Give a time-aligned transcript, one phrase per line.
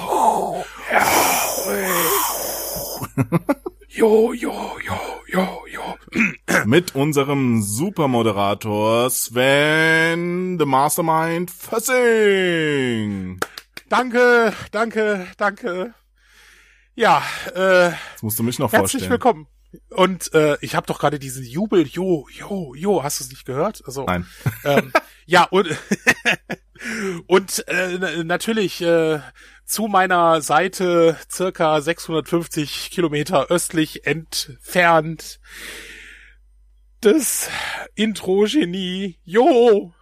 [3.91, 4.73] Jo, jo, jo,
[5.27, 5.83] jo, jo.
[6.65, 13.39] Mit unserem Supermoderator Sven, the Mastermind Fössing.
[13.91, 15.93] Danke, danke, danke.
[16.99, 17.23] Ja,
[17.55, 19.11] äh, Jetzt musst du mich noch herzlich vorstellen.
[19.13, 19.47] willkommen.
[19.91, 23.45] Und äh, ich habe doch gerade diesen Jubel, jo, jo, jo, hast du es nicht
[23.45, 23.83] gehört?
[23.87, 24.27] Also, Nein.
[24.65, 24.93] Ähm,
[25.25, 25.69] ja, und,
[27.29, 29.21] und äh, natürlich äh,
[29.65, 35.39] zu meiner Seite circa 650 Kilometer östlich entfernt
[37.01, 37.49] das
[37.95, 39.95] Intro-Genie, jo.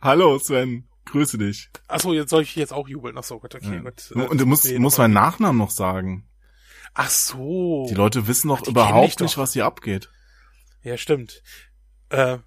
[0.00, 1.70] Hallo Sven, grüße dich.
[1.88, 3.16] Achso, jetzt soll ich jetzt auch jubeln.
[3.16, 3.80] Achso, Gott, okay, Ja.
[3.80, 4.10] gut.
[4.30, 5.14] Und du musst, musst meinen.
[5.14, 6.28] Nachnamen noch sagen.
[6.92, 7.86] Ach so.
[7.88, 9.24] Die Leute wissen doch ich überhaupt doch.
[9.24, 10.10] nicht, was hier abgeht.
[10.82, 11.42] Ja, stimmt.
[12.10, 12.38] Äh,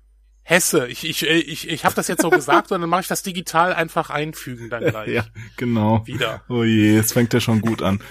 [0.44, 0.88] Hesse.
[0.88, 3.74] Ich, ich, ich, ich habe das jetzt so gesagt und dann mache ich das digital
[3.74, 5.10] einfach einfügen dann gleich.
[5.10, 5.26] Ja,
[5.58, 6.06] genau.
[6.08, 6.44] Wieder.
[6.48, 8.02] Oh je, es fängt ja schon gut an.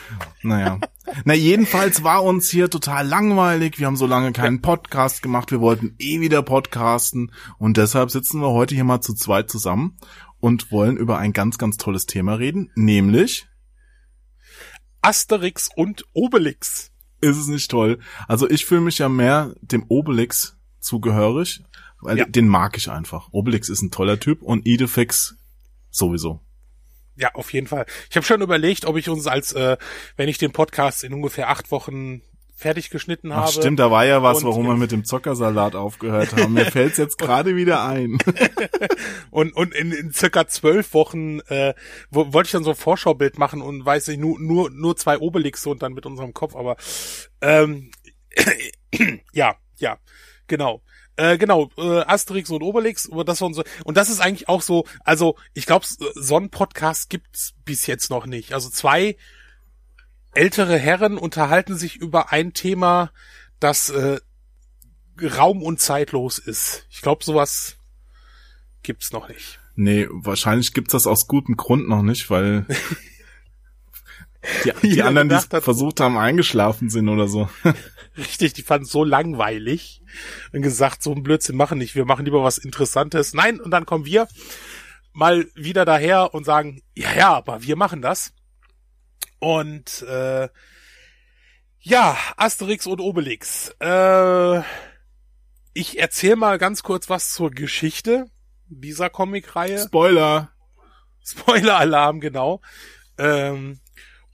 [0.43, 0.79] Naja.
[1.25, 3.79] Na, jedenfalls war uns hier total langweilig.
[3.79, 5.51] Wir haben so lange keinen Podcast gemacht.
[5.51, 7.33] Wir wollten eh wieder podcasten.
[7.59, 9.97] Und deshalb sitzen wir heute hier mal zu zweit zusammen
[10.41, 12.71] und wollen über ein ganz, ganz tolles Thema reden.
[12.75, 13.47] Nämlich,
[15.03, 16.91] Asterix und Obelix.
[17.21, 17.99] ist es nicht toll?
[18.29, 21.63] Also ich fühle mich ja mehr dem Obelix zugehörig,
[22.01, 22.25] weil Ja.
[22.27, 23.29] den mag ich einfach.
[23.33, 25.37] Obelix ist ein toller Typ und Idefix
[25.91, 26.41] sowieso.
[27.17, 27.87] Ja, auf jeden Fall.
[28.11, 29.79] Ich habe schon überlegt, ob ich uns als, äh,
[30.17, 32.21] wenn ich den Podcast in ungefähr acht Wochen
[32.57, 33.53] fertig geschnitten Ach habe.
[33.53, 36.55] stimmt, da war ja was, Und warum wir mit dem Zockersalat aufgehört haben.
[36.55, 38.19] Mir fällt's jetzt gerade wieder ein.
[39.31, 41.75] Und, und in, in circa zwölf Wochen äh,
[42.11, 45.19] wo, wollte ich dann so ein Vorschaubild machen und weiß ich, nur, nur, nur zwei
[45.19, 46.77] Obelixe und dann mit unserem Kopf, aber
[47.43, 47.91] ähm,
[49.33, 49.99] ja, ja,
[50.47, 50.83] genau.
[51.17, 54.63] Äh, genau, äh, Asterix und Obelix, aber das war so, und das ist eigentlich auch
[54.63, 58.53] so, also ich glaube, so einen Podcast gibt's bis jetzt noch nicht.
[58.53, 59.17] Also zwei
[60.37, 63.11] ältere Herren unterhalten sich über ein Thema,
[63.61, 64.21] das äh,
[65.23, 66.87] raum- und zeitlos ist.
[66.91, 67.77] Ich glaube, sowas
[68.83, 69.59] gibt's noch nicht.
[69.75, 72.67] Nee, wahrscheinlich gibt's das aus gutem Grund noch nicht, weil
[74.83, 77.49] die, die anderen, die hat- versucht haben, eingeschlafen sind oder so.
[78.17, 80.03] Richtig, die fanden es so langweilig
[80.53, 83.35] und gesagt, so ein Blödsinn machen nicht, wir machen lieber was Interessantes.
[83.35, 84.29] Nein, und dann kommen wir
[85.13, 88.33] mal wieder daher und sagen, ja, ja, aber wir machen das.
[89.39, 90.49] Und äh,
[91.81, 93.75] ja, Asterix und Obelix.
[93.81, 94.61] Äh,
[95.75, 98.27] ich erzähle mal ganz kurz was zur Geschichte
[98.69, 99.79] dieser Comicreihe.
[99.79, 100.51] Spoiler!
[101.25, 102.61] Spoiler-Alarm, genau.
[103.19, 103.81] Ähm,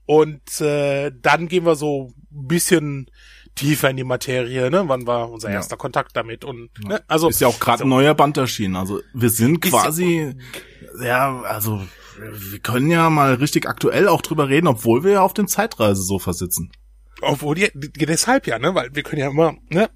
[0.07, 3.11] und äh, dann gehen wir so ein bisschen
[3.55, 4.85] tiefer in die Materie, ne?
[4.89, 5.57] Wann war unser Ja.
[5.57, 6.45] erster Kontakt damit?
[6.45, 7.03] Und ne?
[7.09, 7.85] also Ist ja auch gerade so.
[7.85, 8.77] ein neuer Band erschienen.
[8.77, 10.35] Also wir sind ja- quasi,
[11.03, 11.87] ja, also
[12.19, 16.33] wir können ja mal richtig aktuell auch drüber reden, obwohl wir ja auf dem Zeitreisesofa
[16.33, 16.73] sitzen.
[17.21, 18.75] Obwohl die, deshalb ja, ne?
[18.75, 19.91] Weil wir können ja immer, ne?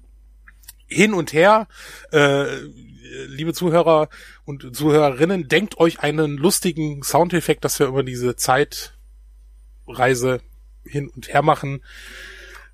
[0.87, 1.67] Hin und her,
[2.13, 2.45] äh,
[3.27, 4.09] liebe Zuhörer
[4.45, 8.91] und Zuhörerinnen, denkt euch einen lustigen Soundeffekt, dass wir über diese Zeitreise
[10.85, 11.83] hin und her machen.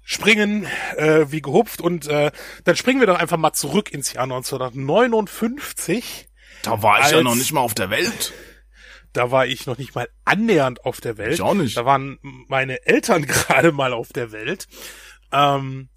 [0.05, 0.67] Springen
[0.97, 2.31] äh, wie gehupft und äh,
[2.65, 6.27] dann springen wir doch einfach mal zurück ins Jahr 1959.
[6.61, 8.33] Da war ich ja noch nicht mal auf der Welt.
[9.13, 11.33] Da war ich noch nicht mal annähernd auf der Welt.
[11.35, 11.77] Ich auch nicht.
[11.77, 14.67] Da waren meine Eltern gerade mal auf der Welt.
[15.31, 15.89] Ähm,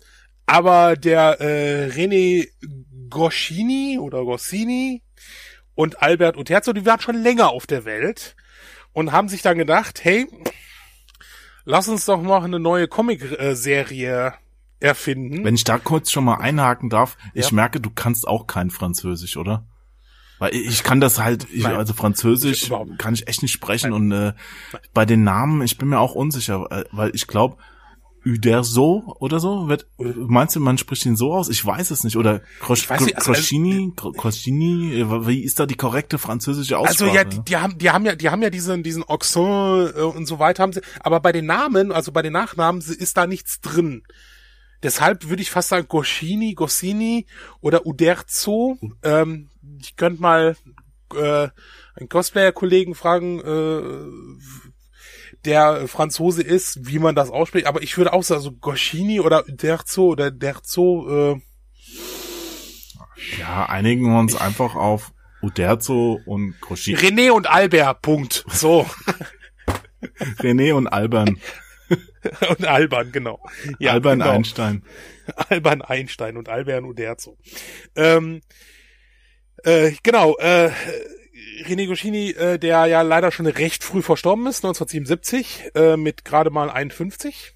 [0.47, 2.49] aber der äh, René
[3.11, 5.03] Goscini oder Goscini
[5.75, 8.37] und Albert Uterzo, die waren schon länger auf der Welt
[8.93, 10.27] und haben sich dann gedacht, hey,
[11.65, 14.35] lass uns doch noch eine neue Comic-Serie
[14.81, 15.45] erfinden.
[15.45, 17.55] Wenn ich da kurz schon mal einhaken darf, ich Ja.
[17.55, 19.67] merke, du kannst auch kein Französisch, oder?
[20.39, 21.77] Weil ich kann das halt, ich, Nein.
[21.77, 24.35] also Französisch Ich kann ich echt nicht sprechen und äh,
[24.93, 27.57] bei den Namen, ich bin mir auch unsicher, äh, weil ich glaube,
[28.27, 31.49] Uderso oder so, wird, meinst du, man spricht ihn so aus?
[31.49, 32.17] Ich weiß es nicht.
[32.17, 37.15] Oder nicht, also- Kroschini, Kroschini, äh, wie ist da die korrekte französische Also Aussprache?
[37.15, 40.27] ja, die, die haben, die haben ja, die haben ja diesen, diesen Accent äh, und
[40.27, 43.61] so weiter haben sie, aber bei den Namen, also bei den Nachnamen ist da nichts
[43.61, 44.03] drin.
[44.83, 47.27] Deshalb würde ich fast sagen Goscini, Goscini
[47.61, 48.77] oder Uderzo.
[49.03, 49.49] Ähm,
[49.81, 50.57] ich könnte mal
[51.15, 51.49] äh,
[51.95, 54.39] einen Cosplayer-Kollegen fragen, äh,
[55.45, 57.67] der Franzose ist, wie man das ausspricht.
[57.67, 61.35] Aber ich würde auch sagen, so Goscini oder Uderzo oder Derzo.
[61.35, 61.41] Äh,
[63.39, 65.13] ja, einigen wir uns einfach auf
[65.43, 66.99] Uderzo und Kroschini.
[66.99, 68.45] René und Albert, Punkt.
[68.49, 68.87] So.
[70.41, 71.39] René und Alban.
[72.49, 73.41] und Alban, genau.
[73.79, 74.31] Ja, Alban genau.
[74.31, 74.83] Einstein.
[75.49, 77.39] Alban Einstein und Alban Uderzo.
[77.95, 78.41] Ähm,
[79.65, 80.71] äh, genau, äh,
[81.65, 86.51] René Goscinny, äh, der ja leider schon recht früh verstorben ist, 1977, äh, mit gerade
[86.51, 87.55] mal 51.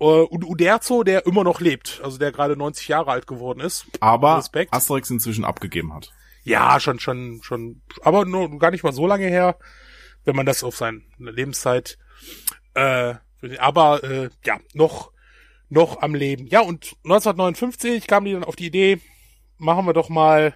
[0.00, 3.86] Äh, und Uderzo, der immer noch lebt, also der gerade 90 Jahre alt geworden ist.
[4.00, 4.72] Aber Respekt.
[4.72, 6.10] Asterix inzwischen abgegeben hat.
[6.42, 9.58] Ja, schon, schon, schon, aber nur gar nicht mal so lange her,
[10.24, 11.98] wenn man das auf seine Lebenszeit,
[12.74, 13.14] äh,
[13.58, 15.12] aber äh, ja, noch,
[15.68, 16.46] noch am Leben.
[16.46, 19.00] Ja, und 1959 kam die dann auf die Idee,
[19.58, 20.54] machen wir doch mal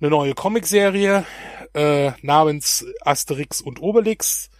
[0.00, 1.24] eine neue Comicserie
[1.74, 4.50] äh, namens Asterix und Obelix.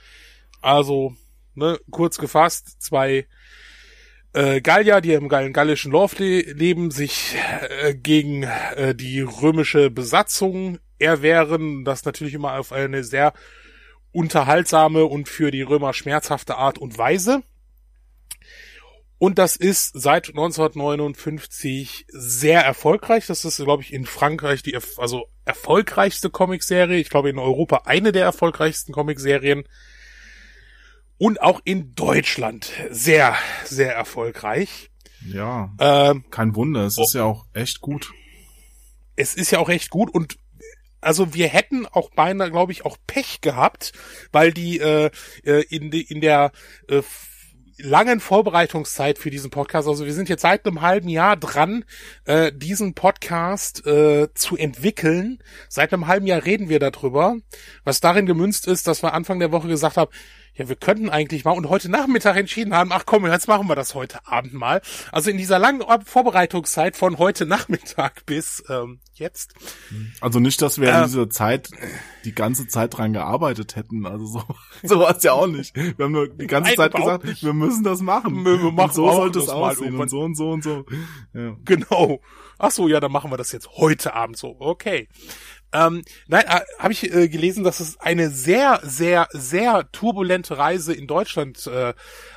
[0.60, 1.14] Also,
[1.54, 3.26] ne, kurz gefasst, zwei
[4.32, 7.34] äh, Gallier, die im gallischen Dorf le leben, sich
[7.80, 11.84] äh, gegen äh, die römische Besatzung erwehren.
[11.84, 13.32] Das natürlich immer auf eine sehr
[14.12, 17.42] unterhaltsame und für die Römer schmerzhafte Art und Weise.
[19.18, 23.26] Und das ist seit 1959 sehr erfolgreich.
[23.26, 26.98] Das ist, glaube ich, in Frankreich die also erfolgreichste Comicserie.
[26.98, 29.64] Ich glaube, in Europa eine der erfolgreichsten Comicserien.
[31.18, 33.34] Und auch in Deutschland sehr,
[33.64, 34.90] sehr erfolgreich.
[35.24, 35.74] Ja.
[35.78, 36.84] Ähm, kein Wunder.
[36.84, 38.12] Es oh, ist ja auch echt gut.
[39.16, 40.36] Es ist ja auch echt gut und
[41.00, 43.92] also wir hätten auch beinahe, glaube ich, auch Pech gehabt,
[44.32, 45.10] weil die äh,
[45.44, 46.52] äh in, die, in der
[46.88, 47.02] äh,
[47.78, 49.88] langen Vorbereitungszeit für diesen Podcast.
[49.88, 51.84] Also wir sind jetzt seit einem halben Jahr dran,
[52.24, 55.38] äh, diesen Podcast äh, zu entwickeln.
[55.68, 57.36] Seit einem halben Jahr reden wir darüber,
[57.84, 60.10] was darin gemünzt ist, dass wir Anfang der Woche gesagt haben,
[60.56, 63.76] ja, wir könnten eigentlich mal und heute Nachmittag entschieden haben, ach komm, jetzt machen wir
[63.76, 64.80] das heute Abend mal.
[65.12, 69.54] Also in dieser langen Vorbereitungszeit von heute Nachmittag bis ähm, jetzt.
[70.20, 71.70] Also nicht, dass wir äh, in dieser Zeit
[72.24, 74.06] die ganze Zeit dran gearbeitet hätten.
[74.06, 74.42] Also so,
[74.82, 75.76] so war es ja auch nicht.
[75.76, 77.44] Wir haben nur die ganze Nein, Zeit gesagt, nicht.
[77.44, 78.44] wir müssen das machen.
[78.44, 80.84] Wir, wir machen und so sollte es aussehen und so und so und so.
[81.34, 81.56] Ja.
[81.64, 82.20] Genau.
[82.58, 84.56] Ach so, ja, dann machen wir das jetzt heute Abend so.
[84.58, 85.08] Okay.
[85.76, 90.94] Ähm, nein, äh, habe ich äh, gelesen, dass es eine sehr, sehr, sehr turbulente Reise
[90.94, 91.92] in Deutschland äh,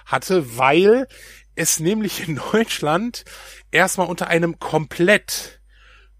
[0.05, 1.07] hatte, weil
[1.55, 3.23] es nämlich in Deutschland
[3.71, 5.55] erstmal unter einem komplett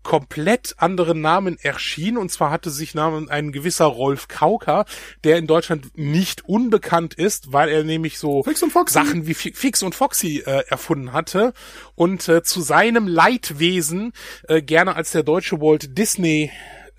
[0.02, 2.18] komplett anderen Namen erschien.
[2.18, 4.86] Und zwar hatte sich Namen ein gewisser Rolf Kauker,
[5.26, 8.44] der in Deutschland nicht unbekannt ist, weil er nämlich so
[8.88, 11.54] Sachen wie Fix und Foxy äh, erfunden hatte
[11.96, 14.14] und äh, zu seinem Leidwesen
[14.48, 16.50] äh, gerne als der deutsche Walt Disney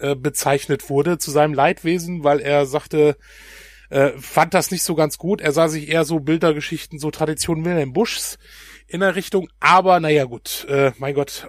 [0.00, 3.16] äh, bezeichnet wurde zu seinem Leidwesen, weil er sagte,
[3.90, 5.40] äh, fand das nicht so ganz gut.
[5.40, 8.38] Er sah sich eher so Bildergeschichten, so Traditionen Wilhelm Buschs
[8.86, 9.48] in der Richtung.
[9.58, 11.48] Aber naja gut, äh, mein Gott,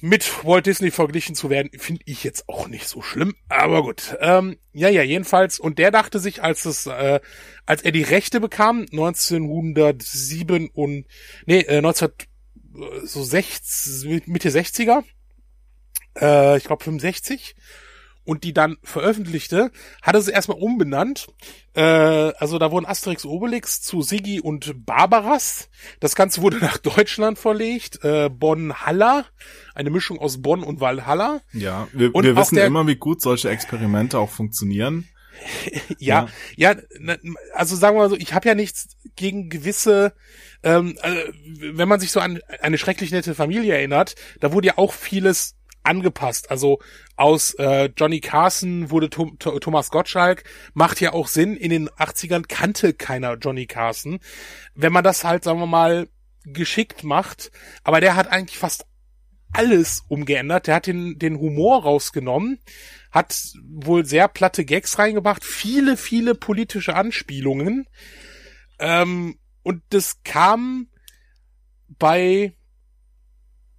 [0.00, 3.34] mit Walt Disney verglichen zu werden, finde ich jetzt auch nicht so schlimm.
[3.48, 5.58] Aber gut, ähm, ja, ja, jedenfalls.
[5.58, 7.20] Und der dachte sich, als es, äh,
[7.66, 11.06] als er die Rechte bekam, 1907 und
[11.46, 12.10] nee, äh, 19
[13.02, 15.02] so 60, Mitte 60er,
[16.20, 17.54] äh, ich glaube 65,
[18.28, 19.70] und die dann veröffentlichte,
[20.02, 21.28] hatte sie erstmal umbenannt.
[21.72, 25.70] Äh, also da wurden Asterix Obelix zu Siggi und Barbaras.
[25.98, 28.04] Das Ganze wurde nach Deutschland verlegt.
[28.04, 29.24] Äh, Bonn-Haller,
[29.74, 31.40] eine Mischung aus Bonn und Valhalla.
[31.54, 35.08] Ja, wir, und wir wissen der, immer, wie gut solche Experimente auch funktionieren.
[35.98, 37.16] ja, ja, ja,
[37.54, 40.12] also sagen wir mal so, ich habe ja nichts gegen gewisse
[40.62, 41.20] ähm, also,
[41.60, 45.54] wenn man sich so an eine schrecklich nette Familie erinnert, da wurde ja auch vieles
[45.88, 46.50] angepasst.
[46.50, 46.78] Also
[47.16, 51.56] aus äh, Johnny Carson wurde Tom, Thomas Gottschalk, macht ja auch Sinn.
[51.56, 54.20] In den 80ern kannte keiner Johnny Carson.
[54.74, 56.08] Wenn man das halt, sagen wir mal,
[56.44, 57.50] geschickt macht,
[57.82, 58.86] aber der hat eigentlich fast
[59.52, 60.66] alles umgeändert.
[60.66, 62.58] Der hat den, den Humor rausgenommen,
[63.10, 67.88] hat wohl sehr platte Gags reingebracht, viele, viele politische Anspielungen.
[68.78, 70.88] Ähm, und das kam
[71.98, 72.52] bei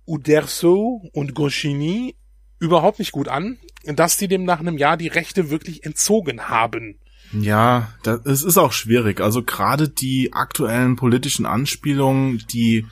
[0.10, 2.16] Uderso und Goscinny
[2.60, 7.00] überhaupt nicht gut an, dass die dem nach einem Jahr die Rechte wirklich entzogen haben.
[7.32, 7.94] Ja,
[8.26, 9.22] es ist auch schwierig.
[9.22, 12.86] Also gerade die aktuellen politischen Anspielungen, die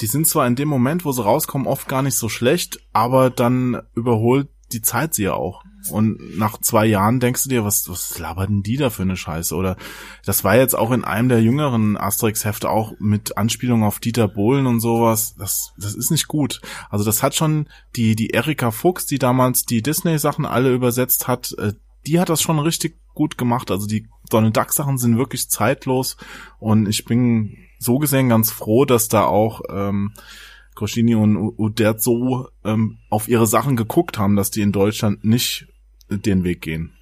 [0.00, 3.30] die sind zwar in dem Moment, wo sie rauskommen, oft gar nicht so schlecht, aber
[3.30, 5.62] dann überholt die Zeit sie ja auch.
[5.90, 9.54] Und nach zwei Jahren denkst du dir, was, was laberten die da für eine Scheiße?
[9.54, 9.76] Oder
[10.24, 14.66] das war jetzt auch in einem der jüngeren Asterix-Hefte auch mit Anspielung auf Dieter Bohlen
[14.66, 15.34] und sowas.
[15.38, 16.60] Das, das ist nicht gut.
[16.90, 21.54] Also das hat schon die, die Erika Fuchs, die damals die Disney-Sachen alle übersetzt hat,
[21.58, 21.74] äh,
[22.06, 23.70] die hat das schon richtig gut gemacht.
[23.70, 26.16] Also die Donald Duck Sachen sind wirklich zeitlos
[26.58, 30.12] und ich bin so gesehen ganz froh, dass da auch ähm,
[30.74, 35.68] Goscinny und Uderzo ähm, auf ihre Sachen geguckt haben, dass die in Deutschland nicht
[36.08, 36.94] den Weg gehen.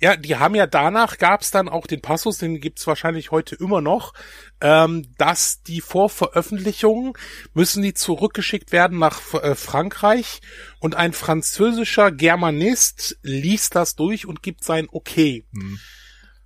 [0.00, 3.80] Ja, die haben ja danach gab's dann auch den Passus, den gibt's wahrscheinlich heute immer
[3.80, 4.14] noch,
[4.60, 7.16] ähm, dass die vor Veröffentlichung
[7.54, 10.40] müssen die zurückgeschickt werden nach äh, Frankreich
[10.80, 15.46] und ein französischer Germanist liest das durch und gibt sein Okay.
[15.52, 15.78] Hm.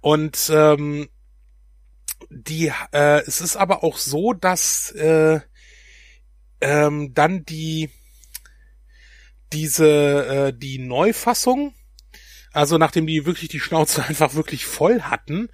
[0.00, 1.08] Und ähm,
[2.30, 5.40] die, äh, es ist aber auch so, dass äh,
[6.61, 7.90] ähm, dann die
[9.53, 11.75] diese äh, die Neufassung
[12.57, 15.50] also nachdem die wirklich die Schnauze einfach wirklich voll hatten,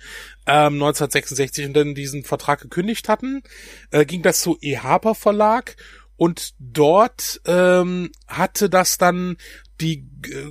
[0.47, 3.43] ähm, 1966 und dann diesen Vertrag gekündigt hatten,
[3.91, 5.75] äh, ging das zu EHPA Verlag
[6.17, 9.37] und dort ähm, hatte das dann
[9.81, 10.07] die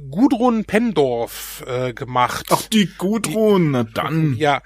[0.10, 2.48] Gudrun Pendorf äh, gemacht.
[2.50, 4.36] Ach, die Gudrun, na dann.
[4.36, 4.62] Ja,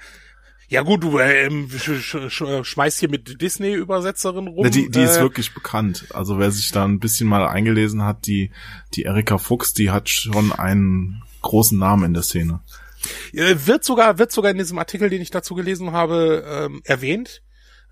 [0.68, 4.64] ja gut, du ähm, sch sch schmeißt hier mit Disney-Übersetzerin rum.
[4.64, 6.06] Ja, die, die äh, ist wirklich bekannt.
[6.12, 8.50] Also wer sich da ein bisschen mal eingelesen hat, die,
[8.94, 12.60] die Erika Fuchs, die hat schon einen großen Namen in der Szene.
[13.32, 17.42] Wird sogar, wird sogar in diesem Artikel, den ich dazu gelesen habe, ähm, erwähnt.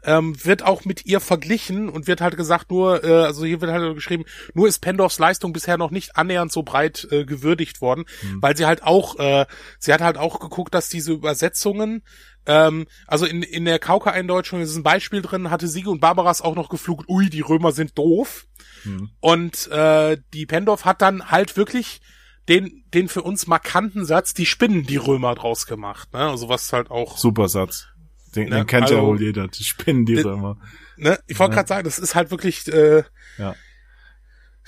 [0.04, 3.72] Ähm, wird auch mit ihr verglichen und wird halt gesagt, nur, äh, also hier wird
[3.72, 8.04] halt geschrieben, nur ist Pendorfs Leistung bisher noch nicht annähernd so breit äh, gewürdigt worden,
[8.22, 8.42] mhm.
[8.42, 9.46] weil sie halt auch, äh,
[9.78, 12.02] sie hat halt auch geguckt, dass diese Übersetzungen,
[12.46, 16.54] ähm, also in, in der Kauka-Eindeutschung ist ein Beispiel drin, hatte Siege und Barbaras auch
[16.54, 18.46] noch geflucht, ui, die Römer sind doof.
[18.84, 19.10] Mhm.
[19.20, 22.00] Und äh, die Pendorf hat dann halt wirklich
[22.48, 26.28] den, den für uns markanten Satz, die Spinnen die Römer draus gemacht, ne?
[26.28, 27.16] Also was halt auch.
[27.16, 27.86] Super Satz.
[28.34, 28.56] Den, ne?
[28.56, 30.58] den kennt also, ja wohl jeder, die Spinnen die Römer.
[30.96, 31.18] Ne?
[31.26, 31.62] Ich wollte ja.
[31.62, 33.04] gerade sagen, das ist halt wirklich, äh,
[33.38, 33.54] ja.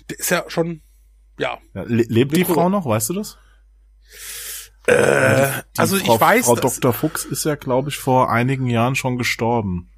[0.08, 0.82] Der ist ja schon,
[1.38, 1.58] ja.
[1.75, 3.38] ja lebt die Frau noch, weißt du das?
[4.87, 6.46] Äh, also Frau, ich weiß.
[6.46, 6.92] Frau Dr.
[6.92, 9.90] Fuchs ist ja, glaube ich, vor einigen Jahren schon gestorben.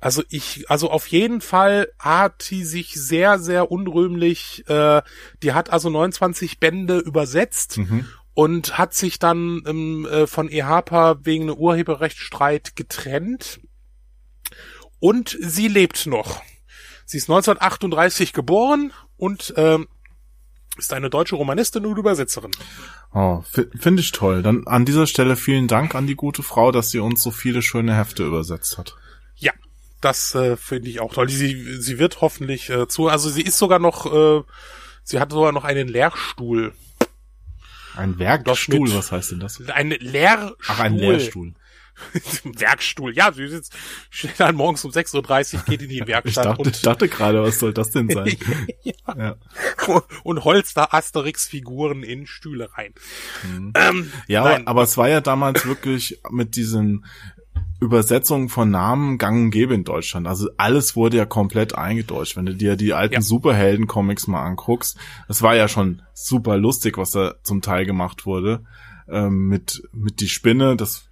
[0.00, 5.02] Also ich, also auf jeden Fall hat sie sich sehr, sehr unrühmlich, äh,
[5.42, 8.06] die hat also 29 Bände übersetzt mhm.
[8.40, 13.60] Und hat sich dann ähm, äh, von EHPA wegen einem Urheberrechtsstreit getrennt.
[14.98, 16.40] Und sie lebt noch.
[17.04, 19.88] Sie ist 1938 geboren und ähm,
[20.78, 22.52] ist eine deutsche Romanistin und Übersetzerin.
[23.12, 23.42] Oh,
[23.78, 24.42] finde ich toll.
[24.42, 27.60] Dann an dieser Stelle vielen Dank an die gute Frau, dass sie uns so viele
[27.60, 28.96] schöne Hefte übersetzt hat.
[29.36, 29.52] Ja,
[30.00, 31.28] das äh, finde ich auch toll.
[31.28, 34.42] Sie, sie wird hoffentlich äh, zu, also sie ist sogar noch, äh,
[35.04, 36.72] sie hat sogar noch einen Lehrstuhl.
[37.96, 39.60] Ein Werkstuhl, was heißt denn das?
[39.68, 40.56] Ein Lehrstuhl.
[40.68, 41.54] Ach, ein Lehrstuhl.
[42.44, 43.74] Werkstuhl, ja, sie sitzt
[44.10, 46.46] steht dann morgens um 6.30 Uhr, geht in die Werkstatt.
[46.46, 48.36] ich dachte, und, dachte gerade, was soll das denn sein?
[48.82, 48.94] ja.
[49.16, 49.36] ja.
[50.22, 52.94] Und holst da Asterix-Figuren in Stühle rein.
[53.44, 53.72] Mhm.
[53.74, 54.66] Ähm, ja, nein.
[54.66, 57.04] aber es war ja damals wirklich mit diesen
[57.80, 60.26] Übersetzung von Namen gang und gäbe in Deutschland.
[60.26, 62.36] Also alles wurde ja komplett eingedeutscht.
[62.36, 63.20] Wenn du dir die alten ja.
[63.22, 68.64] Superhelden-Comics mal anguckst, das war ja schon super lustig, was da zum Teil gemacht wurde.
[69.08, 71.10] Ähm, mit, mit die Spinne, das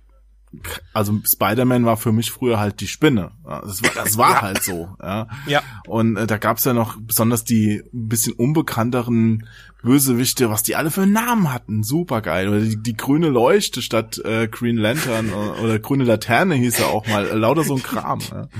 [0.95, 3.33] also Spider-Man war für mich früher halt die Spinne.
[3.45, 4.43] Das war, das war ja.
[4.43, 4.89] halt so.
[5.03, 5.29] Ja.
[5.47, 5.63] ja.
[5.87, 9.47] Und äh, da gab's ja noch besonders die ein bisschen unbekannteren
[9.83, 11.83] Bösewichte, was die alle für Namen hatten.
[11.83, 12.49] Super geil.
[12.49, 16.89] Oder die, die grüne Leuchte statt äh, Green Lantern oder, oder grüne Laterne hieß er
[16.89, 17.27] auch mal.
[17.27, 18.21] Lauter so ein Kram.
[18.31, 18.49] Ja.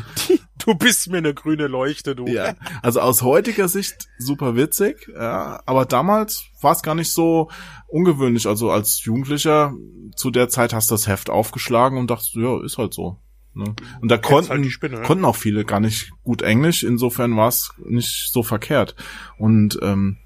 [0.65, 2.27] Du bist mir eine grüne Leuchte, du.
[2.27, 7.49] Ja, also aus heutiger Sicht super witzig, ja, aber damals war es gar nicht so
[7.87, 8.47] ungewöhnlich.
[8.47, 9.73] Also als Jugendlicher
[10.17, 13.17] zu der Zeit hast du das Heft aufgeschlagen und dachtest, ja, ist halt so.
[13.55, 13.75] Ne?
[14.01, 15.03] Und da konnten, halt Spinne, ne?
[15.03, 18.95] konnten auch viele gar nicht gut Englisch, insofern war es nicht so verkehrt.
[19.39, 20.19] Und ähm,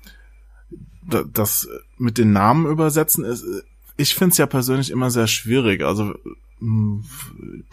[1.03, 1.69] das
[1.99, 3.45] mit den Namen übersetzen ist,
[3.97, 5.83] ich finde es ja persönlich immer sehr schwierig.
[5.83, 6.15] Also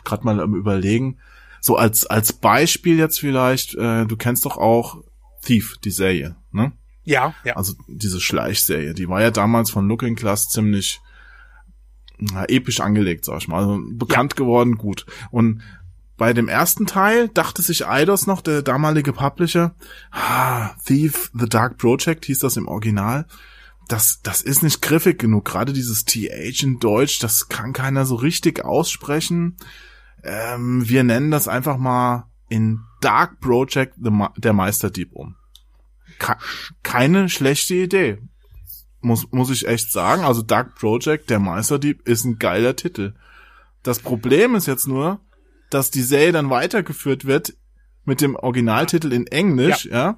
[0.03, 1.17] gerade mal am überlegen,
[1.61, 5.03] so als als Beispiel jetzt vielleicht, äh, du kennst doch auch
[5.41, 6.71] Thief, die Serie, ne?
[7.03, 7.55] Ja, ja.
[7.55, 11.01] Also diese Schleichserie, die war ja damals von Looking Glass ziemlich
[12.19, 13.59] na, episch angelegt, sag ich mal.
[13.59, 14.43] Also bekannt ja.
[14.43, 15.05] geworden, gut.
[15.31, 15.61] Und
[16.19, 19.73] bei dem ersten Teil dachte sich Eidos noch, der damalige Publisher,
[20.11, 23.25] ah, Thief, The Dark Project hieß das im Original.
[23.87, 25.45] Das, das ist nicht griffig genug.
[25.45, 29.55] Gerade dieses TH in Deutsch, das kann keiner so richtig aussprechen.
[30.21, 35.35] Ähm, wir nennen das einfach mal in Dark Project der Meisterdieb um.
[36.83, 38.17] Keine schlechte Idee.
[38.99, 40.23] Muss, muss ich echt sagen.
[40.25, 43.15] Also Dark Project, der Meisterdieb, ist ein geiler Titel.
[43.83, 45.21] Das Problem ist jetzt nur,
[45.69, 47.53] dass die Serie dann weitergeführt wird
[48.05, 49.91] mit dem Originaltitel in Englisch, ja.
[49.91, 50.17] ja?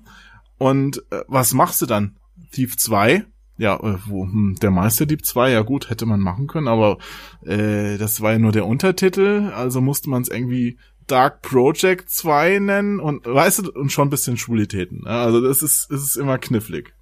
[0.57, 2.17] Und äh, was machst du dann?
[2.51, 3.25] Thief 2?
[3.57, 6.97] Ja, äh, wo, hm, der Meisterdieb 2, ja gut, hätte man machen können, aber
[7.45, 12.59] äh, das war ja nur der Untertitel, also musste man es irgendwie Dark Project 2
[12.59, 15.05] nennen und weißt du, und schon ein bisschen Schwulitäten.
[15.05, 16.93] Also das ist, das ist immer knifflig.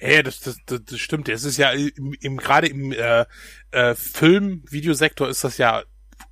[0.00, 1.28] Ja, das, das, das, das stimmt.
[1.28, 3.26] Es ist ja im, im gerade im äh,
[3.70, 5.82] äh, Film-Videosektor ist das ja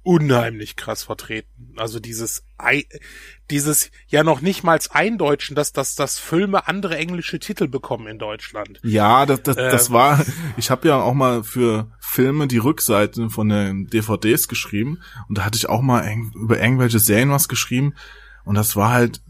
[0.02, 1.75] unheimlich krass vertreten.
[1.76, 2.45] Also dieses
[3.50, 8.18] dieses ja noch nicht mal Eindeutschen, dass, dass, dass Filme andere englische Titel bekommen in
[8.18, 8.80] Deutschland.
[8.83, 10.25] Ja, das, das, ähm, das war,
[10.57, 15.45] ich habe ja auch mal für Filme die Rückseiten von den DVDs geschrieben und da
[15.45, 17.95] hatte ich auch mal über irgendwelche Serien was geschrieben
[18.45, 19.23] und das war halt,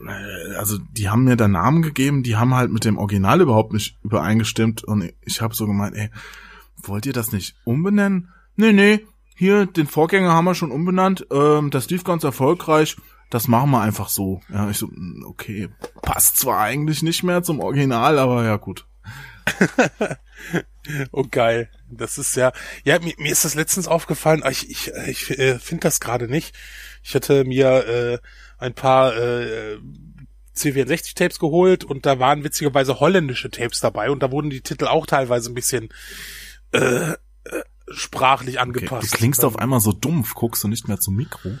[0.00, 3.72] äh, also die haben mir da Namen gegeben, die haben halt mit dem Original überhaupt
[3.72, 6.10] nicht übereingestimmt und ich habe so gemeint, ey,
[6.76, 8.28] wollt ihr das nicht umbenennen?
[8.56, 9.04] Nee, nee,
[9.34, 12.96] hier, den Vorgänger haben wir schon umbenannt, ähm, das lief ganz erfolgreich,
[13.30, 14.40] das machen wir einfach so.
[14.48, 15.68] Ja, ich so, hm, okay,
[16.02, 18.86] passt zwar eigentlich nicht mehr zum Original, aber ja, gut.
[21.12, 22.52] oh geil, das ist ja,
[22.84, 26.54] ja mir, mir ist das letztens aufgefallen, ich ich, ich äh, finde das gerade nicht.
[27.02, 28.18] Ich hatte mir äh,
[28.58, 29.78] ein paar äh,
[30.56, 35.06] C64-Tapes geholt und da waren witzigerweise holländische Tapes dabei und da wurden die Titel auch
[35.06, 35.88] teilweise ein bisschen
[36.72, 37.16] äh, äh,
[37.88, 39.04] sprachlich angepasst.
[39.04, 41.58] Okay, du klingst auf einmal so dumpf, guckst du nicht mehr zum Mikro?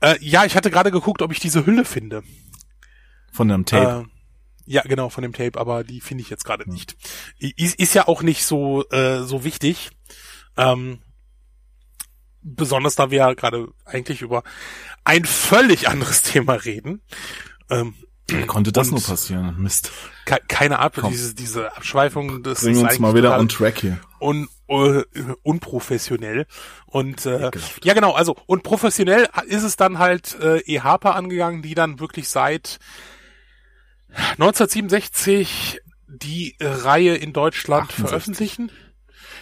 [0.00, 2.22] Äh, ja, ich hatte gerade geguckt, ob ich diese Hülle finde.
[3.32, 4.06] Von dem Tape.
[4.06, 4.16] Äh,
[4.66, 6.96] ja, genau, von dem Tape, aber die finde ich jetzt gerade nicht.
[7.38, 9.90] Ist, ist ja auch nicht so, äh, so wichtig.
[10.56, 10.98] Ähm,
[12.42, 14.42] besonders da wir ja gerade eigentlich über
[15.04, 17.02] ein völlig anderes Thema reden.
[17.70, 17.94] Ähm,
[18.28, 19.54] wie konnte das nur passieren?
[19.58, 19.92] Mist.
[20.24, 24.00] Ke keine Art, diese, diese Abschweifung, das Bring ist uns mal wieder on track hier.
[24.20, 25.02] Un, uh,
[25.42, 26.46] unprofessionell.
[26.86, 27.50] Und äh,
[27.82, 32.28] ja genau, also und professionell ist es dann halt äh, EHPA angegangen, die dann wirklich
[32.28, 32.78] seit
[34.10, 38.06] 1967 die Reihe in Deutschland 68.
[38.08, 38.72] veröffentlichen.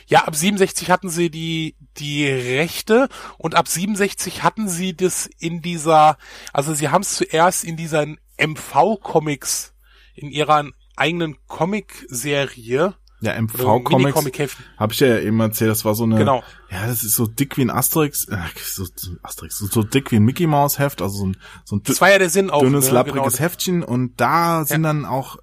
[0.07, 5.63] Ja, ab 67 hatten sie die, die Rechte und ab 67 hatten sie das in
[5.63, 6.19] dieser,
[6.53, 9.75] also sie haben es zuerst in dieser MV-Comics,
[10.15, 10.67] in ihrer
[10.97, 12.95] eigenen Comic-Serie.
[13.25, 16.43] Ja, MV-Comics habe ich ja eben erzählt, das war so eine, genau.
[16.71, 18.85] ja, das ist so dick wie ein Asterix, äh, so,
[19.23, 22.01] Asterix, so, so dick wie ein Mickey Mouse Heft, also so ein, so ein das
[22.01, 22.93] war ja der Sinn auch, dünnes, ne?
[22.93, 23.45] lappriges genau.
[23.45, 24.89] Heftchen und da sind ja.
[24.91, 25.39] dann auch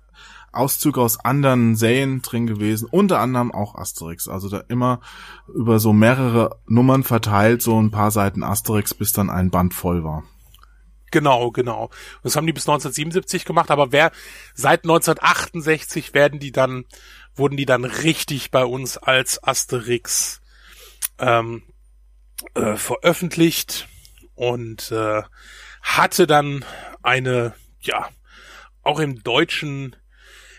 [0.51, 4.27] Auszüge aus anderen Serien drin gewesen, unter anderem auch Asterix.
[4.27, 4.99] Also da immer
[5.47, 10.03] über so mehrere Nummern verteilt, so ein paar Seiten Asterix, bis dann ein Band voll
[10.03, 10.23] war.
[11.11, 11.89] Genau, genau.
[12.23, 14.11] Das haben die bis 1977 gemacht, aber wer
[14.53, 16.85] seit 1968 werden die dann,
[17.35, 20.41] wurden die dann richtig bei uns als Asterix
[21.19, 21.63] ähm,
[22.55, 23.87] äh, veröffentlicht
[24.35, 25.21] und äh,
[25.81, 26.65] hatte dann
[27.01, 28.09] eine, ja,
[28.83, 29.95] auch im Deutschen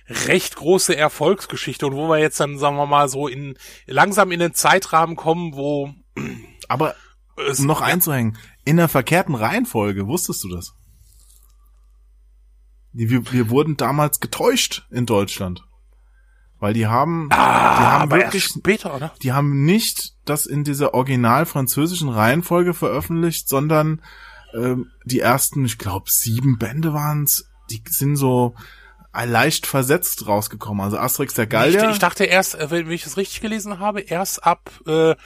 [0.08, 3.56] recht große Erfolgsgeschichte und wo wir jetzt dann, sagen wir mal, so in
[3.86, 5.94] langsam in den Zeitrahmen kommen, wo
[6.68, 6.94] aber
[7.36, 7.86] es, um noch ja.
[7.86, 10.74] einzuhängen, in der verkehrten Reihenfolge, wusstest du das?
[12.92, 15.64] Wir, wir wurden damals getäuscht in Deutschland.
[16.62, 19.12] Weil die haben, ah, die haben wirklich später, oder?
[19.20, 24.00] Die haben nicht das in dieser original französischen Reihenfolge veröffentlicht, sondern
[24.54, 27.50] ähm, die ersten, ich glaube, sieben Bände waren's.
[27.72, 28.54] Die sind so
[29.12, 30.84] leicht versetzt rausgekommen.
[30.84, 31.82] Also Asterix der Gallier.
[31.82, 35.16] Ich, ich dachte erst, äh, wenn ich das richtig gelesen habe, erst ab äh,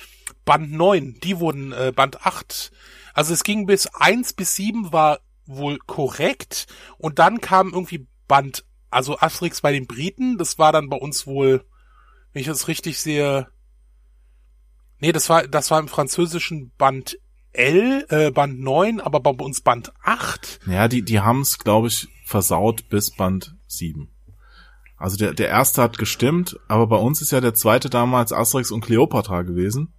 [0.46, 1.20] Band 9.
[1.22, 2.72] Die wurden äh, Band 8.
[3.12, 8.64] Also es ging bis 1 bis 7 war wohl korrekt und dann kam irgendwie Band,
[8.90, 11.64] also Asterix bei den Briten, das war dann bei uns wohl,
[12.33, 13.49] wenn ich das richtig sehe,
[14.99, 17.18] nee, das war, das war im französischen Band
[17.53, 20.61] L, äh, Band 9, aber bei uns Band 8.
[20.66, 24.11] Ja, die, die haben es, glaube ich, versaut bis Band sieben.
[24.99, 28.70] Also der, der erste hat gestimmt, aber bei uns ist ja der zweite damals Asterix
[28.70, 29.92] und Cleopatra gewesen.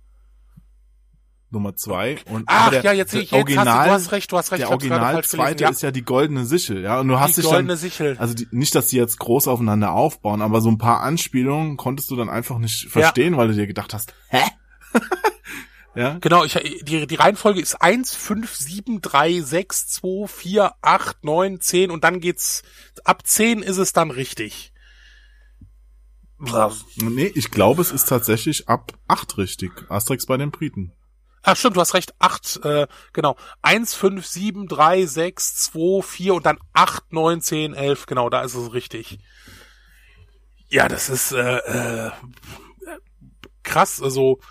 [1.49, 2.17] Nummer zwei.
[2.25, 4.37] Und Ach der, ja, jetzt sehe ich, jetzt Original, hast du, du hast recht, du
[4.37, 4.61] hast recht.
[4.61, 5.69] Der Original zweite ja.
[5.69, 6.99] ist ja die goldene Sichel, ja.
[6.99, 8.17] Und du hast die dich goldene dann, Sichel.
[8.19, 12.11] also die, nicht, dass die jetzt groß aufeinander aufbauen, aber so ein paar Anspielungen konntest
[12.11, 13.39] du dann einfach nicht verstehen, ja.
[13.39, 14.43] weil du dir gedacht hast, hä?
[15.95, 16.19] Ja.
[16.21, 21.59] Genau, ich, die, die Reihenfolge ist eins fünf sieben drei sechs zwei vier acht neun
[21.59, 22.61] zehn und dann geht's,
[23.03, 24.73] ab zehn ist es dann richtig.
[26.97, 29.71] Nee, ich glaube, es ist tatsächlich ab acht richtig.
[29.89, 30.93] Asterix bei den Briten.
[31.49, 33.37] Ach stimmt, du hast recht, acht äh, genau.
[33.61, 38.41] eins fünf sieben drei sechs zwei vier und dann acht neun zehn elf genau, da
[38.41, 39.19] ist es richtig.
[40.67, 42.11] Ja, das ist äh, äh,
[43.63, 44.41] krass, also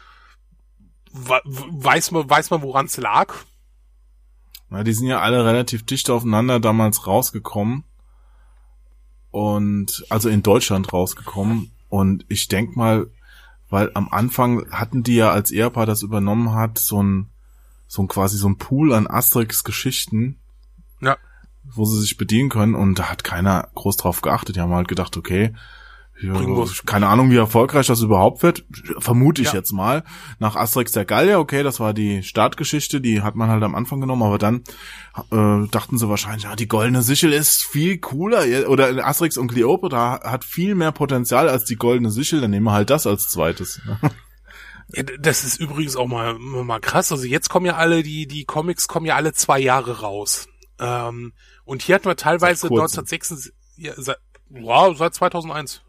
[1.13, 3.35] weiß man, weiß man, woran es lag?
[4.71, 7.85] Na, die sind ja alle relativ dicht aufeinander damals rausgekommen.
[9.31, 11.73] Und, also in Deutschland rausgekommen.
[11.91, 13.11] Und ich denk mal,
[13.69, 17.31] weil am Anfang hatten die ja, als Ehepaar das übernommen hat, so ein,
[17.87, 20.39] so ein quasi so ein Pool an Asterix Geschichten.
[21.01, 21.17] Ja.
[21.65, 24.57] Wo sie sich bedienen können und da hat keiner groß drauf geachtet.
[24.57, 25.53] Die haben halt gedacht, okay,
[26.19, 26.41] Ja,
[26.87, 28.65] keine Ahnung, wie erfolgreich das überhaupt wird.
[28.99, 29.55] Vermute ich ja.
[29.55, 30.03] jetzt mal.
[30.39, 34.01] Nach Asterix der Gallier, okay, das war die Startgeschichte, die hat man halt am Anfang
[34.01, 34.63] genommen, aber dann
[35.31, 38.69] äh, dachten sie wahrscheinlich, ja, die goldene Sichel ist viel cooler.
[38.69, 42.73] Oder Asterix und Cleopatra hat viel mehr Potenzial als die goldene Sichel, dann nehmen wir
[42.73, 43.81] halt das als zweites.
[44.95, 47.11] Ja, das ist übrigens auch mal, mal krass.
[47.11, 50.47] Also jetzt kommen ja alle, die, die Comics kommen ja alle zwei Jahre raus.
[50.79, 51.33] Ähm,
[51.65, 55.83] und hier hatten wir teilweise 1966, ja, seit, wow, seit 2001.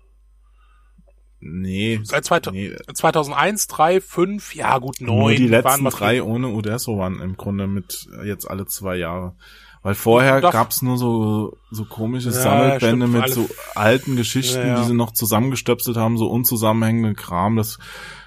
[1.40, 2.00] Nee.
[2.04, 2.76] Seit 2000, nee.
[2.94, 5.16] 2001, 3, 5, ja gut, 9.
[5.16, 9.36] Nur die letzten drei ohne Uderso waren im Grunde mit jetzt alle zwei Jahre.
[9.84, 10.52] Weil vorher Doch.
[10.52, 14.82] gab's nur so, so komische ja, Sammelbände stimmt, mit so alten Geschichten, ja, ja.
[14.82, 17.56] die sie noch zusammengestöpselt haben, so unzusammenhängende Kram.
[17.56, 17.78] Das,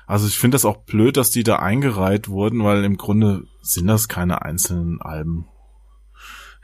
[0.07, 3.89] also ich finde das auch blöd, dass die da eingereiht wurden, weil im Grunde sind
[3.89, 5.50] das keine einzelnen Alben.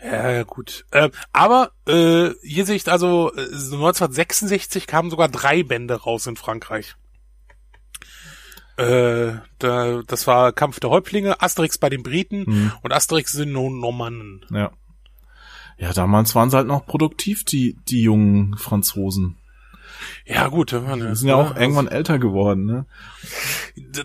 [0.02, 0.85] Ja, ja gut.
[0.90, 6.37] Äh, aber äh, hier sehe ich also, äh, 1966 kamen sogar drei Bände raus in
[6.37, 6.96] Frankreich.
[8.76, 12.72] Äh, da, das war Kampf der Häuptlinge, Asterix bei den Briten mhm.
[12.82, 14.44] und Asterix sind nun Normannen.
[14.50, 14.70] Ja.
[15.78, 19.37] Ja, damals waren sie halt noch produktiv, die, die jungen Franzosen.
[20.24, 20.72] Ja, gut.
[20.72, 21.61] Die sind ja auch ne?
[21.61, 22.87] irgendwann älter geworden, ne?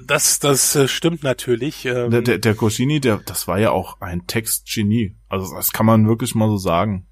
[0.05, 1.85] Das, das äh, stimmt natürlich.
[1.85, 2.11] Ähm.
[2.11, 5.15] Der, der, der Coscini, der, das war ja auch ein Textgenie.
[5.29, 7.07] Also das kann man wirklich mal so sagen.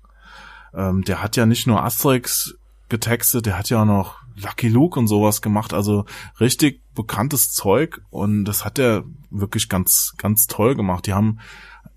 [0.73, 2.55] Ähm, der hat ja nicht nur Asterix
[2.89, 5.73] getextet, der hat ja auch noch Lucky Luke und sowas gemacht.
[5.73, 6.05] Also
[6.39, 11.07] richtig bekanntes Zeug und das hat er wirklich ganz, ganz toll gemacht.
[11.07, 11.39] Die haben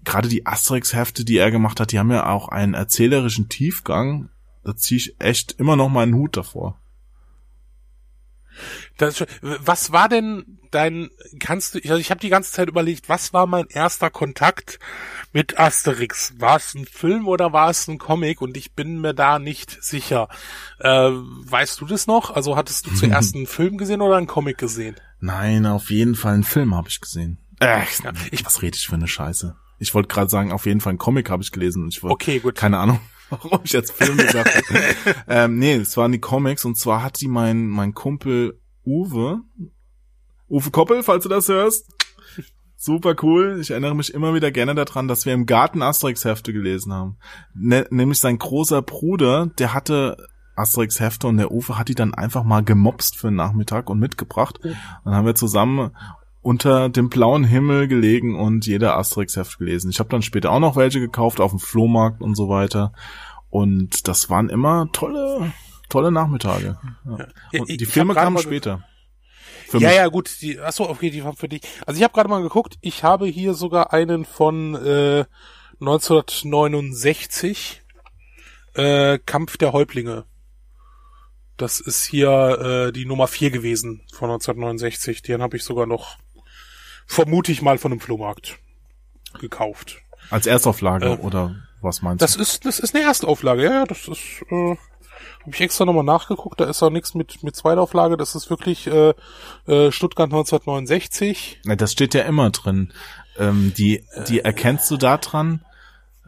[0.04, 4.28] gerade die Asterix-Hefte, die er gemacht hat, die haben ja auch einen erzählerischen Tiefgang.
[4.64, 6.79] Da ziehe ich echt immer noch meinen Hut davor.
[8.98, 13.33] Das, was war denn dein, kannst du, also ich habe die ganze Zeit überlegt, was
[13.33, 14.79] war mein erster Kontakt
[15.33, 16.35] mit Asterix?
[16.38, 18.42] War es ein Film oder war es ein Comic?
[18.42, 20.29] Und ich bin mir da nicht sicher.
[20.79, 22.31] Äh, weißt du das noch?
[22.31, 24.96] Also hattest du zuerst einen Film gesehen oder einen Comic gesehen?
[25.20, 27.38] Nein, auf jeden Fall einen Film habe ich gesehen.
[27.61, 27.83] Äh,
[28.31, 29.57] ich, was rede ich für eine Scheiße?
[29.79, 31.85] Ich wollte gerade sagen, auf jeden Fall einen Comic habe ich gelesen.
[31.85, 32.55] Und ich wollte, okay, gut.
[32.55, 33.01] Keine Ahnung
[33.32, 34.84] warum ich jetzt Film gesagt habe.
[35.28, 39.40] ähm, nee, es waren die Comics und zwar hat die mein, mein Kumpel Uwe,
[40.48, 41.86] Uwe Koppel, falls du das hörst,
[42.76, 43.58] super cool.
[43.60, 47.16] Ich erinnere mich immer wieder gerne daran, dass wir im Garten Asterix-Hefte gelesen haben.
[47.54, 50.16] Ne, nämlich sein großer Bruder, der hatte
[50.56, 54.58] Asterix-Hefte und der Uwe hat die dann einfach mal gemobst für den Nachmittag und mitgebracht.
[55.04, 55.92] Dann haben wir zusammen
[56.42, 59.90] unter dem blauen Himmel gelegen und jeder Asterix-Heft gelesen.
[59.90, 62.92] Ich habe dann später auch noch welche gekauft auf dem Flohmarkt und so weiter.
[63.48, 65.52] Und das waren immer tolle,
[65.88, 66.78] tolle Nachmittage.
[67.05, 67.28] Ja.
[67.61, 68.83] Und die Filme kamen später.
[69.72, 69.96] ja, mich.
[69.96, 70.40] ja, gut.
[70.40, 71.62] Die, achso, okay, die waren für dich.
[71.87, 72.76] Also ich habe gerade mal geguckt.
[72.81, 75.24] Ich habe hier sogar einen von äh,
[75.81, 77.83] 1969.
[78.74, 80.24] Äh, Kampf der Häuptlinge.
[81.57, 85.22] Das ist hier äh, die Nummer 4 gewesen von 1969.
[85.22, 86.18] Den habe ich sogar noch
[87.06, 88.58] vermute ich mal von einem Flohmarkt
[89.38, 89.98] gekauft.
[90.30, 92.38] Als Erstauflage äh, oder was meinst das du?
[92.38, 94.76] Das ist das ist eine Erstauflage, ja, das ist äh,
[95.42, 98.86] habe ich extra nochmal nachgeguckt, da ist auch nichts mit mit Zweitauflage, das ist wirklich
[98.86, 99.14] äh,
[99.66, 101.60] äh, Stuttgart 1969.
[101.64, 102.92] Ja, das steht ja immer drin.
[103.38, 105.64] Ähm, die die äh, erkennst du da dran,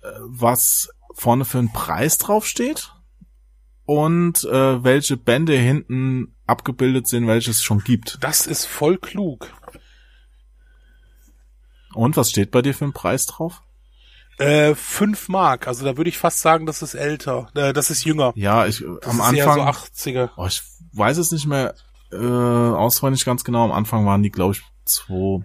[0.03, 2.93] äh, was vorne für ein Preis draufsteht
[3.85, 8.19] und äh, welche Bände hinten abgebildet sind, welches es schon gibt.
[8.21, 9.53] Das ist voll klug.
[11.95, 13.63] Und was steht bei dir für ein Preis drauf?
[14.39, 18.05] Äh, fünf Mark, also da würde ich fast sagen, das ist älter, äh, das ist
[18.05, 18.33] jünger.
[18.35, 19.55] Ja, ich das am Anfang.
[19.55, 20.31] so 80er.
[20.37, 20.61] Oh, ich
[20.93, 21.75] weiß es nicht mehr
[22.11, 23.65] äh, auswendig ganz genau.
[23.65, 25.45] Am Anfang waren die, glaube ich, zwei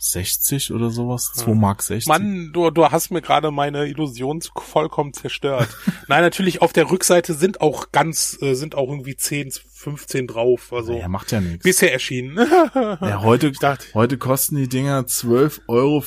[0.00, 2.08] 60 oder sowas, 2 Mark 60.
[2.08, 5.68] Mann, du, du hast mir gerade meine Illusion vollkommen zerstört.
[6.08, 10.72] Nein, natürlich auf der Rückseite sind auch ganz, äh, sind auch irgendwie 10, 15 drauf.
[10.72, 11.62] Also ja, macht ja nichts.
[11.62, 12.36] Bisher erschienen.
[12.74, 16.02] ja, heute, dachte, heute kosten die Dinger 12,40 Euro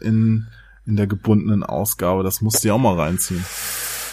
[0.00, 0.48] in,
[0.86, 2.22] in der gebundenen Ausgabe.
[2.22, 3.44] Das musst du ja auch mal reinziehen.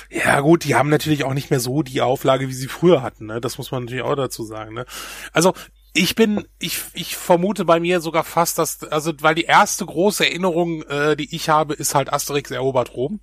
[0.10, 3.28] Ja gut, die haben natürlich auch nicht mehr so die Auflage, wie sie früher hatten.
[3.28, 3.40] Ne?
[3.40, 4.74] Das muss man natürlich auch dazu sagen.
[4.74, 4.86] Ne?
[5.34, 5.54] Also
[5.94, 10.26] ich bin, ich, ich vermute bei mir sogar fast, dass, also weil die erste große
[10.26, 13.20] Erinnerung, äh, die ich habe, ist halt Asterix erobert Rom.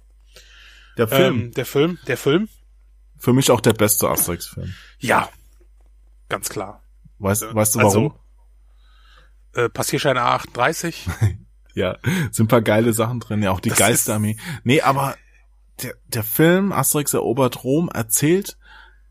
[0.96, 1.34] Der Film.
[1.34, 2.48] Ähm, der Film, der Film.
[3.18, 4.74] Für mich auch der beste Asterix-Film.
[4.98, 5.28] Ja,
[6.28, 6.82] ganz klar.
[7.18, 8.14] Weißt, äh, weißt du warum?
[9.54, 10.94] Also, äh, Passierschein A38.
[11.74, 11.98] ja,
[12.30, 14.36] sind paar geile Sachen drin, ja auch die das Geisterarmee.
[14.64, 15.16] Nee, aber
[15.82, 18.58] der, der Film Asterix erobert Rom erzählt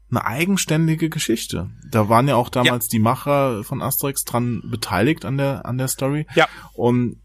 [0.10, 1.70] eine eigenständige Geschichte.
[1.90, 2.90] Da waren ja auch damals ja.
[2.92, 6.28] die Macher von Asterix dran beteiligt an der an der Story.
[6.36, 6.48] Ja.
[6.74, 7.18] Und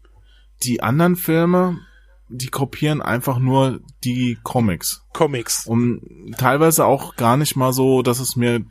[0.63, 1.79] die anderen Filme,
[2.29, 5.03] die kopieren einfach nur die Comics.
[5.13, 5.67] Comics.
[5.67, 6.01] Und
[6.37, 8.65] teilweise auch gar nicht mal so, dass es mir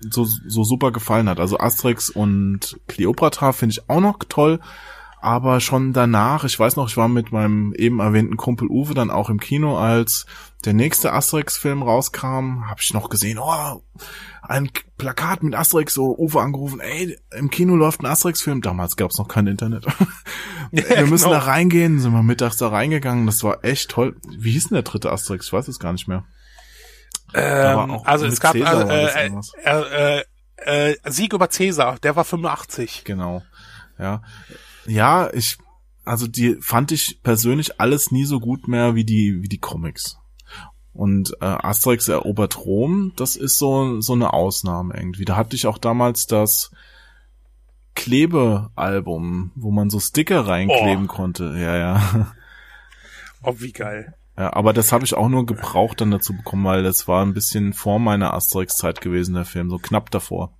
[0.00, 1.40] so, so super gefallen hat.
[1.40, 4.60] Also Asterix und Cleopatra finde ich auch noch toll,
[5.20, 9.10] aber schon danach, ich weiß noch, ich war mit meinem eben erwähnten Kumpel Uwe dann
[9.10, 10.26] auch im Kino, als
[10.64, 13.82] der nächste Asterix-Film rauskam, habe ich noch gesehen, oh,
[14.42, 18.62] ein Plakat mit Asterix, so Uwe angerufen, ey, im Kino läuft ein Asterix-Film.
[18.62, 19.86] Damals gab's noch kein Internet.
[20.70, 21.38] wir müssen genau.
[21.38, 24.16] da reingehen, sind wir mittags da reingegangen, das war echt toll.
[24.26, 25.46] Wie hieß denn der dritte Asterix?
[25.46, 26.24] Ich weiß es gar nicht mehr.
[27.34, 29.30] Ähm, also es gab äh, äh,
[29.64, 30.24] äh,
[30.56, 33.04] äh, Sieg über Cäsar, der war 85.
[33.04, 33.42] Genau.
[33.98, 34.22] Ja.
[34.86, 35.58] Ja, ich,
[36.04, 40.18] also die fand ich persönlich alles nie so gut mehr wie die, wie die Comics.
[40.92, 45.24] Und äh, Asterix erobert Rom, das ist so, so eine Ausnahme irgendwie.
[45.24, 46.72] Da hatte ich auch damals das
[47.94, 51.12] Klebealbum, wo man so Sticker reinkleben oh.
[51.12, 51.54] konnte.
[51.56, 52.32] Ja, ja.
[53.42, 54.14] Oh, wie geil.
[54.36, 57.34] Ja, aber das habe ich auch nur gebraucht dann dazu bekommen, weil das war ein
[57.34, 60.52] bisschen vor meiner Asterix-Zeit gewesen, der Film, so knapp davor.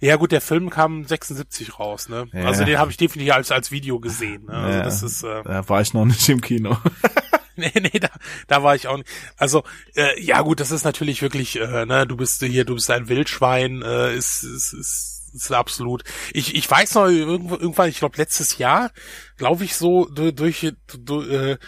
[0.00, 2.28] Ja gut, der Film kam 76 raus, ne?
[2.32, 2.44] Ja.
[2.44, 4.46] Also den habe ich definitiv als als Video gesehen.
[4.46, 4.52] Ne?
[4.52, 5.22] Also ja, das ist.
[5.22, 6.76] Äh, da war ich noch nicht im Kino.
[7.56, 8.08] nee, nee, da,
[8.46, 9.08] da war ich auch nicht.
[9.36, 12.06] Also äh, ja gut, das ist natürlich wirklich, äh, ne?
[12.06, 16.04] Du bist hier, du bist ein Wildschwein, äh, ist, ist, ist, ist absolut.
[16.32, 18.90] Ich ich weiß noch irgendwann, ich glaube letztes Jahr,
[19.36, 21.58] glaube ich so durch, durch, durch äh,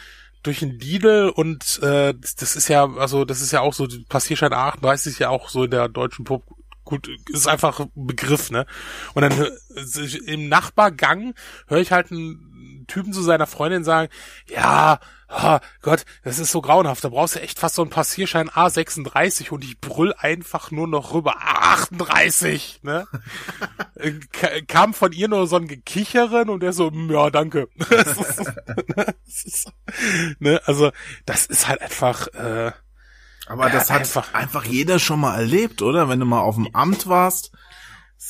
[0.42, 4.52] durch ein Lidl und äh, das ist ja, also das ist ja auch so, Passierschein
[4.52, 6.44] A38 ist ja auch so in der deutschen Pop
[6.90, 8.66] gut, ist einfach ein Begriff, ne?
[9.14, 9.48] Und dann
[10.26, 11.34] im Nachbargang
[11.68, 14.10] höre ich halt einen Typen zu seiner Freundin sagen,
[14.48, 14.98] ja,
[15.28, 19.50] oh Gott, das ist so grauenhaft, da brauchst du echt fast so einen Passierschein A36
[19.50, 23.06] und ich brüll einfach nur noch rüber, A38, ne?
[23.96, 27.68] Äh, kam von ihr nur so ein Gekicheren und der so, hm, ja, danke.
[30.38, 30.58] ne?
[30.64, 30.90] Also,
[31.26, 32.72] das ist halt einfach, äh,
[33.50, 36.08] aber ja, das hat einfach, einfach jeder schon mal erlebt, oder?
[36.08, 37.50] Wenn du mal auf dem Amt warst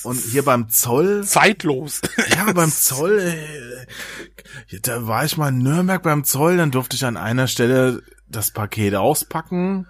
[0.02, 1.24] und hier beim Zoll.
[1.24, 2.00] Zeitlos.
[2.34, 3.18] Ja, beim Zoll.
[3.18, 8.02] Äh, da war ich mal in Nürnberg beim Zoll, dann durfte ich an einer Stelle
[8.28, 9.86] das Paket auspacken,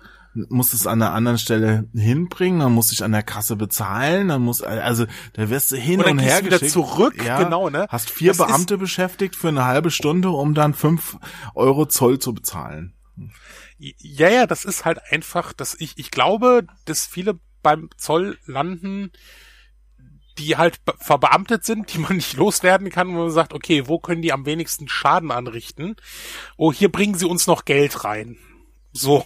[0.48, 4.42] musste es an der anderen Stelle hinbringen, dann musste ich an der Kasse bezahlen, dann
[4.42, 7.86] muss also da wirst du hin und, und her wieder zurück, ja, genau, ne?
[7.88, 11.18] Hast vier das Beamte beschäftigt für eine halbe Stunde, um dann fünf
[11.54, 12.94] Euro Zoll zu bezahlen.
[13.82, 19.10] Ja, ja, das ist halt einfach, dass ich, ich glaube, dass viele beim Zoll landen,
[20.36, 24.20] die halt verbeamtet sind, die man nicht loswerden kann, wo man sagt, okay, wo können
[24.20, 25.96] die am wenigsten Schaden anrichten?
[26.58, 28.36] Oh, hier bringen sie uns noch Geld rein.
[28.92, 29.24] So.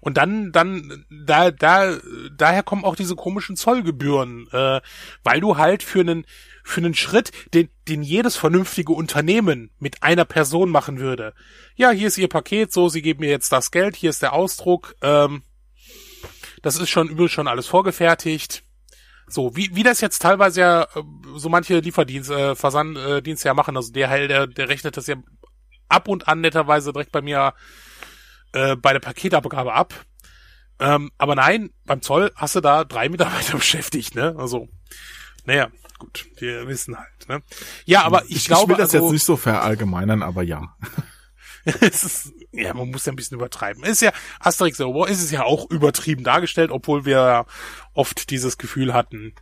[0.00, 1.98] Und dann, dann, da, da,
[2.34, 4.80] daher kommen auch diese komischen Zollgebühren, äh,
[5.24, 6.24] weil du halt für einen,
[6.66, 11.32] für einen Schritt, den, den jedes vernünftige Unternehmen mit einer Person machen würde.
[11.76, 14.32] Ja, hier ist Ihr Paket, so, Sie geben mir jetzt das Geld, hier ist der
[14.32, 15.42] Ausdruck, ähm,
[16.62, 18.64] das ist schon übel schon alles vorgefertigt.
[19.28, 21.02] So, wie, wie das jetzt teilweise ja äh,
[21.36, 25.16] so manche Lieferdienste, äh, Versanddienste ja machen, also der Heil, der, der rechnet das ja
[25.88, 27.54] ab und an netterweise direkt bei mir
[28.52, 29.94] äh, bei der Paketabgabe ab.
[30.80, 34.34] Ähm, aber nein, beim Zoll hast du da drei Mitarbeiter beschäftigt, ne?
[34.36, 34.68] Also,
[35.44, 37.42] naja, gut, wir wissen halt, ne?
[37.84, 38.72] Ja, aber ich, ich glaube.
[38.72, 40.76] Ich will das also, jetzt nicht so verallgemeinern, aber ja.
[41.64, 43.84] es ist, ja, man muss ja ein bisschen übertreiben.
[43.84, 47.46] Ist ja, Asterix War ist es ja auch übertrieben dargestellt, obwohl wir
[47.94, 49.34] oft dieses Gefühl hatten,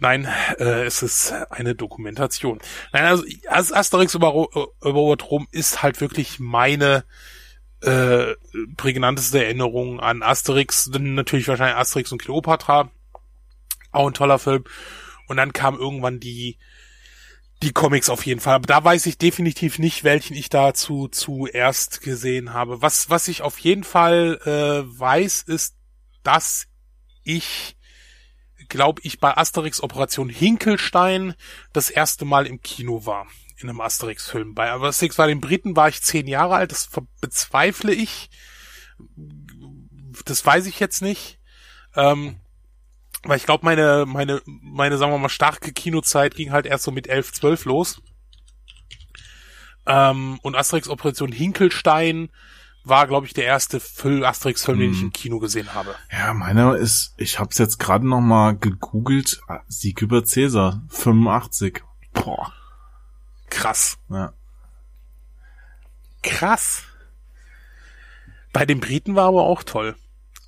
[0.00, 0.28] Nein,
[0.60, 2.60] äh, es ist eine Dokumentation.
[2.92, 4.46] Nein, also Asterix über,
[4.80, 7.02] über Rom ist halt wirklich meine
[7.80, 8.34] äh,
[8.76, 10.88] prägnanteste Erinnerung an Asterix.
[10.88, 12.92] Natürlich wahrscheinlich Asterix und Cleopatra.
[13.90, 14.62] Auch ein toller Film.
[15.28, 16.58] Und dann kam irgendwann die,
[17.62, 18.54] die Comics auf jeden Fall.
[18.54, 22.82] Aber da weiß ich definitiv nicht, welchen ich dazu zuerst gesehen habe.
[22.82, 25.76] Was, was ich auf jeden Fall äh, weiß, ist,
[26.22, 26.66] dass
[27.24, 27.76] ich
[28.68, 31.34] glaube ich bei Asterix Operation Hinkelstein
[31.72, 33.26] das erste Mal im Kino war
[33.60, 34.54] in einem Asterix-Film.
[34.54, 36.88] Bei Asterix bei den Briten war ich zehn Jahre alt, das
[37.20, 38.30] bezweifle ich.
[40.24, 41.40] Das weiß ich jetzt nicht.
[41.96, 42.40] Ähm,
[43.24, 46.90] weil ich glaube, meine, meine, meine, sagen wir mal, starke Kinozeit ging halt erst so
[46.90, 48.02] mit 11, 12 los.
[49.86, 52.28] Ähm, und Asterix Operation Hinkelstein
[52.84, 55.12] war, glaube ich, der erste Asterix-Film, den ich im mhm.
[55.12, 55.94] Kino gesehen habe.
[56.12, 61.82] Ja, meiner ist, ich habe es jetzt gerade noch mal gegoogelt, Sieg über Cäsar, 85.
[62.12, 62.52] Boah.
[63.50, 63.98] Krass.
[64.08, 64.32] Ja.
[66.22, 66.84] Krass.
[68.52, 69.96] Bei den Briten war aber auch toll.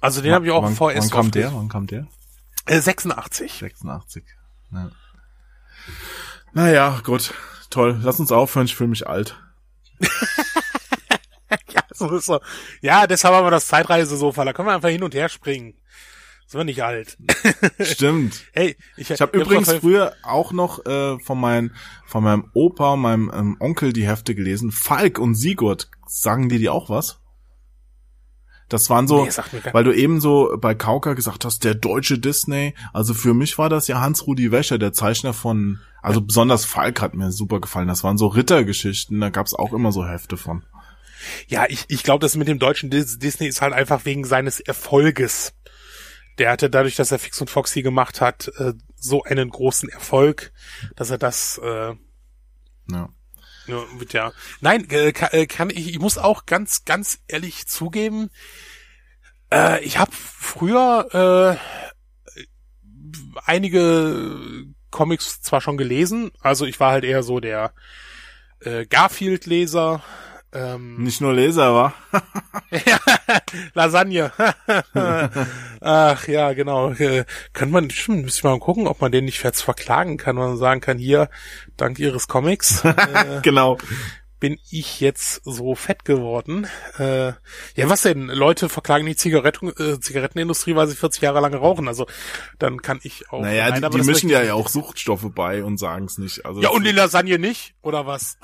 [0.00, 1.54] Also den habe ich auch vorher Wann kam der?
[1.54, 2.06] Wann kam der?
[2.66, 3.53] 86.
[3.53, 4.25] 86.
[4.73, 4.90] Ja.
[6.53, 7.35] Naja, gut.
[7.70, 7.99] Toll.
[8.03, 9.37] Lass uns aufhören, ich fühle mich alt.
[11.73, 12.40] ja, so ist so.
[12.81, 14.44] Ja, deshalb haben wir das Zeitreisesofa.
[14.44, 15.75] Da können wir einfach hin und her springen.
[16.46, 17.16] Sind wir nicht alt.
[17.81, 18.44] Stimmt.
[18.53, 23.31] Hey, ich, Ich habe übrigens früher auch noch äh, von, mein, von meinem Opa, meinem
[23.33, 24.73] ähm, Onkel die Hefte gelesen.
[24.73, 27.19] Falk und Sigurd, sagen dir die auch was?
[28.70, 29.30] Das waren so, Nee,
[29.72, 32.74] weil du eben so bei Kauka gesagt hast, der deutsche Disney.
[32.92, 37.14] Also für mich war das ja Hans-Rudi Wäscher, der Zeichner von, also besonders Falk hat
[37.14, 37.88] mir super gefallen.
[37.88, 40.62] Das waren so Rittergeschichten, da gab's auch immer so Hefte von.
[41.48, 44.61] Ja, ich, ich glaube, das mit dem deutschen Dis Disney ist halt einfach wegen seines
[44.61, 45.52] Erfolges.
[46.38, 50.52] Der hatte dadurch, dass er Fix und Foxy gemacht hat, äh, so einen großen Erfolg,
[50.96, 51.94] dass er das äh,
[52.90, 53.09] Ja.
[53.66, 54.33] Ja, mit ja.
[54.61, 58.31] Nein, äh, äh, kann ich, ich muss auch ganz, ganz ehrlich zugeben,
[59.53, 62.40] äh, ich habe früher äh,
[63.44, 67.73] einige Comics zwar schon gelesen, also ich war halt eher so der
[68.61, 70.03] äh, Garfield-Leser,
[70.52, 71.94] ähm, Nicht nur Leser, war.
[73.74, 74.32] Lasagne.
[75.80, 76.90] Ach ja, genau.
[76.92, 80.36] Äh, Kann man, stimmt, müssen wir mal gucken, ob man den nicht jetzt verklagen kann,
[80.36, 81.30] wenn man sagen kann, hier,
[81.76, 83.78] dank ihres Comics äh, genau.
[84.40, 86.66] bin ich jetzt so fett geworden.
[86.98, 87.28] Äh,
[87.76, 88.26] ja, was denn?
[88.26, 91.86] Leute verklagen die Zigaretten, äh, Zigarettenindustrie, weil sie 40 Jahre lang rauchen.
[91.86, 92.06] Also
[92.58, 93.42] dann kann ich auch.
[93.42, 96.18] Naja, Nein, die, aber die mischen ja ich ja auch Suchtstoffe bei und sagen es
[96.18, 96.44] nicht.
[96.44, 97.74] Also Ja, und die Lasagne nicht?
[97.82, 98.36] Oder was?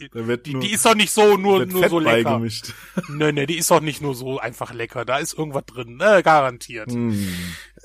[0.00, 2.30] Die, Da wird die, nur- die ist doch nicht so nur, nur Fett so lecker.
[2.30, 2.72] beigemischt.
[3.08, 5.04] Nee, die ist doch nicht nur so einfach lecker.
[5.04, 5.98] Da ist irgendwas drin.
[6.00, 6.90] Äh, garantiert.
[6.90, 7.32] Hm.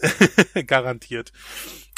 [0.68, 1.32] garantiert.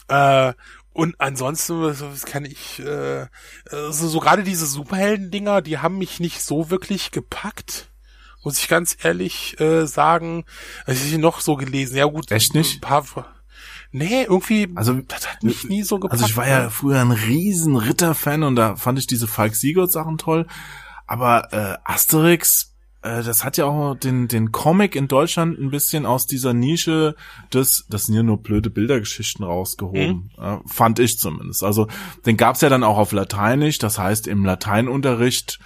[0.08, 0.54] Äh,
[0.94, 3.28] und ansonsten was, was kann ich, äh,
[3.72, 7.90] also so gerade diese Superhelden-Dinger, die haben mich nicht so wirklich gepackt,
[8.44, 10.46] muss ich ganz ehrlich äh, sagen.
[10.86, 12.32] Also ich noch so gelesen, ja gut.
[12.32, 12.78] Echt nicht?
[12.78, 13.06] Ein paar,
[13.91, 16.21] nee, irgendwie, Also, das hat mich nie so gepackt.
[16.21, 19.91] Also ich war ja früher ein riesen Ritter-Fan und da fand ich diese Falk Sigurd
[19.91, 20.47] Sachen toll.
[21.08, 26.06] Aber äh, Asterix, äh, das hat ja auch den den Comic in Deutschland ein bisschen
[26.06, 27.15] aus dieser Nische
[27.54, 31.63] des, das sind ja nur blöde Bildergeschichten rausgehoben, äh, fand ich zumindest.
[31.63, 31.88] Also
[32.25, 35.60] den gab's ja dann auch auf Lateinisch, das heißt im Lateinunterricht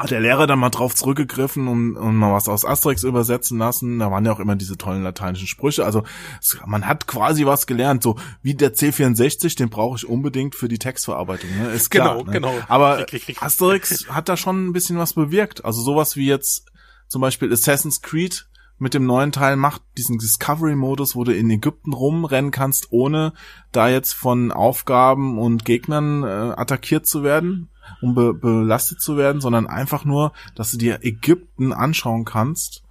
[0.00, 3.98] hat der Lehrer dann mal drauf zurückgegriffen und, und mal was aus Asterix übersetzen lassen.
[3.98, 5.84] Da waren ja auch immer diese tollen lateinischen Sprüche.
[5.84, 6.04] Also
[6.40, 8.02] es, man hat quasi was gelernt.
[8.02, 11.50] So wie der C64, den brauche ich unbedingt für die Textverarbeitung.
[11.50, 11.68] Ne?
[11.72, 12.32] Ist klar, Genau, ne?
[12.32, 12.54] genau.
[12.66, 13.04] Aber.
[13.40, 15.64] Asterix hat da schon ein bisschen was bewirkt.
[15.66, 16.70] Also sowas wie jetzt
[17.08, 18.46] zum Beispiel Assassin's Creed
[18.78, 23.34] mit dem neuen Teil macht diesen Discovery-Modus, wo du in Ägypten rumrennen kannst, ohne
[23.72, 27.68] da jetzt von Aufgaben und Gegnern äh, attackiert zu werden,
[28.02, 32.82] um be belastet zu werden, sondern einfach nur, dass du dir Ägypten anschauen kannst,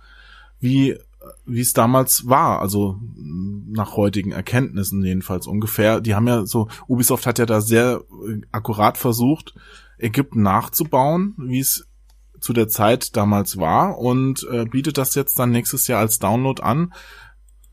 [0.60, 0.98] wie
[1.46, 6.02] wie es damals war, also nach heutigen Erkenntnissen jedenfalls ungefähr.
[6.02, 9.54] Die haben ja so, Ubisoft hat ja da sehr äh, akkurat versucht,
[9.98, 11.88] Ägypten nachzubauen, wie es
[12.40, 16.62] zu der Zeit damals war und äh, bietet das jetzt dann nächstes Jahr als Download
[16.62, 16.94] an,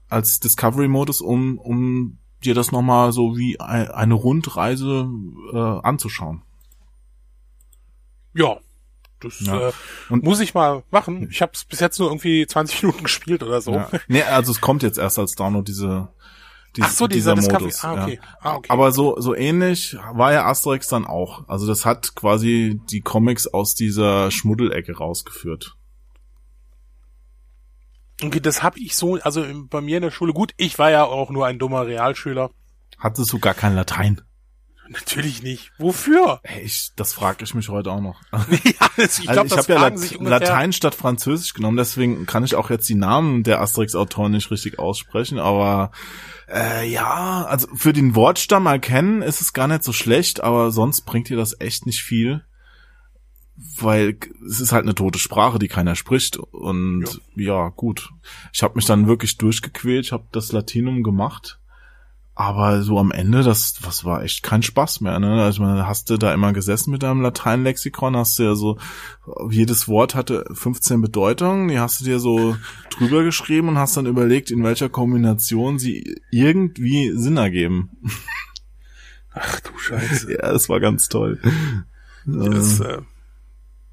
[0.09, 5.09] als Discovery-Modus, um, um dir das nochmal so wie ein, eine Rundreise
[5.53, 6.43] äh, anzuschauen.
[8.37, 8.59] Ja.
[9.21, 9.69] Das Ja.
[9.69, 9.73] Äh,
[10.11, 11.29] Und- muss ich mal machen.
[11.31, 13.73] Ich habe es bis jetzt nur irgendwie 20 Minuten gespielt oder so.
[13.73, 13.91] Ja.
[14.09, 16.09] Nee, also es kommt jetzt erst als Download diese,
[16.77, 17.63] diese Ach so, dieser Discovery.
[17.65, 17.83] Modus.
[17.85, 18.21] Ah, okay.
[18.23, 18.37] Ja.
[18.41, 18.69] Ah, okay.
[18.71, 21.49] Aber so, so ähnlich war ja Asterix dann auch.
[21.49, 25.77] Also das hat quasi die Comics aus dieser Schmuddelecke rausgeführt.
[28.23, 31.05] Okay, das habe ich so, also bei mir in der Schule, gut, ich war ja
[31.05, 32.51] auch nur ein dummer Realschüler.
[32.99, 34.23] Hattest du gar kein Latein?
[34.89, 35.73] Natürlich nicht.
[35.79, 36.41] Wofür?
[36.43, 38.21] Hey, ich, das frage ich mich heute auch noch.
[38.33, 40.41] ja, das, ich Also glaube, ich habe ja Lat.
[40.41, 44.79] Latein statt Französisch genommen, deswegen kann ich auch jetzt die Namen der Asterix-Autoren nicht richtig
[44.79, 45.91] aussprechen, aber
[46.49, 51.03] äh, ja, also für den Wortstamm erkennen ist es gar nicht so schlecht, aber sonst
[51.03, 52.45] bringt dir das echt nicht viel,
[53.57, 58.11] weil es ist halt eine tote Sprache, die keiner spricht und ja, gut.
[58.53, 61.59] Ich habe mich dann wirklich durchgequält, ich habe das Latinum gemacht.
[62.39, 65.43] Aber so am Ende, das, was war echt kein Spaß mehr, ne?
[65.43, 68.77] Also man hast du da immer gesessen mit deinem Lateinlexikon, hast du ja so,
[69.49, 72.55] jedes Wort hatte 15 Bedeutungen, die hast du dir so
[72.91, 77.91] drüber geschrieben und hast dann überlegt, in welcher Kombination sie irgendwie Sinn ergeben.
[79.33, 80.33] Ach du Scheiße.
[80.33, 81.41] Ja, das war ganz toll.
[82.27, 82.99] Das, Äh,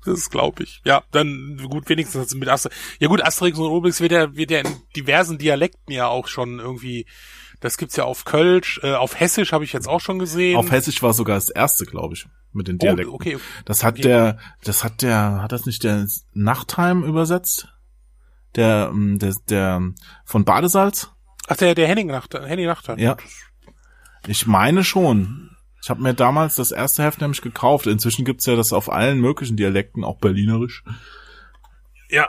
[0.04, 0.82] das glaube ich.
[0.84, 2.76] Ja, dann gut, wenigstens mit Asterix.
[3.00, 6.60] Ja gut, Asterix und Obelix wird ja, wird ja in diversen Dialekten ja auch schon
[6.60, 7.06] irgendwie.
[7.64, 10.58] Das gibt's ja auf Kölsch, äh, auf Hessisch habe ich jetzt auch schon gesehen.
[10.58, 13.14] Auf Hessisch war sogar das erste, glaube ich, mit den oh, Dialekten.
[13.14, 13.38] okay.
[13.64, 14.02] Das hat Okay.
[14.02, 17.70] der, das hat der, hat das nicht der Nachtheim übersetzt?
[18.56, 19.82] Der, ähm, der, der
[20.26, 21.12] von Badesalz?
[21.48, 22.90] Ach, der, der Henning Nacht, Henning Nacht.
[22.98, 23.16] Ja.
[24.28, 25.56] Ich meine schon.
[25.82, 27.88] Ich habe mir damals das erste Heft nämlich gekauft.
[27.88, 30.84] Inzwischen gibt's ja das auf allen möglichen Dialekten, auch Berlinerisch.
[32.10, 32.28] Ja.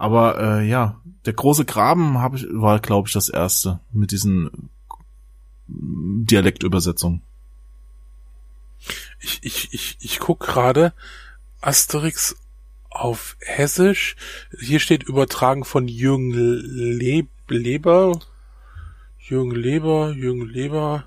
[0.00, 4.70] Aber äh, ja, der große Graben hab ich, war, glaube ich, das erste mit diesen
[5.66, 7.20] Dialektübersetzungen.
[9.20, 10.94] Ich, ich, ich, ich guck gerade
[11.60, 12.34] Asterix
[12.88, 14.16] auf Hessisch.
[14.58, 18.18] Hier steht übertragen von Jürgen Le Leber.
[19.18, 21.04] Jürgen Leber, Jürgen Leber.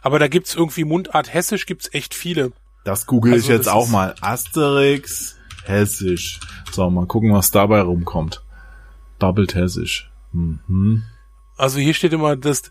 [0.00, 2.52] Aber da gibt's irgendwie Mundart Hessisch, gibt's echt viele.
[2.84, 4.14] Das google also ich jetzt auch mal.
[4.22, 5.33] Asterix
[5.64, 6.40] Hessisch.
[6.70, 8.42] So, mal gucken, was dabei rumkommt.
[9.18, 10.10] Doubled Hessisch.
[10.32, 11.04] Mhm.
[11.56, 12.70] Also hier steht immer, dass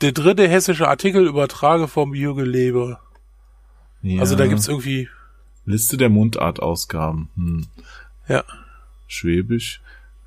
[0.00, 3.00] der dritte hessische Artikel übertrage vom Jürgen Leber.
[4.02, 4.20] Ja.
[4.20, 5.08] Also da gibt's irgendwie
[5.64, 7.28] Liste der Mundartausgaben.
[7.34, 7.66] Hm.
[8.28, 8.44] Ja.
[9.06, 9.80] Schwäbisch,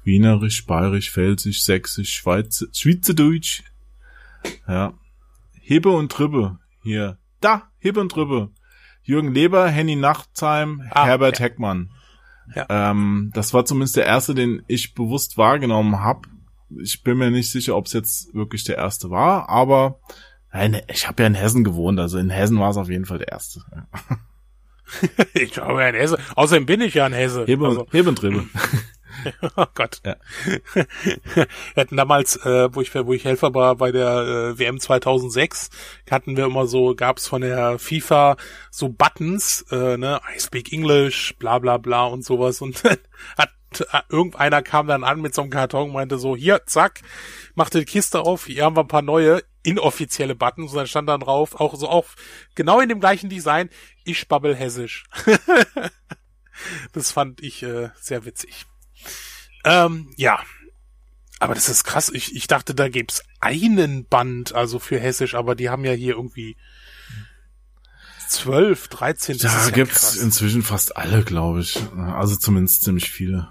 [0.03, 3.63] Wienerisch, Bayerisch, Pfälzisch, Sächsisch, Schweiz, Schweizerdeutsch.
[4.67, 4.93] Ja.
[5.59, 6.59] Hebe und Tribbe.
[6.83, 7.17] Hier.
[7.39, 8.49] Da, Hebe und Tribbe.
[9.03, 11.45] Jürgen Leber, Henny Nachtsheim, ah, Herbert ja.
[11.45, 11.91] Heckmann.
[12.55, 12.65] Ja.
[12.69, 16.27] Ähm, das war zumindest der erste, den ich bewusst wahrgenommen habe.
[16.81, 19.99] Ich bin mir nicht sicher, ob es jetzt wirklich der erste war, aber
[20.53, 23.17] nein, ich habe ja in Hessen gewohnt, also in Hessen war es auf jeden Fall
[23.17, 23.61] der erste.
[25.33, 26.17] ich glaube in Hesse.
[26.35, 27.45] Außerdem bin ich ja in Hesse.
[27.45, 27.87] Hebe, also.
[27.91, 28.45] Hebentriebe.
[29.55, 30.01] oh Gott.
[30.05, 30.15] Ja.
[30.75, 31.47] Wir
[31.77, 35.69] hatten damals, äh, wo ich wo ich Helfer war bei der äh, WM 2006,
[36.09, 38.37] hatten wir immer so, gab's von der FIFA
[38.69, 42.83] so Buttons, äh, ne, I speak English, bla bla bla und sowas und
[43.37, 43.49] hat
[44.09, 47.01] irgendeiner kam dann an mit so einem Karton, meinte so, hier, zack,
[47.55, 51.07] machte die Kiste auf, hier haben wir ein paar neue inoffizielle Buttons und dann stand
[51.07, 52.07] dann drauf, auch so auch
[52.55, 53.69] genau in dem gleichen Design,
[54.03, 55.05] ich babbel hessisch.
[56.93, 58.65] das fand ich äh, sehr witzig.
[59.63, 60.39] Ähm, ja.
[61.39, 62.09] Aber das ist krass.
[62.13, 66.15] Ich, ich dachte, da gäb's einen Band, also für Hessisch, aber die haben ja hier
[66.15, 66.55] irgendwie
[68.27, 69.37] zwölf, dreizehn.
[69.39, 70.15] Da ja gibt's krass.
[70.17, 71.79] inzwischen fast alle, glaube ich.
[71.95, 73.49] Also zumindest ziemlich viele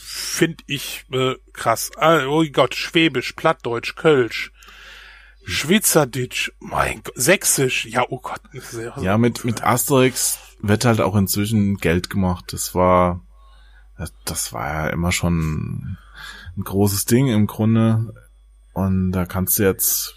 [0.00, 1.90] finde ich äh, krass.
[1.96, 4.52] Ah, oh Gott, Schwäbisch, Plattdeutsch, Kölsch,
[5.44, 8.40] Schweizerdeutsch, mein Gott, Sächsisch, ja, oh Gott.
[9.00, 12.52] Ja, mit, mit Asterix wird halt auch inzwischen Geld gemacht.
[12.52, 13.23] Das war,
[14.24, 15.96] das war ja immer schon
[16.56, 18.14] ein großes Ding im Grunde.
[18.72, 20.14] Und da kannst du jetzt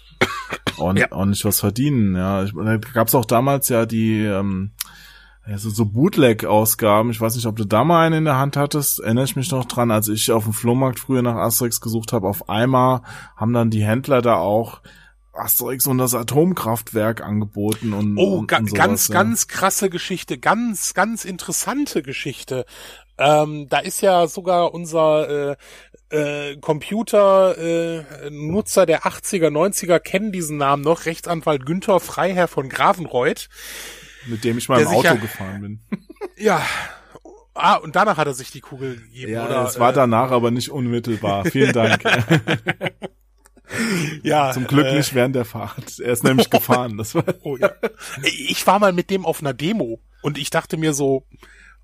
[0.78, 1.16] ordentlich, ja.
[1.16, 2.44] ordentlich was verdienen, ja.
[2.44, 4.72] Da gab's auch damals ja die, ähm,
[5.44, 7.10] also so Bootleg-Ausgaben.
[7.10, 9.00] Ich weiß nicht, ob du da mal eine in der Hand hattest.
[9.00, 12.28] Erinnere ich mich noch dran, als ich auf dem Flohmarkt früher nach Asterix gesucht habe.
[12.28, 13.02] Auf einmal
[13.36, 14.82] haben dann die Händler da auch
[15.32, 19.14] Asterix und das Atomkraftwerk angeboten und oh und, und sowas, ganz ja.
[19.14, 22.66] ganz krasse Geschichte, ganz ganz interessante Geschichte.
[23.18, 25.56] Ähm, da ist ja sogar unser äh,
[26.10, 33.48] äh, Computer-Nutzer äh, der 80er, 90er kennen diesen Namen noch, Rechtsanwalt Günther Freiherr von Gravenreuth
[34.28, 35.80] mit dem ich mal im Auto ja, gefahren bin.
[36.36, 36.64] Ja.
[37.54, 39.66] Ah, und danach hat er sich die Kugel gegeben, ja, oder?
[39.66, 41.44] Es war äh, danach, aber nicht unmittelbar.
[41.46, 42.04] Vielen Dank.
[44.22, 44.52] ja.
[44.52, 45.98] Zum Glück äh, nicht während der Fahrt.
[45.98, 46.96] Er ist nämlich gefahren.
[46.96, 47.72] Das war oh, ja.
[48.22, 51.26] Ich war mal mit dem auf einer Demo und ich dachte mir so,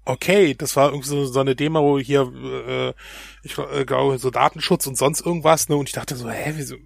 [0.04, 2.94] okay, das war irgendwie so, so eine Demo hier, äh,
[3.42, 5.76] ich äh, glaube, so Datenschutz und sonst irgendwas, ne?
[5.76, 6.76] Und ich dachte so, hä, wieso?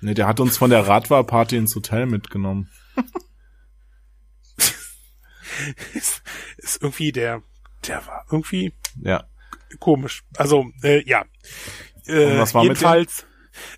[0.00, 2.70] Ne, der hat uns von der Radfahrparty ins Hotel mitgenommen.
[5.94, 6.22] ist,
[6.56, 7.42] ist irgendwie der,
[7.86, 9.24] der war irgendwie ja.
[9.80, 10.24] komisch.
[10.36, 11.24] Also, äh, ja.
[12.06, 13.26] Äh, was war jedenfalls,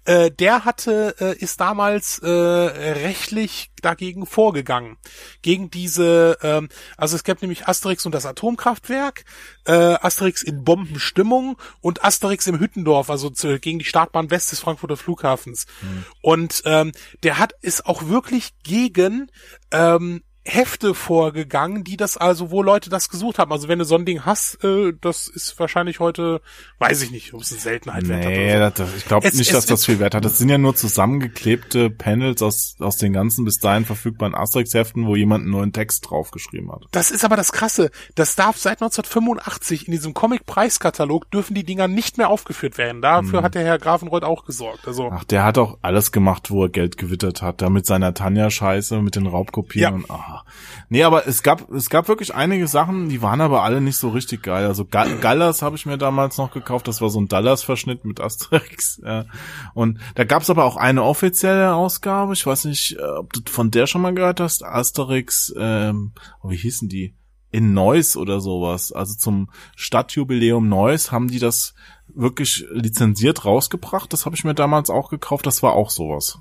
[0.05, 4.99] äh, der hatte, äh, ist damals äh, rechtlich dagegen vorgegangen.
[5.43, 9.25] Gegen diese, ähm, also es gab nämlich Asterix und das Atomkraftwerk,
[9.65, 14.61] äh, Asterix in Bombenstimmung und Asterix im Hüttendorf, also zu, gegen die Startbahn West des
[14.61, 15.67] Frankfurter Flughafens.
[15.83, 16.05] Mhm.
[16.23, 19.31] Und ähm, der hat ist auch wirklich gegen
[19.71, 20.23] ähm,
[20.53, 23.53] Hefte vorgegangen, die das also, wo Leute das gesucht haben.
[23.53, 26.41] Also wenn du so ein Ding hast, äh, das ist wahrscheinlich heute,
[26.79, 28.77] weiß ich nicht, ob es eine Seltenheit nee, wert hat.
[28.77, 28.85] So.
[28.85, 30.25] Das, ich glaube nicht, es, dass das viel wert hat.
[30.25, 35.15] Das sind ja nur zusammengeklebte Panels aus, aus den ganzen bis dahin verfügbaren Asterix-Heften, wo
[35.15, 36.87] jemand einen neuen Text draufgeschrieben hat.
[36.91, 37.91] Das ist aber das Krasse.
[38.15, 43.03] Das darf seit 1985 in diesem Comic-Preiskatalog dürfen die Dinger nicht mehr aufgeführt werden.
[43.03, 43.45] Dafür hm.
[43.45, 44.89] hat der Herr Grafenreuth auch gesorgt.
[44.89, 47.63] Also Ach, der hat auch alles gemacht, wo er Geld gewittert hat.
[47.63, 49.91] Da mit seiner Tanja-Scheiße, mit den Raubkopien ja.
[49.91, 50.11] und
[50.89, 54.11] Nee, aber es gab, es gab wirklich einige Sachen, die waren aber alle nicht so
[54.11, 54.67] richtig geil.
[54.67, 59.01] Also Gallas habe ich mir damals noch gekauft, das war so ein Dallas-Verschnitt mit Asterix.
[59.11, 59.25] Ja.
[59.75, 63.41] Und da gab es aber auch eine offizielle Ausgabe, ich weiß nicht, äh, ob du
[63.51, 66.13] von der schon mal gehört hast, Asterix, ähm,
[66.45, 67.15] wie hießen die?
[67.51, 68.93] In Neuss oder sowas.
[68.93, 71.75] Also zum Stadtjubiläum Neuss haben die das
[72.15, 74.13] wirklich lizenziert rausgebracht.
[74.13, 75.47] Das habe ich mir damals auch gekauft.
[75.47, 76.39] Das war auch sowas.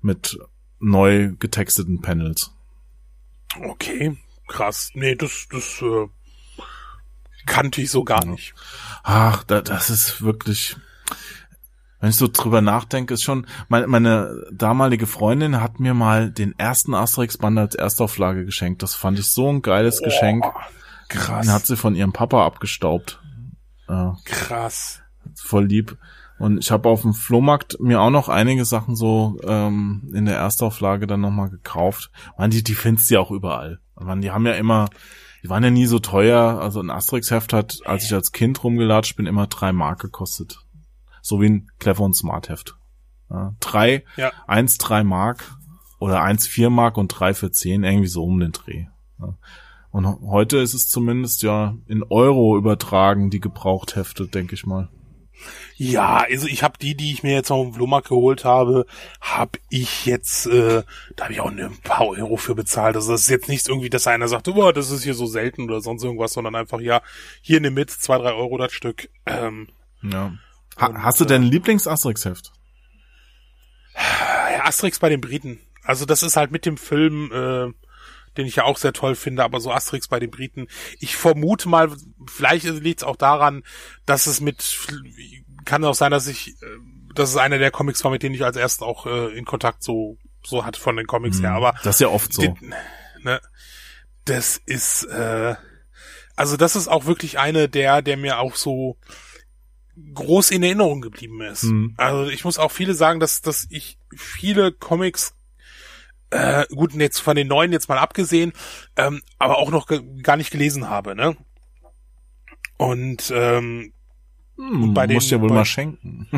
[0.00, 0.38] Mit
[0.78, 2.52] neu getexteten Panels.
[3.60, 4.16] Okay,
[4.48, 4.90] krass.
[4.94, 6.08] Nee, das, das, äh,
[7.46, 8.54] kannte ich so gar nicht.
[9.02, 10.76] Ach, da, das ist wirklich,
[12.00, 16.58] wenn ich so drüber nachdenke, ist schon, meine, meine damalige Freundin hat mir mal den
[16.58, 18.82] ersten Asterix-Band als Erstauflage geschenkt.
[18.82, 20.44] Das fand ich so ein geiles oh, Geschenk.
[21.08, 21.46] Krass.
[21.46, 23.20] Den hat sie von ihrem Papa abgestaubt.
[23.88, 24.16] Ja.
[24.24, 25.00] Krass.
[25.34, 25.98] Voll lieb.
[26.42, 30.38] Und ich habe auf dem Flohmarkt mir auch noch einige Sachen so ähm, in der
[30.38, 32.10] Erstauflage dann nochmal gekauft.
[32.36, 33.78] Man, die, die findest du ja auch überall.
[33.94, 34.88] Man, die haben ja immer,
[35.44, 36.58] die waren ja nie so teuer.
[36.60, 40.58] Also ein Asterix-Heft hat, als ich als Kind rumgelatscht bin, immer drei Mark gekostet.
[41.20, 42.74] So wie ein Clever und Smart Heft.
[43.30, 44.32] Ja, drei, ja.
[44.48, 45.56] eins, drei Mark
[46.00, 48.86] oder eins, vier Mark und drei für zehn, irgendwie so um den Dreh.
[49.20, 49.36] Ja.
[49.92, 54.88] Und heute ist es zumindest ja in Euro übertragen, die Gebrauchthefte, denke ich mal.
[55.76, 58.86] Ja, also ich habe die, die ich mir jetzt auf dem Flohmarkt geholt habe,
[59.20, 60.82] habe ich jetzt, äh,
[61.16, 62.96] da habe ich auch ein paar Euro für bezahlt.
[62.96, 65.64] Also das ist jetzt nicht irgendwie, dass einer sagt, oh, das ist hier so selten
[65.64, 67.02] oder sonst irgendwas, sondern einfach, ja,
[67.40, 69.08] hier nimm mit, zwei, drei Euro das Stück.
[69.26, 69.68] Ähm,
[70.02, 70.32] ja.
[70.78, 72.52] Ha und, hast du denn äh, Lieblings-Asterix-Heft?
[73.94, 75.60] Ja, Asterix bei den Briten.
[75.84, 77.72] Also das ist halt mit dem Film, äh,
[78.36, 80.68] den ich ja auch sehr toll finde, aber so Asterix bei den Briten.
[81.00, 81.90] Ich vermute mal,
[82.26, 83.62] vielleicht liegt es auch daran,
[84.06, 84.78] dass es mit,
[85.64, 86.66] kann auch sein, dass ich, äh,
[87.14, 89.82] dass es einer der Comics war, mit denen ich als erstes auch äh, in Kontakt
[89.82, 91.52] so, so hatte von den Comics mhm, her.
[91.52, 92.42] Aber das ist ja oft so.
[92.42, 92.74] Den,
[93.22, 93.40] ne,
[94.24, 95.54] das ist, äh,
[96.36, 98.96] also das ist auch wirklich eine der, der mir auch so
[100.14, 101.64] groß in Erinnerung geblieben ist.
[101.64, 101.94] Mhm.
[101.96, 105.34] Also ich muss auch viele sagen, dass, dass ich viele Comics
[106.32, 108.52] äh, gut, jetzt von den neuen jetzt mal abgesehen,
[108.96, 109.86] ähm, aber auch noch
[110.22, 111.36] gar nicht gelesen habe, ne?
[112.78, 113.92] Und, ähm,
[114.56, 116.28] hm, und bei den, musst ja wohl bei, mal schenken.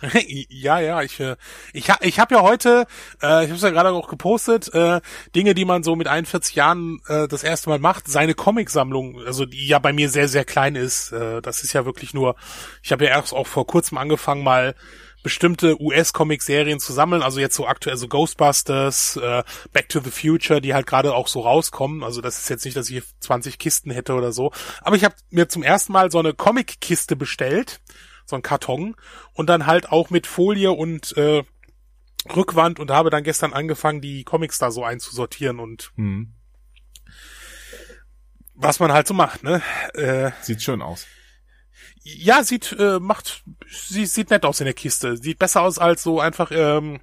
[0.48, 1.36] ja, ja, ich äh,
[1.72, 2.86] ich ich habe ja heute,
[3.22, 5.00] äh, ich habe es ja gerade auch gepostet, äh,
[5.34, 9.44] Dinge, die man so mit 41 Jahren äh, das erste Mal macht, seine Comicsammlung, also
[9.44, 11.12] die ja bei mir sehr sehr klein ist.
[11.12, 12.36] Äh, das ist ja wirklich nur,
[12.82, 14.74] ich habe ja erst auch vor kurzem angefangen mal
[15.22, 19.42] bestimmte US-Comic-Serien zu sammeln, also jetzt so aktuell so Ghostbusters, äh,
[19.72, 22.02] Back to the Future, die halt gerade auch so rauskommen.
[22.02, 24.52] Also das ist jetzt nicht, dass ich 20 Kisten hätte oder so.
[24.80, 27.80] Aber ich habe mir zum ersten Mal so eine Comic-Kiste bestellt,
[28.26, 28.94] so ein Karton,
[29.34, 31.42] und dann halt auch mit Folie und äh,
[32.34, 36.34] Rückwand und habe dann gestern angefangen, die Comics da so einzusortieren und hm.
[38.54, 39.62] was man halt so macht, ne?
[39.94, 41.06] Äh, Sieht schön aus.
[42.02, 45.16] Ja, sieht, äh, macht, sie sieht nett aus in der Kiste.
[45.16, 47.00] Sieht besser aus als so einfach, ähm,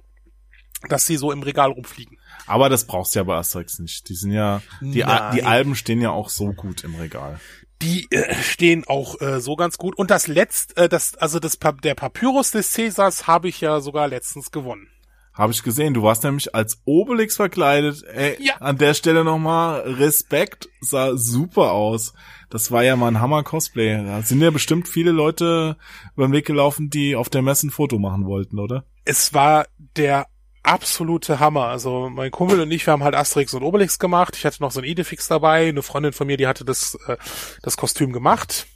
[0.88, 2.18] dass sie so im Regal rumfliegen.
[2.46, 4.08] Aber das brauchst du ja bei Asterix nicht.
[4.08, 7.40] Die sind ja, die, Al die Alben stehen ja auch so gut im Regal.
[7.82, 9.96] Die äh, stehen auch äh, so ganz gut.
[9.98, 14.08] Und das letzte, äh, das, also das, der Papyrus des Cäsars habe ich ja sogar
[14.08, 14.88] letztens gewonnen.
[15.36, 15.92] Habe ich gesehen.
[15.92, 18.02] Du warst nämlich als Obelix verkleidet.
[18.04, 18.54] Ey, ja.
[18.56, 20.68] An der Stelle nochmal Respekt.
[20.80, 22.14] Sah super aus.
[22.48, 24.02] Das war ja mal ein Hammer-Cosplay.
[24.06, 25.76] Da sind ja bestimmt viele Leute
[26.14, 28.84] über den Weg gelaufen, die auf der Messe ein Foto machen wollten, oder?
[29.04, 29.66] Es war
[29.96, 30.26] der
[30.62, 31.66] absolute Hammer.
[31.66, 34.36] Also mein Kumpel und ich, wir haben halt Asterix und Obelix gemacht.
[34.36, 35.68] Ich hatte noch so ein Idefix dabei.
[35.68, 37.18] Eine Freundin von mir, die hatte das, äh,
[37.62, 38.66] das Kostüm gemacht.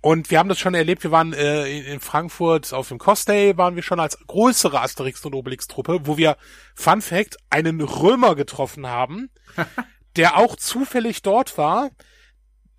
[0.00, 3.74] Und wir haben das schon erlebt, wir waren äh, in Frankfurt auf dem Cosday, waren
[3.74, 6.36] wir schon als größere Asterix und Obelix Truppe, wo wir,
[6.74, 9.30] Fun Fact, einen Römer getroffen haben,
[10.16, 11.90] der auch zufällig dort war,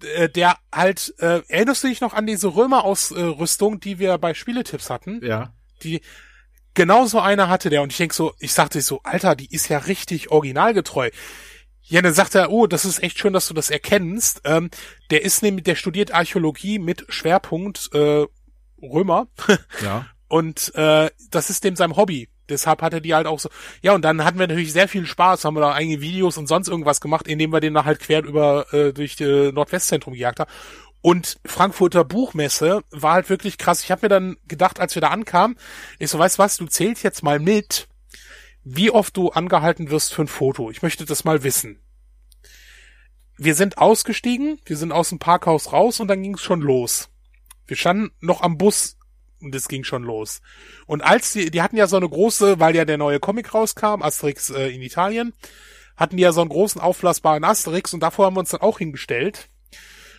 [0.02, 4.90] äh, der halt, äh, erinnerst du dich noch an diese Römer-Ausrüstung, die wir bei Spieletipps
[4.90, 5.20] hatten?
[5.22, 5.54] Ja.
[5.84, 6.02] Die,
[6.74, 9.68] genau so eine hatte der und ich denk so, ich sagte so, Alter, die ist
[9.68, 11.10] ja richtig originalgetreu.
[11.84, 14.42] Ja, dann sagt er, oh, das ist echt schön, dass du das erkennst.
[14.44, 14.70] Ähm,
[15.10, 18.26] der ist nämlich, der studiert Archäologie mit Schwerpunkt äh,
[18.82, 19.28] Römer.
[19.82, 20.06] Ja.
[20.28, 22.30] Und äh, das ist dem sein Hobby.
[22.50, 23.50] Deshalb hat er die halt auch so.
[23.82, 26.48] Ja, und dann hatten wir natürlich sehr viel Spaß, haben wir da einige Videos und
[26.48, 30.40] sonst irgendwas gemacht, indem wir den da halt quer über äh, durch äh, Nordwestzentrum gejagt
[30.40, 30.52] haben.
[31.02, 33.84] Und Frankfurter Buchmesse war halt wirklich krass.
[33.84, 35.58] Ich habe mir dann gedacht, als wir da ankamen,
[35.98, 37.88] ich so, weißt du was, du zählst jetzt mal mit,
[38.64, 40.70] wie oft du angehalten wirst für ein Foto.
[40.70, 41.80] Ich möchte das mal wissen.
[43.38, 47.10] Wir sind ausgestiegen, wir sind aus dem Parkhaus raus und dann ging es schon los.
[47.68, 48.98] Wir standen noch am Bus
[49.42, 50.42] und es ging schon los.
[50.88, 54.02] Und als die, die hatten ja so eine große, weil ja der neue Comic rauskam,
[54.02, 55.34] Asterix äh, in Italien,
[55.96, 58.80] hatten die ja so einen großen aufblasbaren Asterix und davor haben wir uns dann auch
[58.80, 59.50] hingestellt.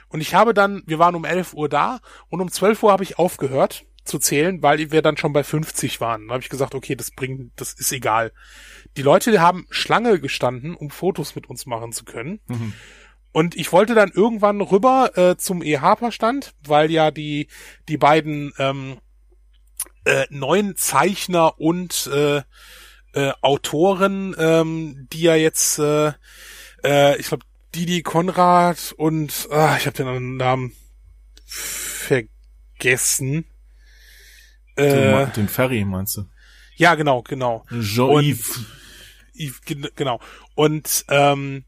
[0.08, 3.04] Und ich habe dann, wir waren um 11 Uhr da und um 12 Uhr habe
[3.04, 6.28] ich aufgehört zu zählen, weil wir dann schon bei 50 waren.
[6.28, 8.32] Da habe ich gesagt, okay, das bringt, das ist egal.
[8.96, 12.40] Die Leute haben Schlange gestanden, um Fotos mit uns machen zu können.
[12.48, 12.74] Mhm.
[13.32, 17.46] Und ich wollte dann irgendwann rüber äh, zum E-Harper-Stand, weil ja die,
[17.88, 18.98] die beiden ähm,
[20.04, 22.42] äh, neuen Zeichner und äh,
[23.12, 26.12] äh, Autoren, ähm, die ja jetzt, äh,
[26.82, 27.44] äh, ich glaube,
[27.74, 30.72] Didi Konrad und ah, ich habe den anderen Namen
[31.46, 33.44] vergessen.
[34.84, 36.24] Äh, den Ferry meinst du?
[36.76, 37.64] Ja, genau, genau.
[37.80, 38.60] Jean-Yves.
[39.96, 40.20] Genau.
[40.54, 41.64] Und ähm,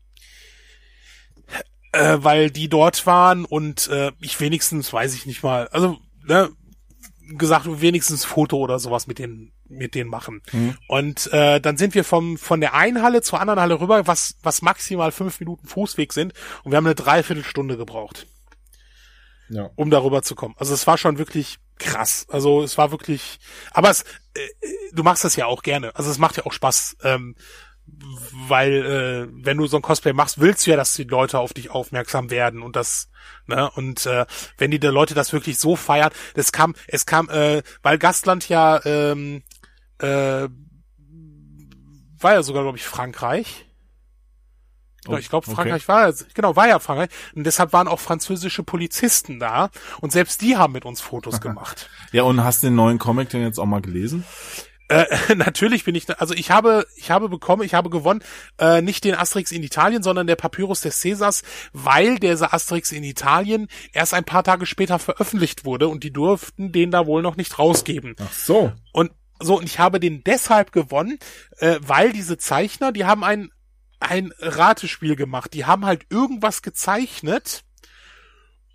[1.93, 6.51] äh, weil die dort waren und äh, ich wenigstens, weiß ich nicht mal, also ne,
[7.37, 10.43] gesagt, wenigstens Foto oder sowas mit denen mit denen machen.
[10.53, 10.77] Mhm.
[10.89, 14.37] Und äh, dann sind wir vom von der einen Halle zur anderen Halle rüber, was
[14.43, 18.27] was maximal fünf Minuten Fußweg sind, und wir haben eine Dreiviertelstunde gebraucht,
[19.49, 19.71] ja.
[19.77, 20.55] um darüber zu kommen.
[20.59, 22.27] Also es war schon wirklich krass.
[22.29, 23.39] Also es war wirklich,
[23.73, 24.03] aber es,
[24.35, 24.49] äh,
[24.93, 25.95] du machst das ja auch gerne.
[25.97, 26.97] Also es macht ja auch Spaß.
[27.03, 27.35] Ähm,
[28.49, 31.53] weil äh, wenn du so ein Cosplay machst, willst du ja, dass die Leute auf
[31.53, 33.09] dich aufmerksam werden und das
[33.47, 34.25] ne und äh,
[34.57, 38.81] wenn die Leute das wirklich so feiern, das kam es kam äh, weil Gastland ja
[38.85, 39.43] ähm,
[39.99, 40.49] äh,
[42.19, 43.67] war ja sogar glaube ich Frankreich.
[45.09, 45.93] Oh, ich glaube, Frankreich okay.
[45.93, 47.11] war, genau, war ja Frankreich.
[47.35, 49.71] Und deshalb waren auch französische Polizisten da.
[50.01, 51.91] Und selbst die haben mit uns Fotos gemacht.
[52.13, 54.25] Ja, und hast du den neuen Comic denn jetzt auch mal gelesen?
[54.89, 58.23] Äh, natürlich bin ich, also ich habe, ich habe bekommen, ich habe gewonnen,
[58.59, 61.43] äh, nicht den Asterix in Italien, sondern der Papyrus des Caesars,
[61.73, 66.73] weil der Asterix in Italien erst ein paar Tage später veröffentlicht wurde und die durften
[66.73, 68.15] den da wohl noch nicht rausgeben.
[68.21, 68.73] Ach so.
[68.93, 71.19] Und so, und ich habe den deshalb gewonnen,
[71.59, 73.51] äh, weil diese Zeichner, die haben ein,
[74.03, 75.55] ein Ratespiel gemacht.
[75.55, 77.65] Die haben halt irgendwas gezeichnet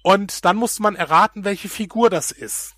[0.03, 2.75] und dann musste man erraten, welche Figur das ist.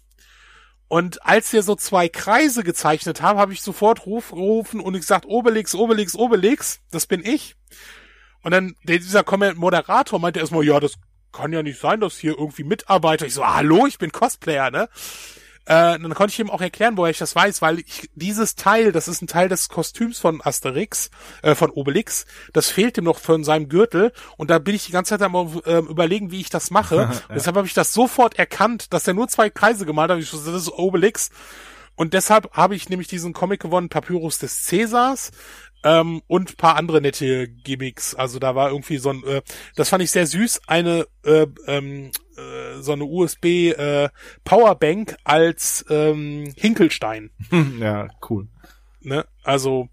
[0.87, 5.25] Und als wir so zwei Kreise gezeichnet haben, habe ich sofort ruf, gerufen und gesagt,
[5.27, 7.55] Obelix, Obelix, Obelix, das bin ich.
[8.41, 9.23] Und dann dieser
[9.55, 10.95] Moderator meinte erstmal, ja, das
[11.31, 13.27] kann ja nicht sein, dass hier irgendwie Mitarbeiter.
[13.27, 14.89] Ich so, hallo, ich bin Cosplayer, ne?
[15.69, 18.91] Äh, dann konnte ich ihm auch erklären, woher ich das weiß, weil ich, dieses Teil,
[18.91, 21.11] das ist ein Teil des Kostüms von Asterix,
[21.43, 24.91] äh, von Obelix, das fehlt ihm noch von seinem Gürtel und da bin ich die
[24.91, 26.95] ganze Zeit am äh, überlegen, wie ich das mache.
[26.95, 27.11] ja.
[27.35, 30.17] Deshalb habe ich das sofort erkannt, dass er nur zwei Kreise gemalt hat.
[30.17, 31.29] Ich so, das ist Obelix.
[31.95, 35.31] Und deshalb habe ich nämlich diesen Comic gewonnen, Papyrus des Cäsars.
[35.83, 38.13] Ähm, und paar andere nette Gimmicks.
[38.13, 39.41] Also da war irgendwie so ein, äh,
[39.75, 44.09] das fand ich sehr süß, eine äh, ähm, äh, so eine USB äh,
[44.43, 47.31] Powerbank als ähm, Hinkelstein.
[47.79, 48.47] ja, cool.
[49.01, 49.25] Ne?
[49.43, 49.89] Also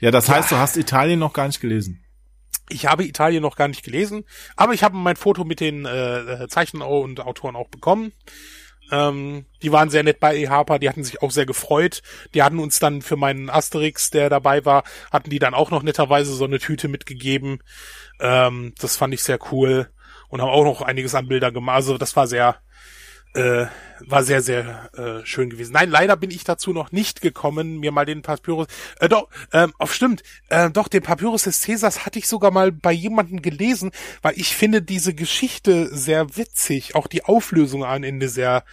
[0.00, 0.56] ja, das heißt, ja.
[0.56, 2.04] du hast Italien noch gar nicht gelesen.
[2.68, 4.24] Ich habe Italien noch gar nicht gelesen,
[4.56, 8.12] aber ich habe mein Foto mit den äh, Zeichnern und Autoren auch bekommen.
[8.90, 12.02] Ähm, die waren sehr nett bei eHarper, die hatten sich auch sehr gefreut.
[12.34, 15.82] Die hatten uns dann für meinen Asterix, der dabei war, hatten die dann auch noch
[15.82, 17.60] netterweise so eine Tüte mitgegeben.
[18.20, 19.90] Ähm, das fand ich sehr cool
[20.28, 21.76] und haben auch noch einiges an Bildern gemacht.
[21.76, 22.56] Also das war sehr,
[23.34, 23.66] äh,
[24.00, 25.72] war sehr, sehr äh, schön gewesen.
[25.72, 28.66] Nein, leider bin ich dazu noch nicht gekommen, mir mal den Papyrus,
[28.98, 32.72] äh, doch, ähm, auf stimmt, äh, doch, den Papyrus des Caesars hatte ich sogar mal
[32.72, 38.28] bei jemandem gelesen, weil ich finde diese Geschichte sehr witzig, auch die Auflösung am Ende
[38.28, 38.64] sehr,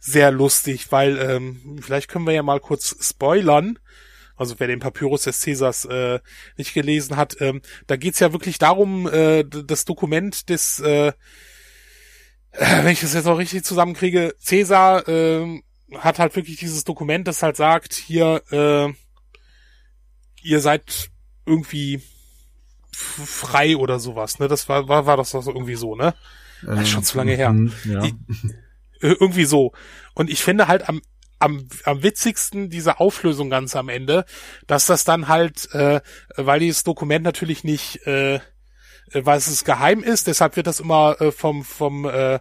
[0.00, 3.78] sehr lustig, weil, ähm, vielleicht können wir ja mal kurz spoilern,
[4.36, 6.18] also wer den Papyrus des Caesars äh,
[6.56, 11.12] nicht gelesen hat, ähm, da geht's ja wirklich darum, äh, das Dokument des, äh,
[12.58, 15.62] wenn ich das jetzt auch richtig zusammenkriege, Caesar äh,
[15.96, 18.92] hat halt wirklich dieses Dokument, das halt sagt, hier, äh,
[20.42, 21.10] ihr seid
[21.46, 22.02] irgendwie
[22.92, 24.48] frei oder sowas, ne?
[24.48, 26.14] Das war, war, war das doch irgendwie so, ne?
[26.62, 27.52] Das ist schon zu lange her.
[27.52, 28.04] Mhm, ja.
[28.04, 28.14] Ich,
[29.00, 29.72] irgendwie so.
[30.14, 31.02] Und ich finde halt am
[31.40, 34.24] am, am witzigsten diese Auflösung ganz am Ende,
[34.66, 36.00] dass das dann halt, äh,
[36.36, 38.40] weil dieses Dokument natürlich nicht, äh,
[39.12, 42.38] weil es geheim ist, deshalb wird das immer äh, vom vom äh,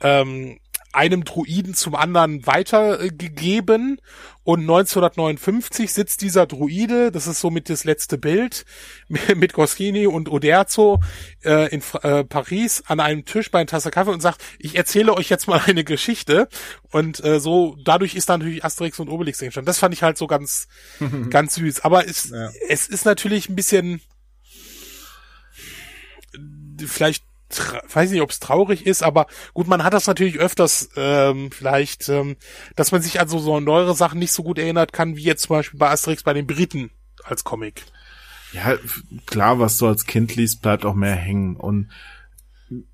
[0.00, 0.58] ähm,
[0.92, 4.00] einem Druiden zum anderen weitergegeben
[4.42, 8.64] und 1959 sitzt dieser Druide, das ist somit das letzte Bild,
[9.36, 11.00] mit Goscini und Uderzo
[11.44, 15.12] äh, in äh, Paris an einem Tisch bei einer Tasse Kaffee und sagt, ich erzähle
[15.12, 16.48] euch jetzt mal eine Geschichte
[16.90, 19.66] und äh, so, dadurch ist dann natürlich Asterix und Obelix entstanden.
[19.66, 20.66] Das fand ich halt so ganz,
[21.30, 21.80] ganz süß.
[21.80, 22.50] Aber es, ja.
[22.68, 24.00] es ist natürlich ein bisschen
[26.86, 27.24] vielleicht
[27.92, 32.08] weiß nicht, ob es traurig ist, aber gut, man hat das natürlich öfters ähm, vielleicht,
[32.08, 32.36] ähm,
[32.76, 35.56] dass man sich also so neuere Sachen nicht so gut erinnert kann, wie jetzt zum
[35.56, 36.90] Beispiel bei Asterix bei den Briten
[37.24, 37.84] als Comic.
[38.52, 38.76] Ja,
[39.26, 41.56] klar, was du als Kind liest, bleibt auch mehr hängen.
[41.56, 41.90] Und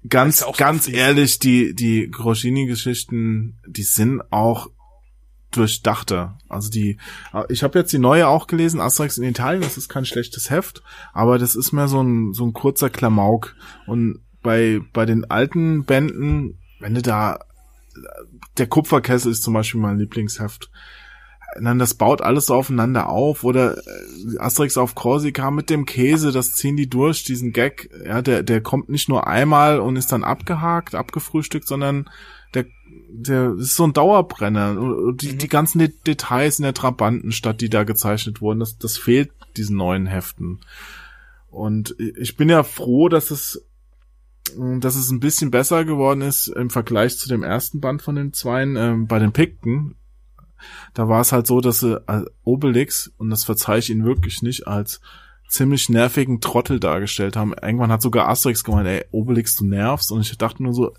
[0.08, 4.70] ganz, ganz ehrlich, die, die Groschini-Geschichten, die sind auch
[5.56, 6.38] durchdachter.
[6.48, 6.98] Also die,
[7.48, 10.82] ich habe jetzt die neue auch gelesen, Asterix in Italien, das ist kein schlechtes Heft,
[11.12, 13.54] aber das ist mehr so ein, so ein kurzer Klamauk.
[13.86, 17.40] Und bei, bei den alten Bänden, wenn du da,
[18.58, 20.70] der Kupferkessel ist zum Beispiel mein Lieblingsheft.
[21.60, 26.32] dann das baut alles so aufeinander auf oder äh, Asterix auf Korsika mit dem Käse,
[26.32, 30.12] das ziehen die durch, diesen Gag, ja, der, der kommt nicht nur einmal und ist
[30.12, 32.10] dann abgehakt, abgefrühstückt, sondern
[33.10, 34.74] der, ist so ein Dauerbrenner.
[35.14, 35.38] Die, mhm.
[35.38, 39.76] die ganzen De Details in der Trabantenstadt, die da gezeichnet wurden, das, das fehlt diesen
[39.76, 40.60] neuen Heften.
[41.50, 43.64] Und ich bin ja froh, dass es
[44.56, 48.34] dass es ein bisschen besser geworden ist im Vergleich zu dem ersten Band von den
[48.34, 49.96] Zweien äh, bei den Pikten.
[50.92, 54.42] Da war es halt so, dass sie äh, Obelix, und das verzeihe ich ihnen wirklich
[54.42, 55.00] nicht, als
[55.48, 57.54] ziemlich nervigen Trottel dargestellt haben.
[57.54, 60.12] Irgendwann hat sogar Asterix gemeint, ey, Obelix, du nervst.
[60.12, 60.92] Und ich dachte nur so,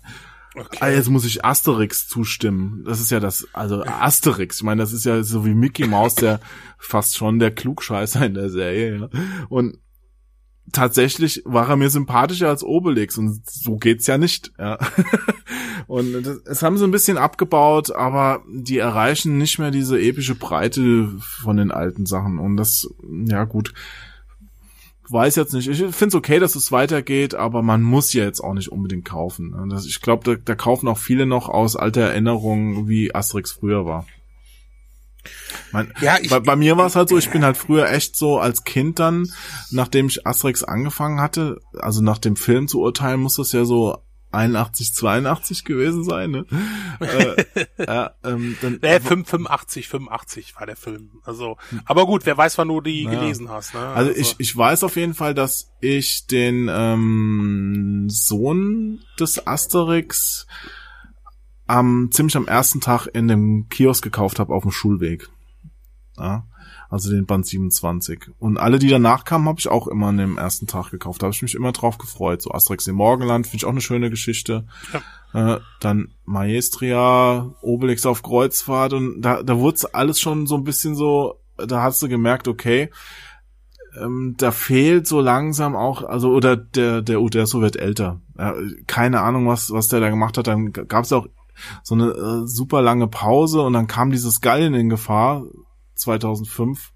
[0.56, 0.78] okay.
[0.80, 2.82] ah, jetzt muss ich Asterix zustimmen.
[2.84, 6.14] Das ist ja das, also Asterix, ich meine, das ist ja so wie Mickey Mouse,
[6.16, 6.40] der
[6.78, 9.10] fast schon der Klugscheißer in der Serie.
[9.12, 9.20] Ja.
[9.48, 9.78] Und
[10.72, 14.52] tatsächlich war er mir sympathischer als Obelix und so geht's ja nicht.
[14.58, 14.78] Ja.
[15.86, 20.34] und das, das haben sie ein bisschen abgebaut, aber die erreichen nicht mehr diese epische
[20.34, 22.88] Breite von den alten Sachen und das,
[23.26, 23.72] ja gut,
[25.08, 25.68] weiß jetzt nicht.
[25.68, 29.04] Ich finde es okay, dass es weitergeht, aber man muss ja jetzt auch nicht unbedingt
[29.04, 29.68] kaufen.
[29.70, 33.86] Das, ich glaube, da, da kaufen auch viele noch aus alter Erinnerung, wie Asterix früher
[33.86, 34.06] war.
[35.72, 38.16] Mein, ja, ich, bei, bei mir war es halt so, ich bin halt früher echt
[38.16, 39.32] so als Kind dann,
[39.70, 43.98] nachdem ich Asterix angefangen hatte, also nach dem Film zu urteilen, muss das ja so
[44.36, 46.46] 81, 82 gewesen sein, ne?
[47.00, 47.44] äh,
[47.76, 51.10] äh, ähm, dann, nee, 85, 85 war der Film.
[51.24, 53.20] Also, aber gut, wer weiß, wann du die naja.
[53.20, 53.74] gelesen hast.
[53.74, 53.80] Ne?
[53.80, 60.46] Also, also, ich, ich weiß auf jeden Fall, dass ich den ähm, Sohn des Asterix
[61.66, 65.28] am ziemlich am ersten Tag in dem Kiosk gekauft habe auf dem Schulweg.
[66.16, 66.46] Ja,
[66.88, 68.30] also den Band 27.
[68.38, 71.22] Und alle, die danach kamen, habe ich auch immer an dem ersten Tag gekauft.
[71.22, 72.42] Da habe ich mich immer drauf gefreut.
[72.42, 74.66] So Asterix im Morgenland finde ich auch eine schöne Geschichte.
[74.92, 75.56] Ja.
[75.56, 80.94] Äh, dann Maestria, Obelix auf Kreuzfahrt und da, da wurde alles schon so ein bisschen
[80.94, 82.90] so, da hast du gemerkt, okay,
[84.00, 88.20] ähm, da fehlt so langsam auch, also oder der der Uderso wird älter.
[88.38, 88.54] Ja,
[88.86, 90.46] keine Ahnung, was was der da gemacht hat.
[90.46, 91.26] Dann gab es auch
[91.82, 95.44] so eine äh, super lange Pause und dann kam dieses Gallen in Gefahr
[95.96, 96.92] 2005,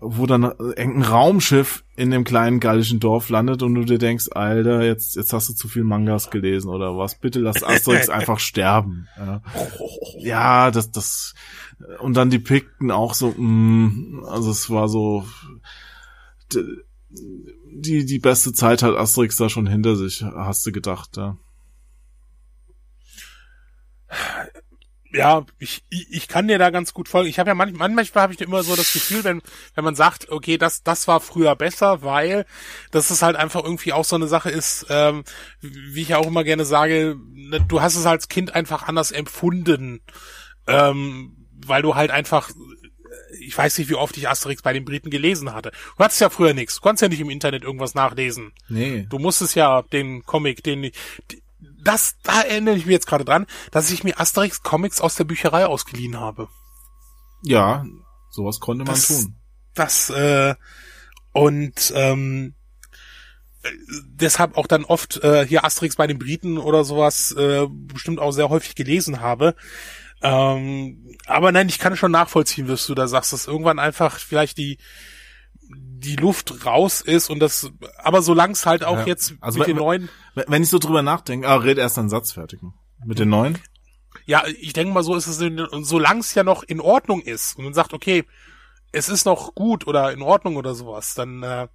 [0.00, 4.82] wo dann irgendein Raumschiff in dem kleinen gallischen Dorf landet und du dir denkst, Alter,
[4.82, 7.16] jetzt jetzt hast du zu viel Mangas gelesen oder was?
[7.16, 9.08] Bitte lass Asterix einfach sterben.
[9.18, 9.42] Ja.
[10.18, 11.34] ja, das das
[12.00, 15.26] und dann die Pikten auch so, mh, mm, also es war so
[16.52, 21.36] die die beste Zeit hat Asterix da schon hinter sich, hast du gedacht, ja.
[25.12, 27.28] Ja, ich, ich kann dir da ganz gut folgen.
[27.28, 29.42] Ich habe ja manchmal, manchmal habe ich immer so das Gefühl, wenn
[29.74, 32.46] wenn man sagt, okay, das das war früher besser, weil
[32.90, 35.24] das ist halt einfach irgendwie auch so eine Sache ist, ähm,
[35.60, 39.10] wie ich ja auch immer gerne sage, ne, du hast es als Kind einfach anders
[39.10, 40.00] empfunden,
[40.66, 41.36] ähm,
[41.66, 42.50] weil du halt einfach
[43.40, 45.72] ich weiß nicht, wie oft ich Asterix bei den Briten gelesen hatte.
[45.96, 46.76] Du hattest ja früher nichts.
[46.76, 48.52] Du konntest ja nicht im Internet irgendwas nachlesen.
[48.68, 49.06] Nee.
[49.08, 50.90] Du musstest ja den Comic, den,
[51.82, 55.24] das, da erinnere ich mich jetzt gerade dran, dass ich mir Asterix Comics aus der
[55.24, 56.48] Bücherei ausgeliehen habe.
[57.42, 57.84] Ja,
[58.30, 59.36] sowas konnte man das, tun.
[59.74, 60.54] Das, äh,
[61.32, 62.54] und ähm,
[64.06, 68.32] deshalb auch dann oft äh, hier Asterix bei den Briten oder sowas äh, bestimmt auch
[68.32, 69.54] sehr häufig gelesen habe.
[70.22, 74.58] Ähm, aber nein, ich kann schon nachvollziehen, was du da sagst, dass irgendwann einfach vielleicht
[74.58, 74.78] die
[75.76, 79.06] die Luft raus ist und das, aber solange es halt auch ja.
[79.06, 80.08] jetzt also mit wenn, den neuen.
[80.34, 82.60] Wenn ich so drüber nachdenke, ah, red erst einen Satz fertig.
[83.04, 83.58] Mit den neuen?
[84.26, 85.38] Ja, ich denke mal, so ist es,
[85.82, 88.24] solange es ja noch in Ordnung ist und man sagt, okay,
[88.92, 91.68] es ist noch gut oder in Ordnung oder sowas, dann äh,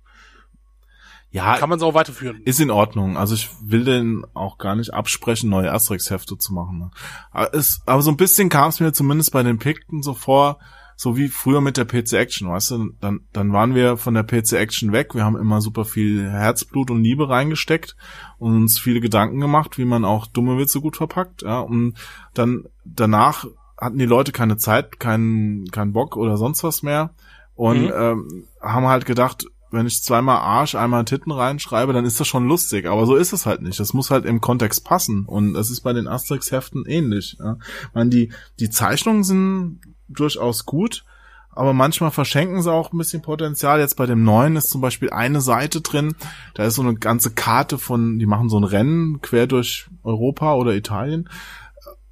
[1.32, 2.42] ja, kann man es auch weiterführen.
[2.46, 3.18] Ist in Ordnung.
[3.18, 6.80] Also ich will den auch gar nicht absprechen, neue Asterix-Hefte zu machen.
[6.80, 6.92] Ne?
[7.32, 10.60] Aber, es, aber so ein bisschen kam es mir zumindest bei den Pikten so vor,
[10.96, 14.24] so wie früher mit der PC Action, weißt du, dann, dann waren wir von der
[14.24, 17.96] PC Action weg, wir haben immer super viel Herzblut und Liebe reingesteckt
[18.38, 21.96] und uns viele Gedanken gemacht, wie man auch dumme Witze gut verpackt, ja, und
[22.34, 23.46] dann danach
[23.78, 27.14] hatten die Leute keine Zeit, keinen keinen Bock oder sonst was mehr
[27.56, 27.92] und mhm.
[27.94, 32.48] ähm, haben halt gedacht, wenn ich zweimal Arsch, einmal Titten reinschreibe, dann ist das schon
[32.48, 32.88] lustig.
[32.88, 33.80] Aber so ist es halt nicht.
[33.80, 35.26] Das muss halt im Kontext passen.
[35.26, 37.38] Und das ist bei den Asterix-Heften ähnlich.
[37.40, 37.58] Ja.
[37.82, 41.06] Ich meine, die, die Zeichnungen sind durchaus gut,
[41.52, 43.80] aber manchmal verschenken sie auch ein bisschen Potenzial.
[43.80, 46.16] Jetzt bei dem neuen ist zum Beispiel eine Seite drin,
[46.54, 50.56] da ist so eine ganze Karte von, die machen so ein Rennen quer durch Europa
[50.56, 51.30] oder Italien,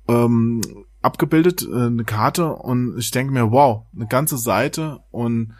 [0.08, 0.62] ähm,
[1.02, 5.54] abgebildet, äh, eine Karte und ich denke mir, wow, eine ganze Seite und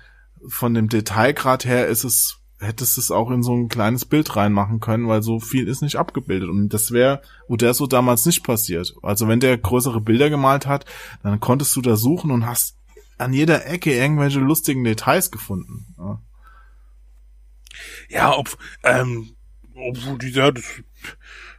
[0.48, 4.80] von dem Detailgrad her ist es hättest es auch in so ein kleines Bild reinmachen
[4.80, 6.50] können, weil so viel ist nicht abgebildet.
[6.50, 8.96] Und das wäre Uderso damals nicht passiert.
[9.02, 10.86] Also wenn der größere Bilder gemalt hat,
[11.22, 12.78] dann konntest du da suchen und hast
[13.18, 15.96] an jeder Ecke irgendwelche lustigen Details gefunden.
[15.98, 16.22] Ja,
[18.10, 19.36] ja ob, ähm,
[19.76, 20.66] obwohl die, ja, das,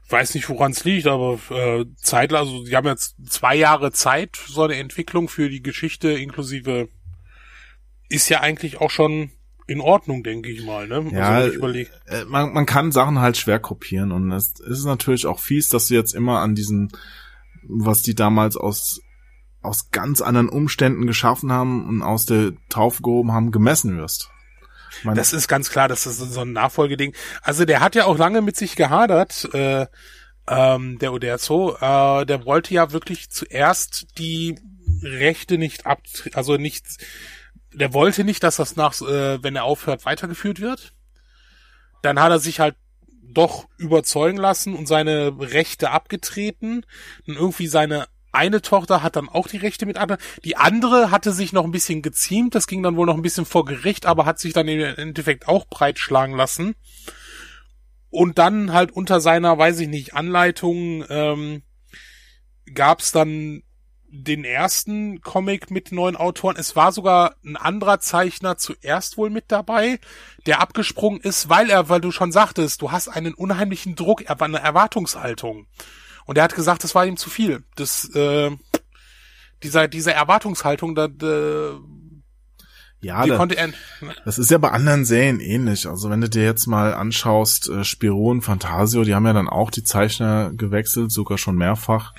[0.09, 4.36] weiß nicht, woran es liegt, aber äh, Zeitler, also die haben jetzt zwei Jahre Zeit,
[4.36, 6.88] so eine Entwicklung für die Geschichte inklusive
[8.09, 9.30] ist ja eigentlich auch schon
[9.67, 10.87] in Ordnung, denke ich mal.
[10.87, 11.09] Ne?
[11.12, 11.61] Ja, also,
[12.29, 15.95] man, man kann Sachen halt schwer kopieren und es ist natürlich auch fies, dass du
[15.95, 16.91] jetzt immer an diesen,
[17.62, 19.01] was die damals aus
[19.65, 24.29] aus ganz anderen Umständen geschaffen haben und aus der Taufe gehoben haben, gemessen wirst.
[25.03, 27.15] Meine das ist ganz klar, das ist so ein Nachfolgeding.
[27.43, 29.87] Also der hat ja auch lange mit sich gehadert, äh,
[30.47, 31.77] ähm, der Uderzo.
[31.81, 34.57] Äh, der wollte ja wirklich zuerst die
[35.03, 36.03] Rechte nicht ab,
[36.35, 36.85] also nicht
[37.75, 40.93] der wollte nicht, dass das nach, äh, wenn er aufhört, weitergeführt wird.
[42.03, 42.77] Dann hat er sich halt
[43.22, 46.85] doch überzeugen lassen und seine Rechte abgetreten.
[47.27, 50.20] Und irgendwie seine eine Tochter hat dann auch die Rechte mit anderen.
[50.45, 52.55] Die andere hatte sich noch ein bisschen geziemt.
[52.55, 55.49] Das ging dann wohl noch ein bisschen vor Gericht, aber hat sich dann im Endeffekt
[55.49, 56.75] auch breitschlagen lassen.
[58.11, 61.62] Und dann halt unter seiner, weiß ich nicht, Anleitung ähm,
[62.72, 63.62] gab es dann
[64.17, 66.57] den ersten Comic mit neuen Autoren.
[66.57, 69.99] Es war sogar ein anderer Zeichner zuerst wohl mit dabei,
[70.47, 74.39] der abgesprungen ist, weil er, weil du schon sagtest, du hast einen unheimlichen Druck, er
[74.39, 75.67] war eine Erwartungshaltung.
[76.27, 77.65] Und er hat gesagt, das war ihm zu viel.
[77.75, 78.51] Das, äh,
[79.62, 81.81] dieser, diese Erwartungshaltung, da, da
[83.01, 83.69] ja, da, er,
[84.25, 85.87] das ist ja bei anderen Serien ähnlich.
[85.87, 89.49] Also wenn du dir jetzt mal anschaust, äh, Spiro und Fantasio, die haben ja dann
[89.49, 92.15] auch die Zeichner gewechselt, sogar schon mehrfach.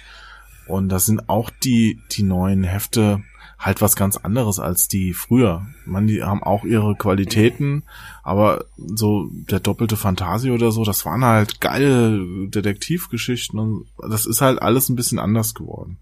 [0.67, 3.23] Und das sind auch die, die neuen Hefte
[3.57, 5.65] halt was ganz anderes als die früher.
[5.85, 7.83] Man, die haben auch ihre Qualitäten,
[8.23, 14.41] aber so der doppelte Fantasie oder so, das waren halt geile Detektivgeschichten und das ist
[14.41, 15.97] halt alles ein bisschen anders geworden.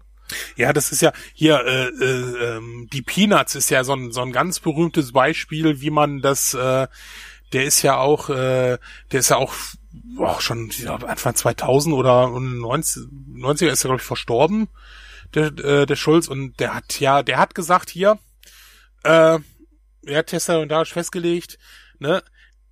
[0.56, 4.22] Ja, das ist ja hier äh, äh, ähm, die Peanuts ist ja so ein so
[4.22, 6.88] ein ganz berühmtes Beispiel, wie man das äh,
[7.52, 8.78] der ist ja auch äh,
[9.12, 9.54] der ist ja auch
[10.18, 13.04] auch schon ja, Anfang 2000 oder 90,
[13.34, 14.68] 90er ist er glaube ich verstorben,
[15.34, 18.18] der, äh, der Schulz und der hat ja, der hat gesagt hier,
[19.02, 19.38] äh,
[20.06, 21.58] er hat testamentarisch festgelegt,
[21.98, 22.22] ne,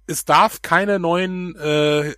[0.07, 2.11] es darf keine neuen äh,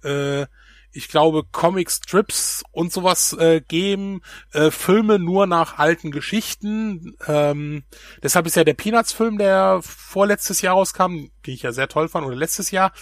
[0.43, 0.47] äh,
[0.95, 4.23] ich glaube, Comic-Strips und sowas äh, geben,
[4.53, 7.17] äh, Filme nur nach alten Geschichten.
[7.27, 7.83] Ähm,
[8.23, 12.27] deshalb ist ja der Peanuts-Film, der vorletztes Jahr rauskam, den ich ja sehr toll fand,
[12.27, 12.93] oder letztes Jahr,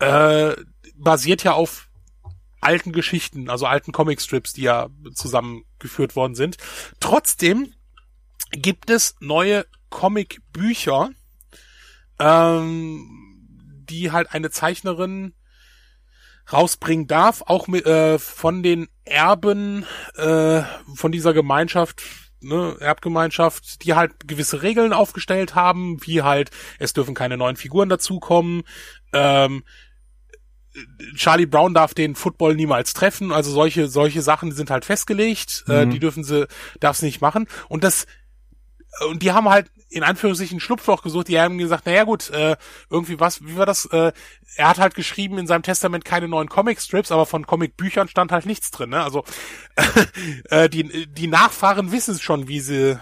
[0.00, 0.56] äh,
[1.00, 1.88] basiert ja auf
[2.60, 6.58] alten Geschichten, also alten Comicstrips, die ja zusammengeführt worden sind.
[7.00, 7.72] Trotzdem
[8.52, 11.10] gibt es neue Comicbücher,
[12.18, 13.08] ähm,
[13.88, 15.34] die halt eine Zeichnerin
[16.52, 19.86] rausbringen darf, auch mit, äh, von den Erben
[20.16, 20.62] äh,
[20.94, 22.02] von dieser Gemeinschaft,
[22.40, 27.88] ne, Erbgemeinschaft, die halt gewisse Regeln aufgestellt haben, wie halt, es dürfen keine neuen Figuren
[27.88, 28.64] dazukommen,
[29.12, 29.64] ähm,
[31.16, 35.84] Charlie Brown darf den Football niemals treffen, also solche solche Sachen sind halt festgelegt, äh,
[35.84, 35.90] mhm.
[35.90, 36.46] äh, die dürfen sie
[36.78, 38.06] darf sie nicht machen und das
[39.08, 42.56] und die haben halt in Anführungszeichen Schlupfloch gesucht, die haben gesagt, naja gut, äh,
[42.90, 44.12] irgendwie was, wie war das, äh,
[44.56, 48.46] er hat halt geschrieben in seinem Testament keine neuen Comic-Strips, aber von Comic-Büchern stand halt
[48.46, 49.02] nichts drin, ne?
[49.02, 49.24] Also
[50.50, 52.98] äh, die, die Nachfahren wissen schon, wie sie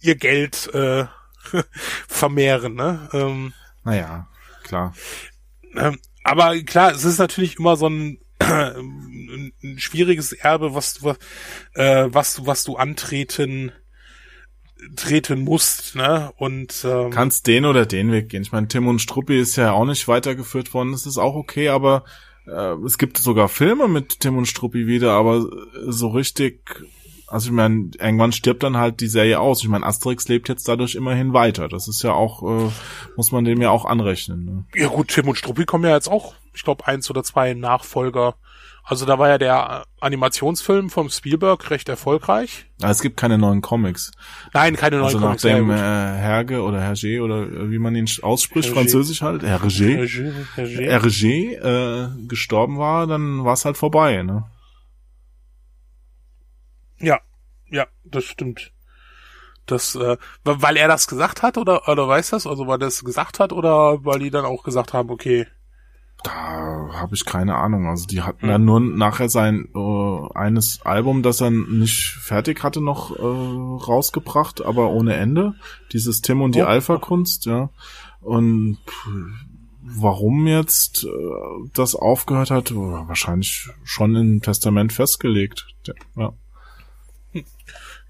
[0.00, 1.06] ihr Geld äh,
[2.08, 3.08] vermehren, ne?
[3.12, 3.54] Ähm,
[3.84, 4.28] naja,
[4.64, 4.94] klar.
[5.74, 11.14] Ähm, aber klar, es ist natürlich immer so ein, ein schwieriges Erbe, was du,
[11.74, 13.72] äh, was, was du antreten
[14.96, 16.32] treten musst, ne?
[16.36, 18.42] Und ähm, kannst den oder den Weg gehen.
[18.42, 20.92] Ich meine, Tim und Struppi ist ja auch nicht weitergeführt worden.
[20.92, 22.04] Das ist auch okay, aber
[22.46, 25.46] äh, es gibt sogar Filme mit Tim und Struppi wieder, aber
[25.86, 26.86] so richtig
[27.30, 29.62] also ich meine, irgendwann stirbt dann halt die Serie aus.
[29.62, 31.68] Ich meine, Asterix lebt jetzt dadurch immerhin weiter.
[31.68, 32.70] Das ist ja auch, äh,
[33.16, 34.44] muss man dem ja auch anrechnen.
[34.44, 34.64] Ne?
[34.74, 38.34] Ja gut, Tim und Struppi kommen ja jetzt auch, ich glaube, eins oder zwei Nachfolger.
[38.82, 42.64] Also da war ja der Animationsfilm vom Spielberg recht erfolgreich.
[42.80, 44.12] Aber es gibt keine neuen Comics.
[44.54, 45.44] Nein, keine neuen also Comics.
[45.44, 48.72] Also nachdem äh, Herge oder Hergé oder wie man ihn ausspricht, Hergé.
[48.72, 50.88] französisch halt, Hergé, Hergé, Hergé.
[50.88, 54.22] Hergé äh, gestorben war, dann war es halt vorbei.
[54.22, 54.44] Ne?
[57.00, 57.20] Ja,
[57.70, 58.72] ja, das stimmt.
[59.66, 63.04] Das, äh, weil er das gesagt hat oder oder weiß das, also weil er das
[63.04, 65.46] gesagt hat oder weil die dann auch gesagt haben, okay.
[66.24, 66.32] Da
[66.94, 67.86] habe ich keine Ahnung.
[67.86, 68.48] Also die hatten hm.
[68.48, 74.64] ja nur nachher sein äh, eines Album, das er nicht fertig hatte, noch äh, rausgebracht,
[74.64, 75.54] aber ohne Ende.
[75.92, 76.66] Dieses Tim und die oh.
[76.66, 77.70] Alpha-Kunst, ja.
[78.20, 78.78] Und
[79.82, 81.08] warum jetzt äh,
[81.74, 85.68] das aufgehört hat, wahrscheinlich schon im Testament festgelegt.
[86.16, 86.32] Ja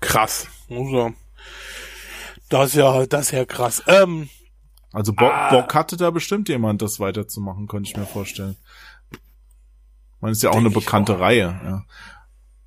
[0.01, 0.47] krass.
[0.71, 1.13] Also,
[2.49, 3.83] Das ist ja, das ist ja krass.
[3.87, 4.29] Ähm,
[4.93, 5.51] Also Bock, ah.
[5.51, 8.57] Bock hatte da bestimmt jemand, das weiterzumachen, könnte ich mir vorstellen.
[10.21, 11.21] Man ist ja auch eine bekannte auch.
[11.21, 11.85] Reihe, ja.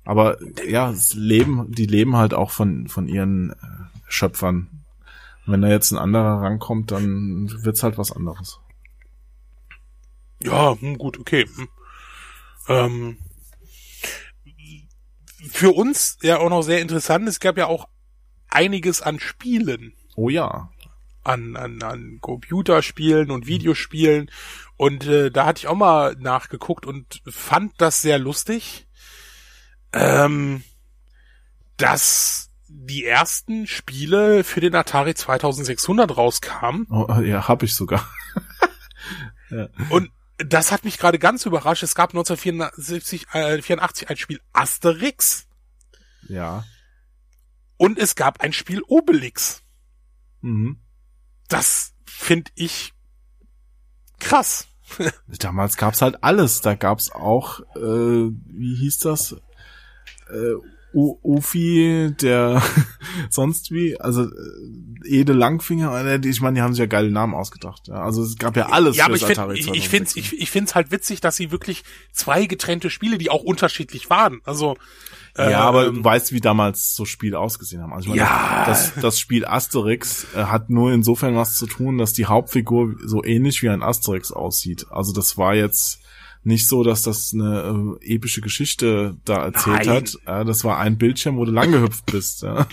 [0.04, 3.56] Aber ja, es leben, die leben halt auch von, von ihren äh,
[4.08, 4.84] Schöpfern.
[5.46, 8.60] Wenn da jetzt ein anderer rankommt, dann wird's halt was anderes.
[10.42, 11.46] Ja, hm, gut, okay.
[11.56, 11.68] Hm.
[12.68, 13.18] Ähm,
[15.50, 17.88] für uns ja auch noch sehr interessant, es gab ja auch
[18.48, 19.94] einiges an Spielen.
[20.14, 20.70] Oh ja.
[21.24, 24.30] An, an, an Computerspielen und Videospielen.
[24.76, 28.88] Und äh, da hatte ich auch mal nachgeguckt und fand das sehr lustig,
[29.92, 30.64] ähm,
[31.76, 36.86] dass die ersten Spiele für den Atari 2600 rauskamen.
[36.90, 38.08] Oh, ja, hab ich sogar.
[39.50, 39.68] ja.
[39.90, 40.10] Und
[40.46, 41.82] das hat mich gerade ganz überrascht.
[41.82, 45.46] Es gab 1984 äh, 84 ein Spiel Asterix.
[46.28, 46.64] Ja.
[47.76, 49.62] Und es gab ein Spiel Obelix.
[50.40, 50.80] Mhm.
[51.48, 52.92] Das finde ich
[54.20, 54.66] krass.
[55.26, 56.60] Damals gab's halt alles.
[56.60, 59.32] Da gab's auch, äh, wie hieß das?
[60.30, 60.54] Äh,
[60.94, 62.62] Ufi, der
[63.30, 64.28] sonst wie, also äh,
[65.04, 67.88] Ede Langfinger, ich meine, die haben sich ja geile Namen ausgedacht.
[67.88, 68.02] Ja.
[68.02, 68.96] Also es gab ja alles.
[68.96, 71.50] Ja, aber ich finde ich, ich finde ich, ich finde es halt witzig, dass sie
[71.50, 74.40] wirklich zwei getrennte Spiele, die auch unterschiedlich waren.
[74.44, 74.76] Also
[75.36, 77.92] ja, äh, aber du weißt, wie damals so Spiele ausgesehen haben.
[77.92, 78.64] Also ich meine, ja.
[78.66, 83.24] das, das Spiel Asterix äh, hat nur insofern was zu tun, dass die Hauptfigur so
[83.24, 84.86] ähnlich wie ein Asterix aussieht.
[84.90, 86.00] Also das war jetzt
[86.44, 89.88] nicht so, dass das eine äh, epische Geschichte da erzählt Nein.
[89.88, 90.18] hat.
[90.26, 92.42] Ja, das war ein Bildschirm, wo du lang gehüpft bist.
[92.42, 92.66] Ja.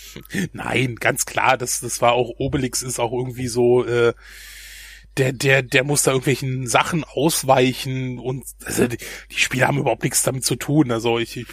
[0.52, 4.14] Nein, ganz klar, das, das war auch, Obelix ist auch irgendwie so, äh,
[5.16, 8.98] der, der, der muss da irgendwelchen Sachen ausweichen und also die,
[9.30, 10.92] die Spiele haben überhaupt nichts damit zu tun.
[10.92, 11.46] Also ich, ich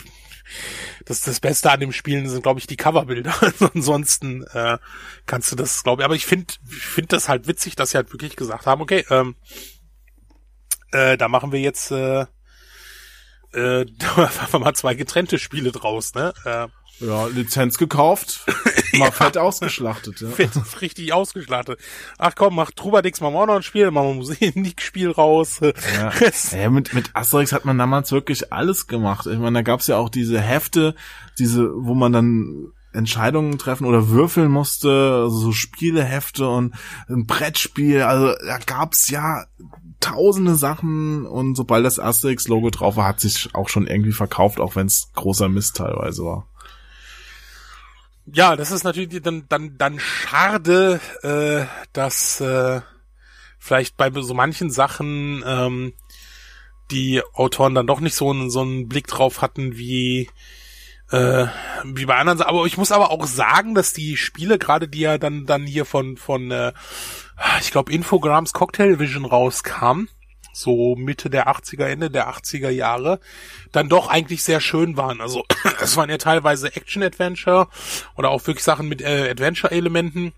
[1.05, 3.33] das, das Beste an dem Spielen sind, glaube ich, die Coverbilder.
[3.73, 4.77] Ansonsten äh,
[5.25, 6.05] kannst du das, glaube ich.
[6.05, 9.05] Aber ich finde ich finde das halt witzig, dass sie halt wirklich gesagt haben, okay,
[9.09, 9.35] ähm,
[10.93, 12.25] äh, da machen wir jetzt äh,
[13.53, 16.33] äh, da machen wir mal zwei getrennte Spiele draus, ne?
[16.45, 16.67] Äh,
[16.99, 18.45] ja, Lizenz gekauft,
[18.93, 19.11] mal ja.
[19.11, 20.21] fett ausgeschlachtet.
[20.21, 20.29] Ja.
[20.29, 21.79] Fett richtig ausgeschlachtet.
[22.17, 25.59] Ach komm, mach Trubadix mal auch noch ein Spiel, machen wir ein Musikspiel raus.
[25.61, 26.11] Ja.
[26.51, 29.25] ja, mit, mit Asterix hat man damals wirklich alles gemacht.
[29.27, 30.95] Ich meine, da gab's ja auch diese Hefte,
[31.39, 34.89] diese, wo man dann Entscheidungen treffen oder würfeln musste,
[35.23, 36.75] also so Spielehefte und
[37.09, 39.45] ein Brettspiel, also da gab's ja
[40.03, 44.75] tausende Sachen und sobald das Asterix-Logo drauf war, hat sich auch schon irgendwie verkauft, auch
[44.75, 46.47] wenn es großer Mist teilweise war.
[48.25, 52.81] Ja, das ist natürlich dann dann dann schade, äh, dass äh,
[53.59, 55.93] vielleicht bei so manchen Sachen ähm,
[56.91, 60.29] die Autoren dann doch nicht so einen so einen Blick drauf hatten wie
[61.11, 61.47] äh,
[61.85, 62.41] wie bei anderen.
[62.41, 65.85] Aber ich muss aber auch sagen, dass die Spiele gerade, die ja dann dann hier
[65.85, 66.73] von von äh,
[67.59, 70.07] ich glaube Infograms Cocktail Vision rauskam,
[70.53, 73.19] so Mitte der 80er, Ende der 80er Jahre,
[73.71, 75.19] dann doch eigentlich sehr schön waren.
[75.19, 75.43] Also
[75.81, 77.67] es waren ja teilweise Action-Adventure
[78.15, 80.33] oder auch wirklich Sachen mit äh, Adventure-Elementen,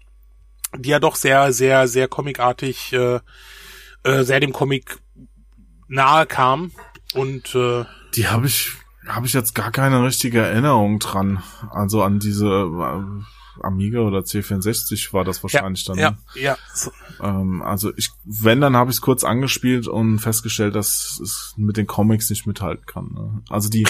[0.77, 3.19] die ja doch sehr, sehr, sehr comicartig, äh,
[4.03, 4.99] äh, sehr dem Comic
[5.87, 6.71] nahe kamen.
[7.13, 7.85] Und äh,
[8.15, 8.71] die habe ich
[9.07, 11.43] habe ich jetzt gar keine richtige Erinnerung dran.
[11.71, 13.23] Also an diese äh,
[13.61, 16.01] Amiga oder C64 war das wahrscheinlich ja, dann.
[16.01, 16.17] Ja, ne?
[16.35, 16.57] ja.
[16.73, 16.91] So.
[17.21, 21.77] Ähm, also ich, wenn, dann habe ich es kurz angespielt und festgestellt, dass es mit
[21.77, 23.11] den Comics nicht mithalten kann.
[23.13, 23.41] Ne?
[23.49, 23.87] Also die,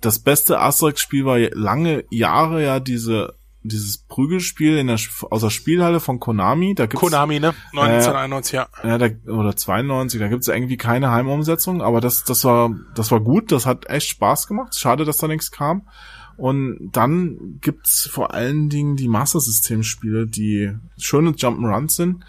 [0.00, 3.34] das beste Asterix-Spiel war lange Jahre ja diese
[3.68, 4.98] dieses Prügelspiel in der
[5.30, 7.54] aus der Spielhalle von Konami, da gibt's Konami, ne?
[7.72, 8.68] 1991, äh, ja.
[8.84, 13.20] ja da, oder 92, da gibt's irgendwie keine Heimumsetzung, aber das das war das war
[13.20, 14.78] gut, das hat echt Spaß gemacht.
[14.78, 15.88] Schade, dass da nichts kam.
[16.36, 22.24] Und dann gibt's vor allen Dingen die Master System Spiele, die schöne Jump'n'Runs sind.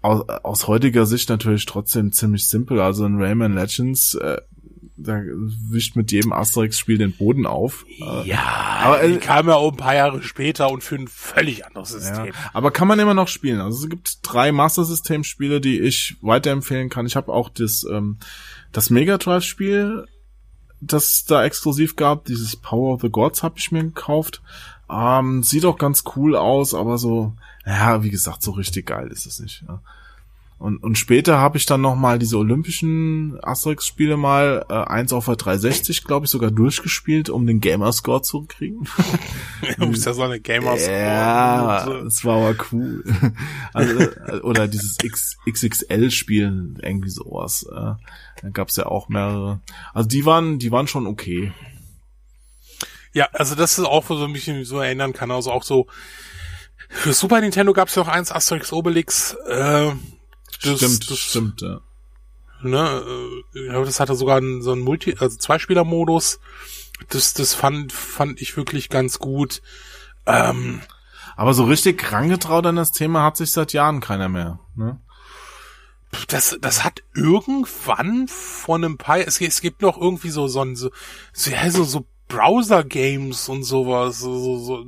[0.00, 2.80] Aus, aus heutiger Sicht natürlich trotzdem ziemlich simpel.
[2.80, 4.38] Also in Rayman Legends, äh,
[4.96, 5.20] da
[5.68, 7.84] wischt mit jedem Asterix-Spiel den Boden auf.
[8.24, 8.42] Ja,
[8.82, 11.90] aber die äh, kam ja auch ein paar Jahre später und für ein völlig anderes
[11.90, 12.26] System.
[12.26, 13.60] Ja, aber kann man immer noch spielen.
[13.60, 17.06] Also es gibt drei Master System Spiele, die ich weiterempfehlen kann.
[17.06, 18.18] Ich habe auch das ähm,
[18.72, 20.06] das Mega Drive Spiel
[20.82, 22.24] das da exklusiv gab.
[22.24, 24.42] Dieses Power of the Gods habe ich mir gekauft.
[24.90, 27.32] Ähm, sieht auch ganz cool aus, aber so,
[27.64, 29.64] ja, wie gesagt, so richtig geil ist es nicht.
[29.66, 29.80] Ja.
[30.62, 35.24] Und, und später habe ich dann noch mal diese olympischen Asterix-Spiele mal äh, eins auf
[35.24, 38.86] der 360, glaube ich, sogar durchgespielt, um den Gamerscore zu kriegen.
[39.78, 41.00] du bist ja so eine Gamerscore.
[41.00, 42.04] Ja, so.
[42.04, 43.02] das war aber cool.
[43.72, 47.66] also, äh, oder dieses X, XXL-Spiel, irgendwie sowas.
[47.68, 47.94] Äh,
[48.42, 49.62] da gab's ja auch mehrere.
[49.92, 51.52] Also die waren, die waren schon okay.
[53.12, 55.32] Ja, also das ist auch, so ein bisschen so erinnern kann.
[55.32, 55.88] Also auch so
[56.88, 59.36] Für Super Nintendo gab es ja noch eins, Asterix Obelix.
[59.48, 59.90] Äh,
[60.62, 61.80] das, stimmt, das stimmt, ja.
[62.62, 63.02] Ne,
[63.54, 66.40] äh, das hatte sogar einen, so einen Multi, also Zweispieler-Modus.
[67.08, 69.62] Das, das fand, fand ich wirklich ganz gut.
[70.26, 70.80] Ähm,
[71.34, 74.60] Aber so richtig rangetraut an das Thema hat sich seit Jahren keiner mehr.
[74.76, 75.00] Ne?
[76.28, 80.90] Das, das hat irgendwann von einem paar, es, es gibt noch irgendwie so, so, so,
[81.32, 84.86] so, so Browser-Games und sowas, so, so, so.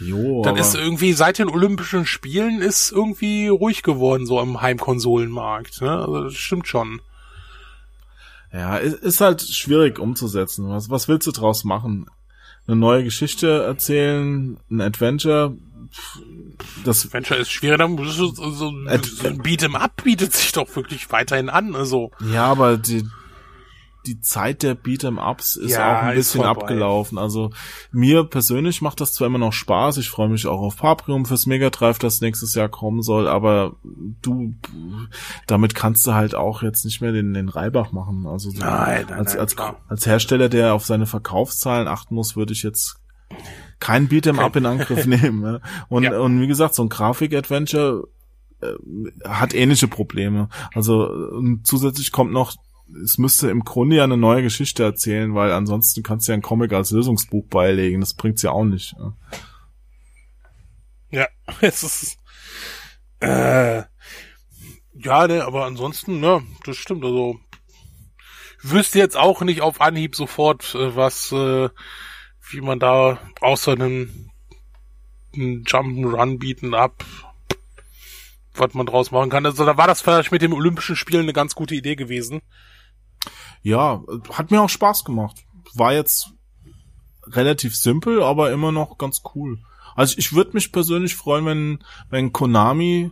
[0.00, 5.82] Jo, dann ist irgendwie seit den Olympischen Spielen ist irgendwie ruhig geworden so im Heimkonsolenmarkt.
[5.82, 5.90] Ne?
[5.90, 7.00] Also das stimmt schon.
[8.52, 10.68] Ja, ist halt schwierig umzusetzen.
[10.68, 12.06] Was, was willst du draus machen?
[12.66, 15.56] Eine neue Geschichte erzählen, ein Adventure?
[16.84, 21.48] Das Adventure ist schwieriger, dann so, so ein Beat'em Up bietet sich doch wirklich weiterhin
[21.48, 21.74] an.
[21.74, 22.10] Also.
[22.32, 23.04] Ja, aber die,
[24.06, 27.18] die Zeit der Beat'em-Ups ist ja, auch ein bisschen abgelaufen.
[27.18, 27.50] Also
[27.92, 31.46] mir persönlich macht das zwar immer noch Spaß, ich freue mich auch auf Paprium fürs
[31.46, 33.76] Mega Drive, das nächstes Jahr kommen soll, aber
[34.22, 34.54] du,
[35.46, 38.26] damit kannst du halt auch jetzt nicht mehr den, den Reibach machen.
[38.26, 39.56] Also nein, nein, als, als,
[39.88, 42.96] als Hersteller, der auf seine Verkaufszahlen achten muss, würde ich jetzt
[43.80, 45.60] kein Beat'em Up in Angriff nehmen.
[45.88, 46.18] Und, ja.
[46.18, 48.08] und wie gesagt, so ein Grafik-Adventure
[48.60, 50.48] äh, hat ähnliche Probleme.
[50.74, 52.54] Also zusätzlich kommt noch
[53.04, 56.42] es müsste im Grunde ja eine neue Geschichte erzählen, weil ansonsten kannst du ja ein
[56.42, 58.00] Comic als Lösungsbuch beilegen.
[58.00, 58.94] Das bringt's ja auch nicht.
[61.10, 61.26] Ja,
[61.60, 62.18] es ist
[63.20, 63.82] äh,
[64.94, 67.04] ja, ne, aber ansonsten, ne, das stimmt.
[67.04, 67.38] Also
[68.62, 71.68] wüsste jetzt auch nicht auf Anhieb sofort, äh, was, äh,
[72.50, 74.30] wie man da außer einem,
[75.34, 77.04] einem Jump'n'Run bieten ab,
[78.54, 79.46] was man draus machen kann.
[79.46, 82.42] Also da war das vielleicht mit dem Olympischen Spielen eine ganz gute Idee gewesen
[83.62, 84.02] ja,
[84.32, 85.44] hat mir auch Spaß gemacht.
[85.74, 86.30] War jetzt
[87.26, 89.58] relativ simpel, aber immer noch ganz cool.
[89.94, 93.10] Also ich würde mich persönlich freuen, wenn, wenn Konami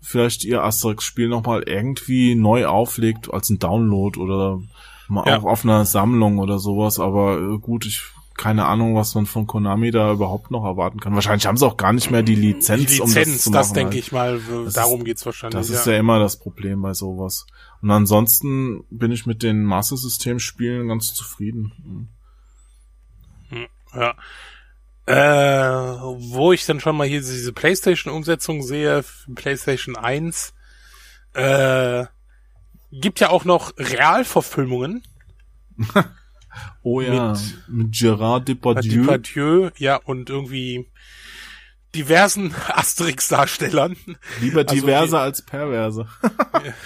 [0.00, 4.60] vielleicht ihr Asterix-Spiel nochmal irgendwie neu auflegt als ein Download oder
[5.08, 5.38] mal ja.
[5.38, 7.00] auch auf einer Sammlung oder sowas.
[7.00, 8.02] Aber äh, gut, ich
[8.38, 11.14] keine Ahnung, was man von Konami da überhaupt noch erwarten kann.
[11.14, 13.60] Wahrscheinlich haben sie auch gar nicht mehr die Lizenz, die Lizenz um das zu machen.
[13.60, 14.04] Das denke halt.
[14.04, 15.58] ich mal, das darum ist, geht's wahrscheinlich.
[15.58, 15.94] Das ist ja.
[15.94, 17.46] ja immer das Problem bei sowas.
[17.80, 22.08] Und ansonsten bin ich mit den Master System Spielen ganz zufrieden.
[23.94, 24.14] Ja.
[25.06, 29.04] Äh, wo ich dann schon mal hier diese PlayStation Umsetzung sehe,
[29.34, 30.52] PlayStation 1,
[31.32, 32.04] äh,
[32.92, 35.02] gibt ja auch noch Realverfilmungen.
[36.82, 39.02] oh ja, mit, mit Gerard Depardieu.
[39.02, 40.90] Depardieu, ja, und irgendwie
[41.94, 43.96] diversen Asterix-Darstellern.
[44.40, 46.06] Lieber also diverse als perverse.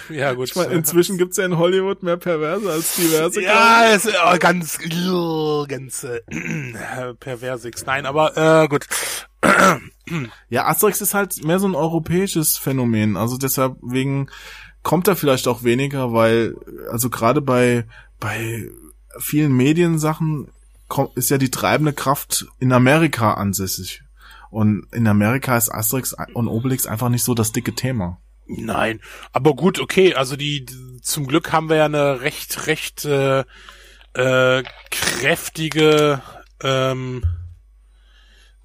[0.09, 0.49] ja, gut.
[0.49, 3.41] Ich meine, inzwischen gibt's ja in Hollywood mehr perverse als diverse.
[3.41, 4.79] Ja, es oh, ganz,
[5.67, 6.21] ganz äh,
[7.19, 7.85] perversix.
[7.85, 8.85] Nein, aber äh, gut.
[10.49, 13.17] ja, Asterix ist halt mehr so ein europäisches Phänomen.
[13.17, 14.29] Also deshalb wegen
[14.83, 16.55] kommt er vielleicht auch weniger, weil
[16.91, 17.85] also gerade bei
[18.19, 18.69] bei
[19.19, 20.47] vielen Mediensachen
[21.15, 24.02] ist ja die treibende Kraft in Amerika ansässig.
[24.53, 28.21] Und in Amerika ist Asterix und Obelix einfach nicht so das dicke Thema.
[28.45, 29.01] Nein,
[29.31, 30.67] aber gut, okay, also die,
[31.01, 33.43] zum Glück haben wir ja eine recht, recht äh,
[34.13, 36.21] äh, kräftige
[36.61, 37.23] ähm,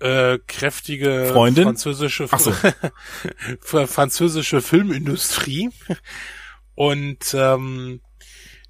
[0.01, 1.65] äh, kräftige Freundin?
[1.65, 2.53] französische so.
[3.87, 5.71] französische Filmindustrie
[6.75, 8.03] und ähm,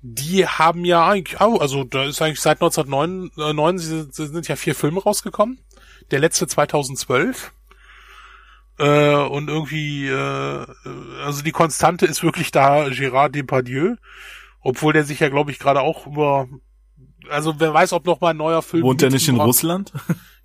[0.03, 5.03] die haben ja eigentlich also da ist eigentlich seit 1909 sind, sind ja vier Filme
[5.03, 5.59] rausgekommen
[6.11, 7.53] der letzte 2012.
[8.79, 10.67] Äh, und irgendwie, äh,
[11.25, 13.97] also die Konstante ist wirklich da Gérard Depardieu,
[14.61, 16.49] obwohl der sich ja, glaube ich, gerade auch über,
[17.29, 18.85] also wer weiß, ob noch mal ein neuer Film.
[18.85, 19.93] Wohnt der nicht in Russland?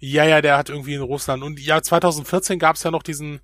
[0.05, 1.43] Ja, ja, der hat irgendwie in Russland.
[1.43, 3.39] Und ja, 2014 gab es ja noch diesen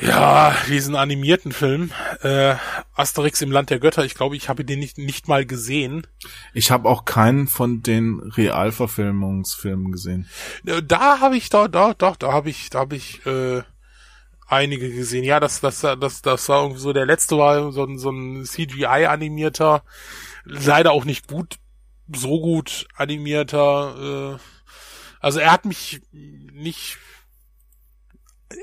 [0.00, 2.56] ja, diesen animierten Film, äh,
[2.94, 6.06] Asterix im Land der Götter, ich glaube, ich habe den nicht, nicht mal gesehen.
[6.54, 10.28] Ich habe auch keinen von den Realverfilmungsfilmen gesehen.
[10.66, 13.62] Äh, da habe ich, da, da, da, da habe ich, da habe ich äh,
[14.46, 15.24] einige gesehen.
[15.24, 18.44] Ja, das, das, das, das war irgendwie so, der letzte war so ein, so ein
[18.44, 19.82] CGI-animierter,
[20.44, 21.56] leider auch nicht gut,
[22.14, 24.56] so gut animierter, äh,
[25.20, 26.98] also er hat mich nicht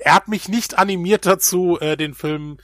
[0.02, 2.58] er hat mich nicht animiert dazu, äh, den Film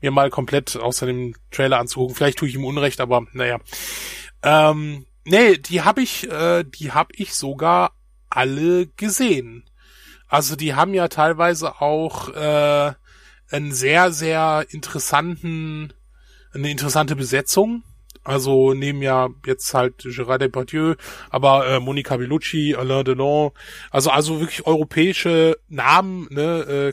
[0.00, 2.14] mir mal komplett außer dem Trailer anzugucken.
[2.14, 3.58] Vielleicht tue ich ihm Unrecht, aber naja.
[4.42, 7.92] Ähm, nee, die habe ich, äh, die habe ich sogar
[8.28, 9.64] alle gesehen.
[10.28, 12.92] Also die haben ja teilweise auch äh,
[13.50, 15.92] einen sehr, sehr interessanten,
[16.52, 17.84] eine interessante Besetzung.
[18.26, 20.96] Also nehmen ja jetzt halt Gérard Depardieu,
[21.30, 23.52] aber äh, Monica Bellucci, Alain Delon,
[23.92, 26.92] also also wirklich europäische Namen, ne,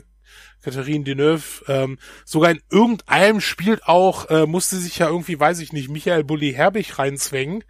[0.62, 5.72] Catherine Deneuve, ähm, sogar in irgendeinem spielt auch, äh, musste sich ja irgendwie, weiß ich
[5.72, 7.64] nicht, Michael Bulli Herbig reinzwängen,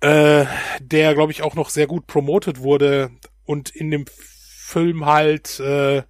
[0.00, 0.44] äh,
[0.80, 3.10] der, glaube ich, auch noch sehr gut promotet wurde
[3.46, 6.02] und in dem Film halt, äh,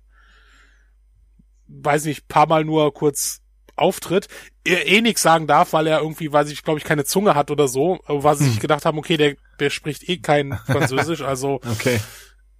[1.68, 3.43] weiß nicht, paar Mal nur kurz
[3.76, 4.28] auftritt,
[4.64, 7.51] er eh nichts sagen darf, weil er irgendwie, weiß ich, glaube ich, keine Zunge hat
[7.51, 11.60] oder so, weil sie sich gedacht haben, okay, der, der spricht eh kein Französisch, also
[11.72, 12.01] Okay.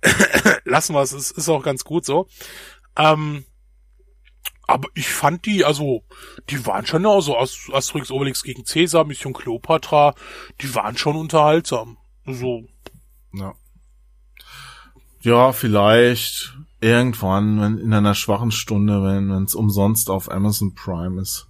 [0.65, 2.29] lassen wir es, es ist auch ganz gut so.
[2.97, 3.45] Ähm,
[4.67, 6.05] aber ich fand die, also,
[6.51, 10.15] die waren schon, also Ast- Asterix Obelix gegen Caesar, Mission Cleopatra,
[10.63, 11.99] die waren schon unterhaltsam.
[12.25, 12.65] Also,
[13.33, 13.55] Ja.
[15.21, 16.55] Ja, vielleicht
[16.85, 21.49] irgendwann, wenn in einer schwachen Stunde, wenn es umsonst auf Amazon Prime ist,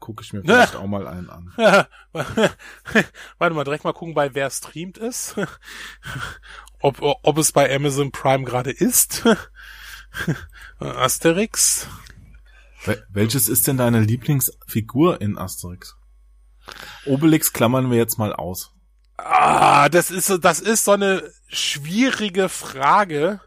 [0.00, 1.52] gucke ich mir vielleicht auch mal einen an.
[3.38, 5.36] warte mal, direkt mal gucken, bei wer streamt ist.
[6.80, 9.24] ob, ob es bei Amazon Prime gerade ist.
[10.78, 11.86] Asterix.
[12.84, 15.96] Wel- Welches ist denn deine Lieblingsfigur in Asterix?
[17.06, 18.72] Obelix klammern wir jetzt mal aus.
[19.18, 23.40] Ah, das ist so, das ist so eine schwierige Frage.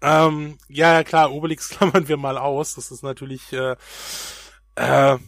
[0.00, 2.74] Ähm, ja, ja, klar, Obelix klammern wir mal aus.
[2.74, 3.76] Das ist natürlich äh,
[4.76, 5.18] äh,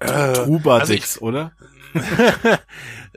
[0.00, 1.52] äh, Trubadix, also oder?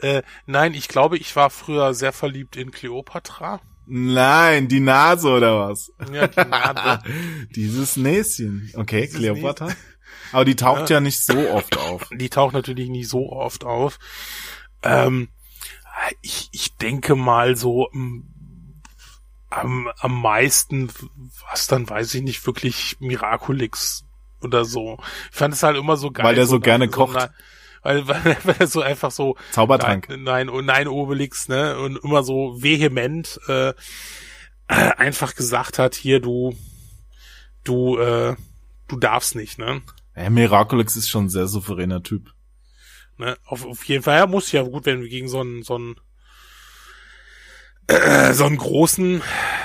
[0.02, 3.62] äh, nein, ich glaube, ich war früher sehr verliebt in Cleopatra.
[3.88, 5.92] Nein, die Nase oder was?
[6.12, 7.04] Ja, die Nase.
[7.56, 8.72] Dieses Näschen.
[8.76, 9.70] Okay, Dieses Cleopatra.
[10.32, 11.00] Aber die taucht ja.
[11.00, 12.10] nicht so oft auf.
[12.12, 14.00] die taucht natürlich nicht so oft auf.
[14.84, 15.30] Ähm,
[16.22, 18.35] ich, ich denke mal so mm,
[19.50, 20.90] am, am meisten,
[21.50, 24.06] was dann weiß ich nicht, wirklich Miraculix
[24.42, 24.98] oder so.
[25.32, 26.26] Ich fand es halt immer so geil.
[26.26, 27.16] Weil der so gerne so, kocht.
[27.16, 27.30] na-
[27.82, 30.10] weil, weil, weil er so einfach so Zaubertrank.
[30.10, 31.78] Nein, nein, oh, nein, Obelix, ne?
[31.80, 33.74] Und immer so vehement äh,
[34.68, 36.56] einfach gesagt hat, hier, du,
[37.64, 38.36] du, äh,
[38.88, 39.82] du darfst nicht, ne?
[40.16, 42.34] Ja, Miraculix ist schon ein sehr souveräner Typ.
[43.18, 45.76] Ne, auf, auf jeden Fall, ja, muss ja gut, wenn wir gegen so einen, so
[45.76, 45.96] einen,
[47.88, 49.22] äh, so einen großen,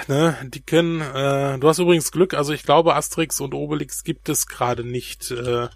[0.08, 4.46] ne, dicken, äh, du hast übrigens Glück, also ich glaube, Asterix und Obelix gibt es
[4.46, 5.68] gerade nicht, äh,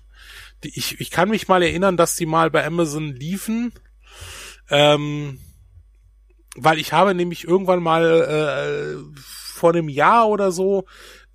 [0.63, 3.73] die, ich, ich kann mich mal erinnern, dass die mal bei Amazon liefen,
[4.71, 5.41] ähm,
[6.57, 9.21] weil ich habe nämlich irgendwann mal, äh,
[9.55, 10.85] vor einem Jahr oder so,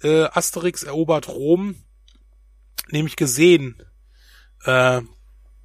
[0.04, 1.76] äh, Asterix erobert Rom,
[2.90, 3.82] nämlich gesehen,
[4.66, 5.02] äh,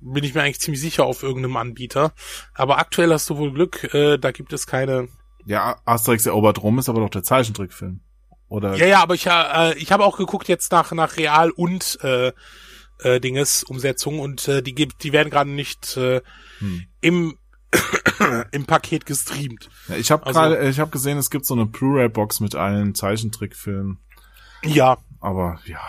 [0.01, 2.13] bin ich mir eigentlich ziemlich sicher auf irgendeinem Anbieter.
[2.53, 5.09] Aber aktuell hast du wohl Glück, äh, da gibt es keine.
[5.47, 8.01] Ja, Asterix erobert Rom ist aber doch der Zeichentrickfilm.
[8.49, 8.77] Oder?
[8.77, 12.33] Ja, ja, aber ich, äh, ich habe auch geguckt jetzt nach nach Real und äh,
[13.01, 16.21] äh, Dinges Umsetzung und äh, die gibt, die werden gerade nicht äh,
[16.61, 16.85] Hm.
[17.01, 17.39] im
[18.53, 19.69] im Paket gestreamt.
[19.89, 22.95] Ja, ich habe Also- gerade, ich habe gesehen, es gibt so eine Blu-ray-Box mit allen
[22.95, 23.99] Zeichentrickfilmen.
[24.65, 25.81] Ja, Aber ja,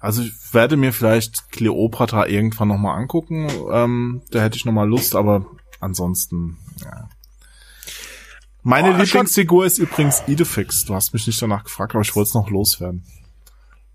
[0.00, 3.48] also ich werde mir vielleicht Cleopatra irgendwann noch mal angucken.
[3.72, 5.46] Ähm, da hätte ich noch mal Lust, aber
[5.80, 7.08] ansonsten, ja.
[8.66, 10.84] Meine Oh, Lieblingsfigur ist übrigens Idefix.
[10.84, 13.04] Du hast mich nicht danach gefragt, aber ich wollte es noch loswerden.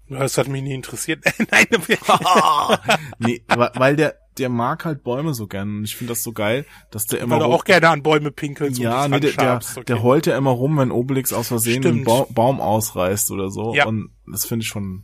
[0.08, 1.26] das hat mich nie interessiert.
[1.52, 1.66] Nein,
[3.20, 5.80] nee, weil der, der mag halt Bäume so gern.
[5.80, 8.80] Und ich finde das so geil, dass der immer weil auch gerne an Bäume pinkelst.
[8.80, 9.84] und ja, nee, der, der, okay.
[9.84, 12.06] der heult ja immer rum, wenn Obelix aus Versehen einen Stimmt.
[12.06, 13.76] ba Baum ausreißt oder so.
[13.76, 13.88] Ja.
[13.88, 15.04] Und das finde ich schon.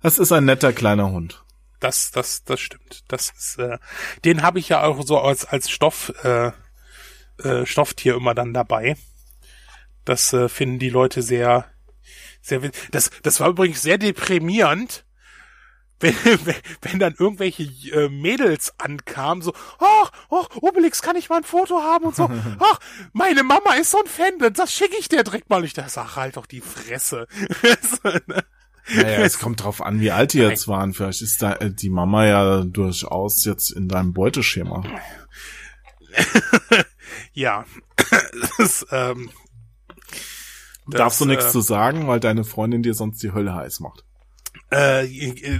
[0.00, 1.44] Das ist ein netter kleiner Hund.
[1.78, 3.04] Das, das, das stimmt.
[3.08, 3.76] Das ist, äh,
[4.24, 6.52] den habe ich ja auch so als als Stoff äh,
[7.42, 8.96] äh, Stofftier immer dann dabei.
[10.04, 11.66] Das äh, finden die Leute sehr,
[12.40, 12.60] sehr.
[12.90, 15.04] Das, das war übrigens sehr deprimierend,
[16.00, 16.14] wenn,
[16.82, 21.80] wenn, dann irgendwelche äh, Mädels ankamen, so, ach, ach, Obelix, kann ich mal ein Foto
[21.80, 22.78] haben und so, ach,
[23.14, 25.64] meine Mama ist so ein Fan, das schicke ich dir direkt mal.
[25.64, 27.26] Ich dachte, sag halt doch die Fresse.
[28.94, 30.92] Naja, es kommt drauf an, wie alt die jetzt waren.
[30.92, 34.84] Vielleicht ist da äh, die Mama ja durchaus jetzt in deinem Beuteschema.
[37.36, 37.66] Ja,
[38.58, 39.30] das, ähm,
[40.88, 43.80] das, Darfst du nichts äh, zu sagen, weil deine Freundin dir sonst die Hölle heiß
[43.80, 44.04] macht.
[44.70, 45.06] Äh,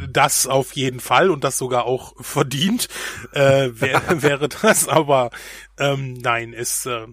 [0.08, 2.88] das auf jeden Fall und das sogar auch verdient
[3.32, 5.30] äh, wär, wäre das, aber
[5.78, 7.06] ähm, nein, es äh,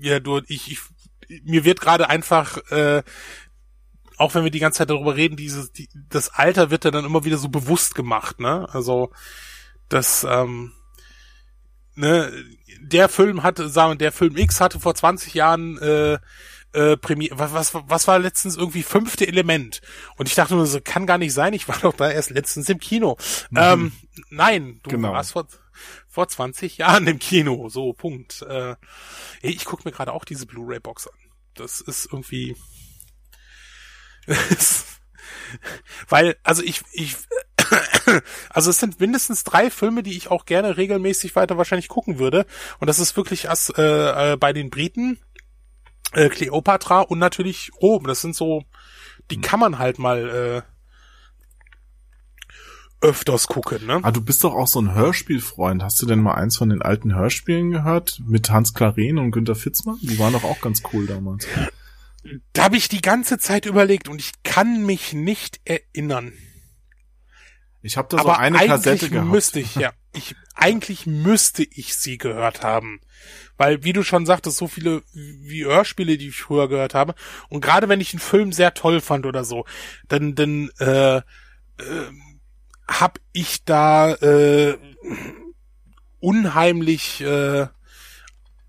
[0.00, 0.80] ja du ich, ich
[1.44, 3.02] mir wird gerade einfach äh,
[4.16, 7.04] auch wenn wir die ganze Zeit darüber reden, dieses die, das Alter wird ja dann
[7.04, 8.68] immer wieder so bewusst gemacht, ne?
[8.72, 9.10] Also
[9.88, 10.72] das ähm,
[11.94, 12.32] ne
[12.80, 16.18] der Film hatte sagen wir, der Film X hatte vor 20 Jahren äh,
[16.72, 19.80] äh, Premiere, was, was, was war letztens irgendwie fünfte Element?
[20.16, 22.68] Und ich dachte nur so, kann gar nicht sein, ich war doch da erst letztens
[22.68, 23.16] im Kino.
[23.50, 23.58] Mhm.
[23.58, 23.92] Ähm,
[24.30, 25.12] nein, du genau.
[25.12, 25.46] warst vor,
[26.08, 28.42] vor 20 Jahren im Kino, so, Punkt.
[28.42, 28.76] Äh,
[29.42, 31.18] ich gucke mir gerade auch diese Blu-ray-Box an.
[31.54, 32.56] Das ist irgendwie...
[36.08, 37.16] weil, also ich, ich,
[38.50, 42.46] also es sind mindestens drei Filme, die ich auch gerne regelmäßig weiter wahrscheinlich gucken würde.
[42.80, 45.18] Und das ist wirklich erst äh, äh, bei den Briten,
[46.12, 48.06] äh, Cleopatra und natürlich Rom.
[48.06, 48.64] Das sind so,
[49.30, 49.42] die hm.
[49.42, 50.62] kann man halt mal äh,
[53.00, 54.00] öfters gucken, ne?
[54.02, 55.82] Ah, du bist doch auch so ein Hörspielfreund.
[55.82, 58.20] Hast du denn mal eins von den alten Hörspielen gehört?
[58.26, 59.98] Mit Hans Klaren und Günter Fitzmann?
[60.02, 61.46] Die waren doch auch ganz cool damals.
[62.52, 66.32] Da habe ich die ganze Zeit überlegt und ich kann mich nicht erinnern.
[67.82, 69.28] Ich habe da so Aber eine Kassette gehabt.
[69.28, 69.92] müsste ich, ja.
[70.12, 73.00] Ich, eigentlich müsste ich sie gehört haben.
[73.56, 77.14] Weil, wie du schon sagtest, so viele wie Hörspiele, die ich früher gehört habe.
[77.48, 79.64] Und gerade wenn ich einen Film sehr toll fand oder so,
[80.08, 81.22] dann, dann äh, äh,
[82.86, 84.76] hab ich da äh,
[86.20, 87.66] unheimlich äh,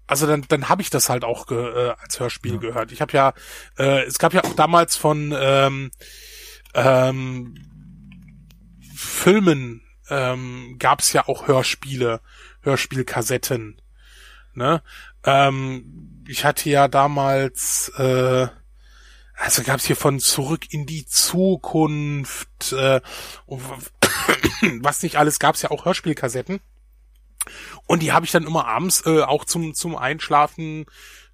[0.09, 2.59] also dann, dann habe ich das halt auch ge, äh, als Hörspiel ja.
[2.59, 2.91] gehört.
[2.91, 3.33] Ich habe ja,
[3.77, 5.91] äh, es gab ja auch damals von ähm,
[6.73, 7.68] ähm,
[8.99, 12.19] Filmen ähm, gab es ja auch Hörspiele,
[12.61, 13.81] Hörspielkassetten.
[14.53, 14.83] Ne?
[15.23, 18.47] Ähm, ich hatte ja damals, äh,
[19.35, 22.99] also gab es hier von Zurück in die Zukunft, äh,
[24.81, 26.59] was nicht alles, gab es ja auch Hörspielkassetten.
[27.87, 30.87] Und die habe ich dann immer abends äh, auch zum, zum Einschlafen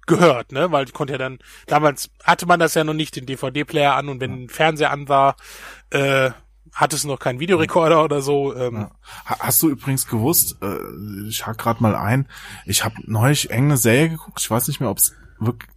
[0.06, 0.70] gehört, ne?
[0.70, 4.08] Weil ich konnte ja dann, damals hatte man das ja noch nicht, den DVD-Player an
[4.08, 5.34] und wenn ein Fernseher an war,
[5.90, 6.30] äh,
[6.72, 8.54] hat es noch keinen Videorekorder oder so.
[8.54, 8.88] Ähm.
[9.24, 12.26] Hast du übrigens gewusst, äh, ich hack gerade mal ein,
[12.64, 15.14] ich habe neulich irgendeine Serie geguckt, ich weiß nicht mehr, ob es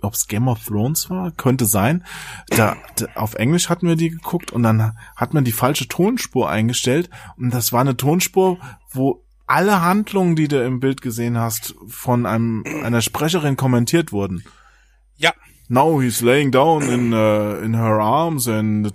[0.02, 2.06] ob es Game of Thrones war, könnte sein.
[2.48, 6.49] Da, da, auf Englisch hatten wir die geguckt und dann hat man die falsche Tonspur
[6.49, 8.57] eingestellt und das war eine Tonspur,
[8.90, 14.44] wo alle Handlungen, die du im Bild gesehen hast, von einem einer Sprecherin kommentiert wurden.
[15.18, 15.34] Ja.
[15.72, 18.91] Now he's laying down in uh, in her arms and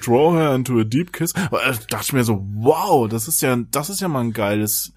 [0.00, 1.32] draw her into a deep kiss.
[1.32, 4.92] Da dachte ich mir so, wow, das ist ja das ist ja mal ein geiles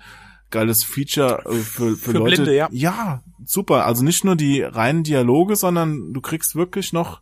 [0.51, 2.35] geiles Feature äh, für, für, für Leute.
[2.35, 2.69] Blinde, ja.
[2.71, 3.85] ja, super.
[3.85, 7.21] Also nicht nur die reinen Dialoge, sondern du kriegst wirklich noch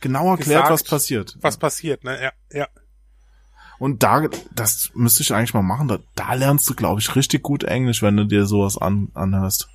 [0.00, 1.38] genau erklärt, Gesagt, was passiert.
[1.40, 2.20] Was passiert, ne?
[2.20, 2.68] Ja, ja.
[3.78, 5.88] Und da, das müsste ich eigentlich mal machen.
[5.88, 9.68] Da, da lernst du, glaube ich, richtig gut Englisch, wenn du dir sowas an, anhörst.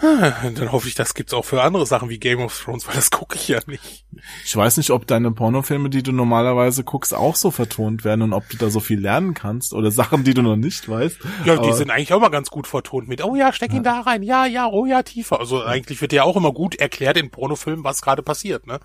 [0.00, 3.10] Dann hoffe ich, das gibt's auch für andere Sachen wie Game of Thrones, weil das
[3.10, 4.04] gucke ich ja nicht.
[4.44, 8.32] Ich weiß nicht, ob deine Pornofilme, die du normalerweise guckst, auch so vertont werden und
[8.32, 11.18] ob du da so viel lernen kannst oder Sachen, die du noch nicht weißt.
[11.44, 13.84] Ja, Aber die sind eigentlich auch mal ganz gut vertont mit, oh ja, steck ihn
[13.84, 13.94] ja.
[13.94, 15.40] da rein, ja, ja, oh ja, tiefer.
[15.40, 18.78] Also eigentlich wird ja auch immer gut erklärt in Pornofilmen, was gerade passiert, ne?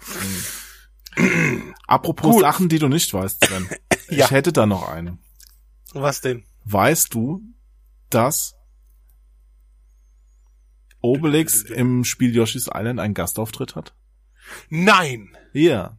[1.15, 1.73] Mhm.
[1.87, 2.41] Apropos Gut.
[2.41, 3.69] Sachen, die du nicht weißt, Sven.
[4.09, 4.25] ja.
[4.25, 5.19] Ich hätte da noch eine.
[5.93, 6.43] Was denn?
[6.65, 7.41] Weißt du,
[8.09, 8.55] dass
[11.03, 13.93] Obelix im Spiel Yoshi's Island einen Gastauftritt hat?
[14.69, 15.37] Nein!
[15.51, 15.97] Ja.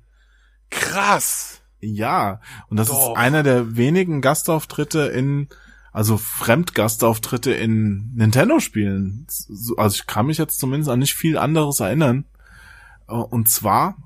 [0.71, 1.63] Krass!
[1.81, 3.11] Ja, und das Doch.
[3.11, 5.49] ist einer der wenigen Gastauftritte in,
[5.93, 9.27] also Fremdgastauftritte in Nintendo-Spielen.
[9.77, 12.25] Also ich kann mich jetzt zumindest an nicht viel anderes erinnern.
[13.07, 13.99] Und zwar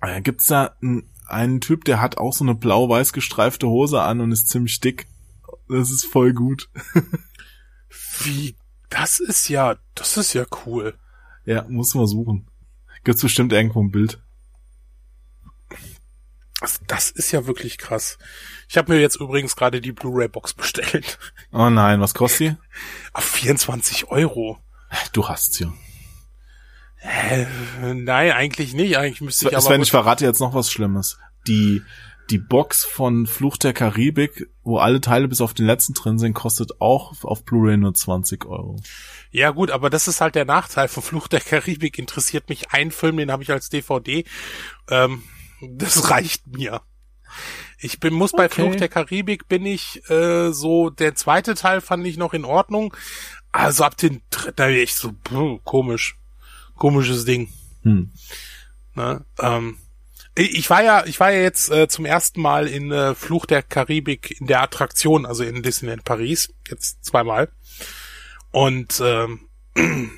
[0.00, 4.20] äh, gibt's da einen, einen Typ, der hat auch so eine blau-weiß gestreifte Hose an
[4.20, 5.08] und ist ziemlich dick.
[5.68, 6.70] Das ist voll gut.
[8.22, 8.54] Wie
[8.90, 10.98] das ist ja, das ist ja cool.
[11.44, 12.46] Ja, muss man suchen.
[13.04, 14.20] Gibt's bestimmt irgendwo ein Bild.
[16.60, 18.18] Das, das ist ja wirklich krass.
[18.68, 21.18] Ich habe mir jetzt übrigens gerade die Blu-ray-Box bestellt.
[21.52, 22.56] Oh nein, was kostet die?
[23.12, 24.58] Auf 24 Euro.
[25.12, 25.72] Du hast sie.
[27.00, 27.46] Äh,
[27.94, 28.96] nein, eigentlich nicht.
[28.96, 29.62] Eigentlich müsste ich aber.
[29.62, 31.18] Sven, ich verrate jetzt noch was Schlimmes.
[31.46, 31.82] Die
[32.30, 36.34] die Box von Fluch der Karibik, wo alle Teile bis auf den letzten drin sind,
[36.34, 38.76] kostet auch auf Blu-ray nur 20 Euro.
[39.30, 41.98] Ja gut, aber das ist halt der Nachteil von Fluch der Karibik.
[41.98, 44.24] Interessiert mich ein Film, den habe ich als DVD.
[44.90, 45.22] Ähm,
[45.60, 46.82] das reicht mir.
[47.78, 48.54] Ich bin muss bei okay.
[48.54, 52.94] Fluch der Karibik bin ich äh, so der zweite Teil fand ich noch in Ordnung.
[53.52, 56.18] Also ab den dritten da ich so pff, komisch,
[56.74, 57.48] komisches Ding.
[57.82, 58.12] Hm.
[58.94, 59.24] Ne?
[59.38, 59.78] Ähm,
[60.42, 63.62] ich war ja, ich war ja jetzt äh, zum ersten Mal in äh, Fluch der
[63.62, 67.50] Karibik in der Attraktion, also in Disneyland Paris, jetzt zweimal.
[68.50, 69.48] Und ähm,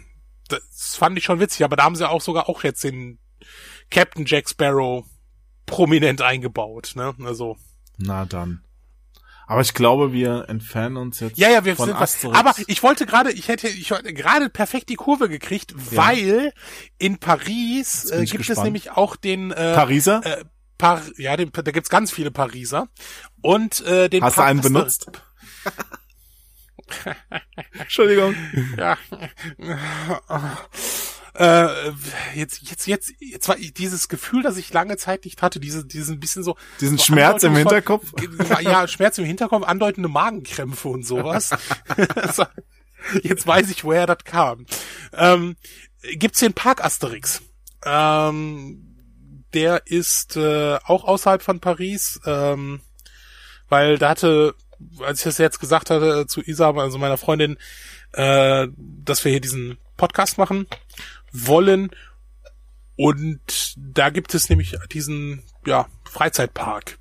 [0.49, 3.19] das fand ich schon witzig, aber da haben sie auch sogar auch jetzt den
[3.91, 5.05] Captain Jack Sparrow
[5.67, 7.15] prominent eingebaut, ne?
[7.25, 7.57] Also.
[7.97, 8.63] Na dann.
[9.51, 12.39] Aber ich glaube, wir entfernen uns jetzt Ja, ja, wir von sind Asterix.
[12.39, 16.53] Aber ich wollte gerade, ich hätte, ich hätte gerade perfekt die Kurve gekriegt, weil
[16.99, 18.65] in Paris äh, gibt es gespannt.
[18.67, 20.21] nämlich auch den äh, Pariser?
[20.25, 20.45] äh,
[20.79, 22.87] Par ja, den, da gibt's ganz viele Pariser
[23.43, 25.11] und äh, den Hast du Park einen Aster- benutzt?
[27.81, 28.37] Entschuldigung.
[28.79, 28.97] Ja.
[31.35, 31.91] Äh,
[32.35, 36.19] jetzt, jetzt, jetzt, jetzt war dieses Gefühl, das ich lange Zeit nicht hatte, diese, diesen
[36.19, 36.57] bisschen so.
[36.81, 38.13] Diesen so Schmerz im Hinterkopf?
[38.61, 41.51] Ja, Schmerz im Hinterkopf, andeutende Magenkrämpfe und sowas.
[42.33, 42.45] So,
[43.23, 44.67] jetzt weiß ich, woher das kam.
[45.15, 45.57] Ähm,
[46.03, 47.41] gibt's den Park Asterix?
[47.85, 48.91] Ähm,
[49.55, 52.81] der ist äh, auch außerhalb von Paris, ähm,
[53.69, 54.55] weil da hatte,
[55.01, 57.57] als ich das jetzt gesagt hatte zu Isa, also meiner Freundin,
[58.13, 60.67] äh, dass wir hier diesen Podcast machen
[61.33, 61.91] wollen.
[62.97, 66.99] Und da gibt es nämlich diesen, ja, Freizeitpark.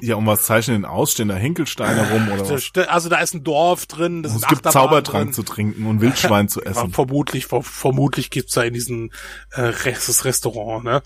[0.00, 0.16] Ja.
[0.16, 1.12] Um was zeichnen denn aus?
[1.12, 2.72] Stehen da Hinkelsteine rum oder was?
[2.88, 5.34] Also da ist ein Dorf drin, das Es ist gibt Zaubertrank drin.
[5.34, 6.92] zu trinken und Wildschwein zu Ja, essen.
[6.92, 9.10] vermutlich, ver vermutlich gibt's da in diesem
[9.52, 11.02] äh, das Restaurant, ne?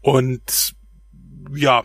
[0.00, 0.74] Und
[1.54, 1.82] ja,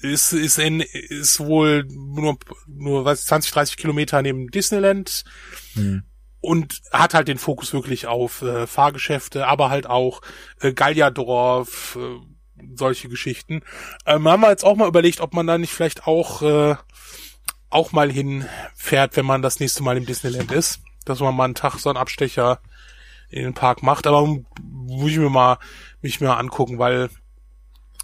[0.00, 2.36] ist ist in, ist wohl nur
[2.66, 5.24] nur was 20 30 Kilometer neben Disneyland
[5.74, 6.02] Hm.
[6.44, 10.20] Und hat halt den Fokus wirklich auf äh, Fahrgeschäfte, aber halt auch
[10.60, 13.62] äh, Gallierdorf, äh, solche Geschichten.
[14.04, 16.76] Ähm, haben wir jetzt auch mal überlegt, ob man da nicht vielleicht auch äh,
[17.70, 21.54] auch mal hinfährt, wenn man das nächste Mal im Disneyland ist, dass man mal einen
[21.54, 22.60] Tag so einen Abstecher
[23.30, 24.06] in den Park macht.
[24.06, 24.26] Aber
[24.62, 25.58] muss ich mir mal
[26.02, 27.08] mich mal angucken, weil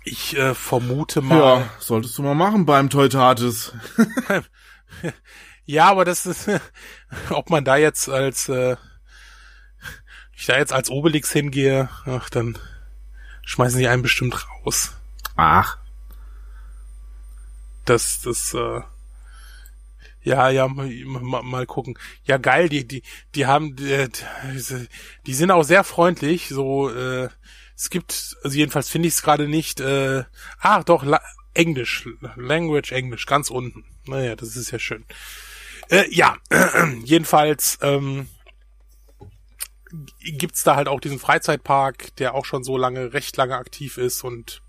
[0.02, 1.38] ich äh, vermute mal.
[1.38, 3.74] Ja, solltest du mal machen beim Teutates.
[5.70, 6.50] Ja, aber das ist,
[7.30, 8.76] ob man da jetzt als, äh,
[10.36, 12.58] ich da jetzt als Obelix hingehe, ach, dann
[13.44, 14.96] schmeißen die einen bestimmt raus.
[15.36, 15.78] Ach,
[17.84, 18.80] Das, das, äh,
[20.22, 20.90] ja, ja, mal,
[21.42, 21.98] mal, gucken.
[22.24, 23.02] Ja, geil, die, die,
[23.34, 24.08] die haben, die,
[25.26, 27.28] die, sind auch sehr freundlich, so, äh,
[27.74, 30.24] es gibt, also jedenfalls finde ich es gerade nicht, äh,
[30.60, 31.20] ah, doch, La
[31.54, 32.06] Englisch,
[32.36, 33.84] Language Englisch, ganz unten.
[34.06, 35.04] Naja, das ist ja schön.
[35.90, 36.36] Äh, ja,
[37.04, 38.28] jedenfalls, ähm,
[40.20, 44.22] gibt's da halt auch diesen Freizeitpark, der auch schon so lange, recht lange aktiv ist
[44.22, 44.62] und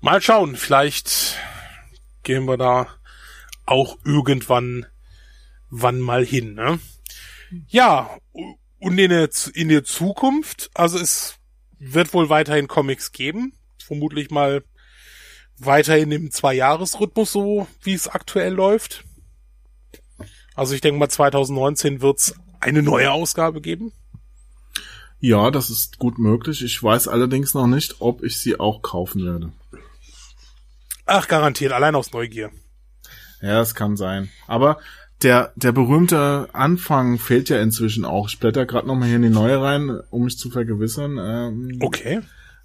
[0.00, 1.36] mal schauen, vielleicht
[2.22, 2.88] gehen wir da
[3.66, 4.86] auch irgendwann
[5.68, 6.78] wann mal hin, ne?
[7.68, 8.18] Ja,
[8.78, 11.36] und in der, in der Zukunft, also es
[11.78, 14.64] wird wohl weiterhin Comics geben, vermutlich mal
[15.58, 19.04] weiterhin im Zwei-Jahres-Rhythmus, so wie es aktuell läuft.
[20.54, 23.92] Also ich denke mal 2019 wird's eine neue Ausgabe geben.
[25.20, 26.62] ja, das ist gut möglich.
[26.64, 29.52] Ich weiß allerdings noch nicht, ob ich sie auch kaufen werde.
[31.06, 32.50] Ach, garantiert, allein aus Neugier.
[33.40, 34.30] Ja, es kann sein.
[34.46, 34.78] Aber
[35.22, 38.28] der, der berühmte Anfang fehlt ja inzwischen auch.
[38.28, 41.18] Ich blätter gerade noch mal hier in die neue rein, um mich zu vergewissern.
[41.18, 42.20] Ähm, Okay.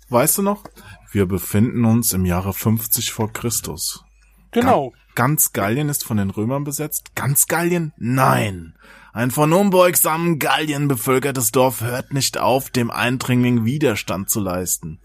[0.09, 0.63] Weißt du noch?
[1.11, 4.03] Wir befinden uns im Jahre 50 vor Christus.
[4.51, 4.93] Genau.
[5.17, 7.15] Ganz Gallien ist von den Römern besetzt?
[7.15, 7.91] Ganz Gallien?
[7.97, 8.75] Nein.
[9.13, 14.99] Ein von unbeugsamen Gallien bevölkertes Dorf hört nicht auf, dem Eindringling Widerstand zu leisten.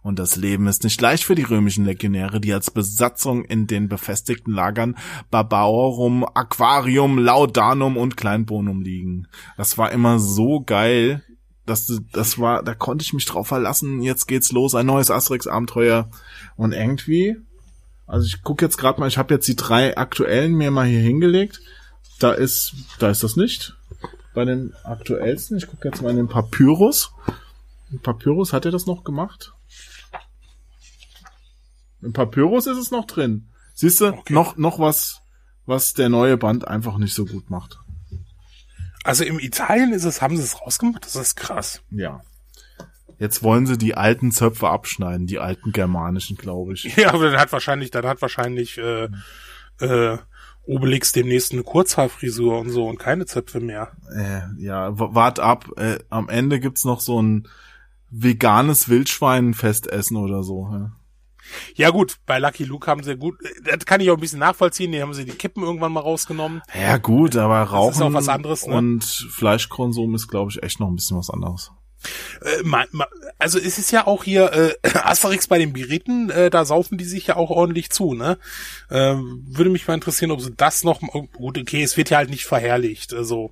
[0.00, 3.90] Und das Leben ist nicht leicht für die römischen Legionäre, die als Besatzung in den
[3.90, 4.96] befestigten Lagern
[5.30, 9.28] Barbarum, Aquarium, Laudanum und Kleinbonum liegen.
[9.58, 11.22] Das war immer so geil.
[11.66, 14.00] Das, das war, da konnte ich mich drauf verlassen.
[14.00, 16.08] Jetzt geht's los, ein neues Asterix-Abenteuer.
[16.56, 17.36] Und irgendwie,
[18.08, 21.00] also ich gucke jetzt gerade mal, ich habe jetzt die drei aktuellen mir mal hier
[21.00, 21.60] hingelegt.
[22.18, 23.76] Da ist, da ist das nicht.
[24.34, 27.12] Bei den aktuellsten, ich gucke jetzt mal in den Papyrus.
[27.92, 29.52] Im Papyrus hat er das noch gemacht?
[32.02, 33.48] Im Papyrus ist es noch drin.
[33.74, 34.32] Siehst du, Okay.
[34.32, 35.20] noch, noch was,
[35.66, 37.78] was der neue Band einfach nicht so gut macht.
[39.04, 41.04] Also im Italien ist es, haben sie es rausgemacht?
[41.04, 41.80] Das ist krass.
[41.90, 42.22] Ja.
[43.18, 46.96] Jetzt wollen sie die alten Zöpfe abschneiden, die alten germanischen, glaube ich.
[46.96, 49.08] Ja, aber dann hat wahrscheinlich, dann hat wahrscheinlich äh,
[49.80, 50.18] äh,
[50.66, 53.92] Obelix demnächst eine Kurzhaarfrisur und so und keine Zöpfe mehr.
[54.14, 55.70] Äh, ja, wart ab.
[55.76, 57.48] Äh, am Ende gibt's noch so ein
[58.10, 60.68] veganes Wildschweinfestessen oder so.
[60.70, 60.92] Ja.
[61.74, 64.40] Ja gut, bei Lucky Luke haben sie gut, äh, das kann ich auch ein bisschen
[64.40, 66.62] nachvollziehen, die haben sie die Kippen irgendwann mal rausgenommen.
[66.78, 68.76] Ja gut, aber Rauchen ist auch was anderes, ne?
[68.76, 71.72] und Fleischkonsum ist, glaube ich, echt noch ein bisschen was anderes.
[72.42, 72.62] Äh,
[73.38, 77.04] also es ist ja auch hier äh, Asterix bei den Briten, äh, da saufen die
[77.04, 78.38] sich ja auch ordentlich zu, ne?
[78.90, 82.18] Ähm, würde mich mal interessieren, ob sie das noch oh, gut, okay, es wird ja
[82.18, 83.50] halt nicht verherrlicht, also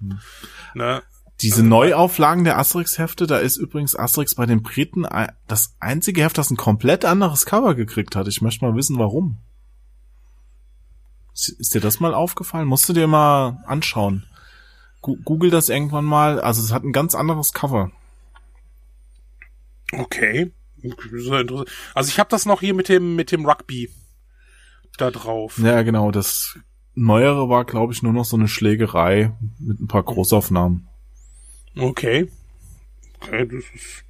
[0.74, 1.02] ne?
[1.42, 5.06] Diese Neuauflagen der Asterix-Hefte, da ist übrigens Asterix bei den Briten
[5.46, 8.26] das einzige Heft, das ein komplett anderes Cover gekriegt hat.
[8.26, 9.36] Ich möchte mal wissen, warum.
[11.34, 12.66] Ist dir das mal aufgefallen?
[12.66, 14.24] Musst du dir mal anschauen.
[15.02, 16.40] Google das irgendwann mal.
[16.40, 17.92] Also es hat ein ganz anderes Cover.
[19.92, 20.52] Okay.
[21.94, 23.90] Also ich habe das noch hier mit dem mit dem Rugby
[24.98, 25.58] da drauf.
[25.58, 26.10] Ja, genau.
[26.10, 26.58] Das
[26.94, 30.88] Neuere war, glaube ich, nur noch so eine Schlägerei mit ein paar Großaufnahmen.
[31.76, 32.28] Okay.
[33.20, 34.04] Okay, das ist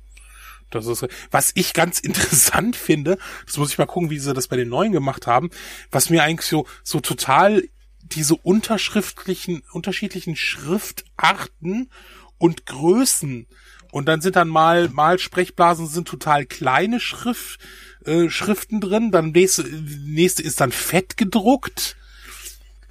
[0.71, 4.49] das ist, was ich ganz interessant finde, das muss ich mal gucken, wie sie das
[4.49, 5.51] bei den neuen gemacht haben,
[5.91, 7.63] was mir eigentlich so, so total
[8.03, 11.91] diese unterschriftlichen, unterschiedlichen Schriftarten
[12.39, 13.47] und Größen
[13.91, 17.61] und dann sind dann mal, mal Sprechblasen sind total kleine Schrift,
[18.05, 21.97] äh, Schriften drin, dann nächste, nächste ist dann fett gedruckt.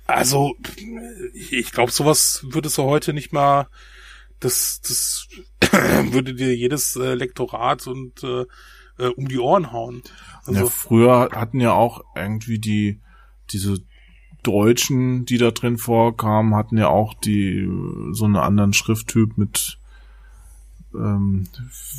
[0.07, 0.55] Also,
[1.33, 3.67] ich glaube, sowas würdest du heute nicht mal,
[4.39, 5.27] das, das
[6.11, 8.45] würde dir jedes äh, Lektorat und äh,
[8.97, 10.03] äh, um die Ohren hauen.
[10.45, 12.99] Also, ja, früher hatten ja auch irgendwie die
[13.51, 13.79] diese
[14.43, 17.67] Deutschen, die da drin vorkamen, hatten ja auch die
[18.11, 19.79] so einen anderen Schrifttyp mit
[20.97, 21.47] ähm,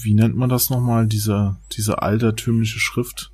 [0.03, 3.33] wie nennt man das nochmal, diese, diese altertümliche Schrift?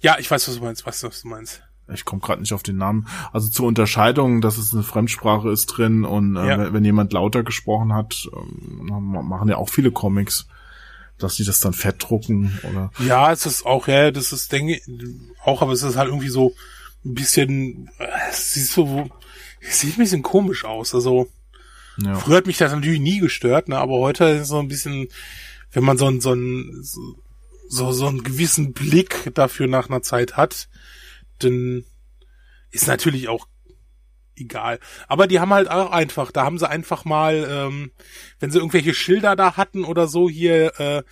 [0.00, 1.62] Ja, ich weiß, was du meinst, weiß, was du meinst.
[1.92, 3.08] Ich komme gerade nicht auf den Namen.
[3.32, 6.72] Also zur Unterscheidung, dass es eine Fremdsprache ist drin und äh, ja.
[6.72, 8.86] wenn jemand lauter gesprochen hat, ähm,
[9.28, 10.46] machen ja auch viele Comics,
[11.18, 12.90] dass die das dann fett drucken oder.
[13.00, 14.82] Ja, es ist auch, ja, das ist, denke ich,
[15.44, 16.54] auch, aber es ist halt irgendwie so
[17.04, 17.90] ein bisschen,
[18.30, 19.08] es sieht so,
[19.60, 20.94] es sieht ein bisschen komisch aus.
[20.94, 21.28] Also
[22.04, 22.14] ja.
[22.14, 25.08] früher hat mich das natürlich nie gestört, ne, aber heute ist so ein bisschen,
[25.72, 26.82] wenn man so ein, so ein,
[27.68, 30.68] so, so einen gewissen Blick dafür nach einer Zeit hat,
[31.38, 31.84] dann
[32.70, 33.46] ist natürlich auch
[34.36, 34.80] egal.
[35.06, 37.92] Aber die haben halt auch einfach, da haben sie einfach mal, ähm,
[38.38, 41.02] wenn sie irgendwelche Schilder da hatten oder so hier äh,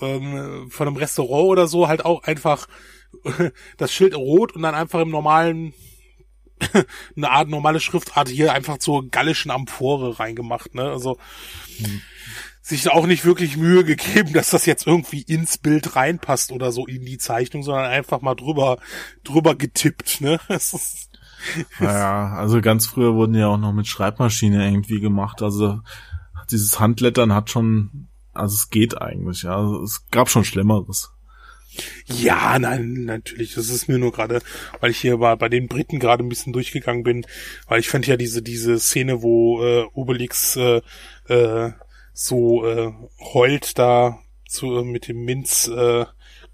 [0.00, 2.68] ähm, von einem Restaurant oder so, halt auch einfach
[3.76, 5.74] das Schild rot und dann einfach im normalen
[7.16, 10.90] eine Art normale Schriftart hier einfach zur gallischen Amphore reingemacht, ne?
[10.90, 11.18] Also
[11.78, 12.00] hm.
[12.62, 16.86] sich auch nicht wirklich Mühe gegeben, dass das jetzt irgendwie ins Bild reinpasst oder so
[16.86, 18.78] in die Zeichnung, sondern einfach mal drüber
[19.24, 20.40] drüber getippt, ne?
[21.78, 25.80] naja, also ganz früher wurden ja auch noch mit Schreibmaschine irgendwie gemacht, also
[26.50, 31.10] dieses Handlettern hat schon, also es geht eigentlich, ja, es gab schon Schlimmeres.
[32.06, 33.54] Ja, nein, natürlich.
[33.54, 34.40] Das ist mir nur gerade,
[34.80, 37.26] weil ich hier bei, bei den Briten gerade ein bisschen durchgegangen bin,
[37.68, 40.80] weil ich fand ja diese diese Szene, wo äh, Obelix äh,
[41.28, 41.72] äh,
[42.12, 42.92] so äh,
[43.34, 46.06] heult da zu, äh, mit dem Minz äh,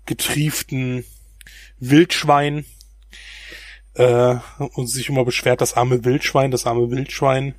[0.07, 1.05] getrieften
[1.79, 2.65] Wildschwein
[3.95, 4.37] äh,
[4.75, 7.55] und sich immer beschwert, das arme Wildschwein, das arme Wildschwein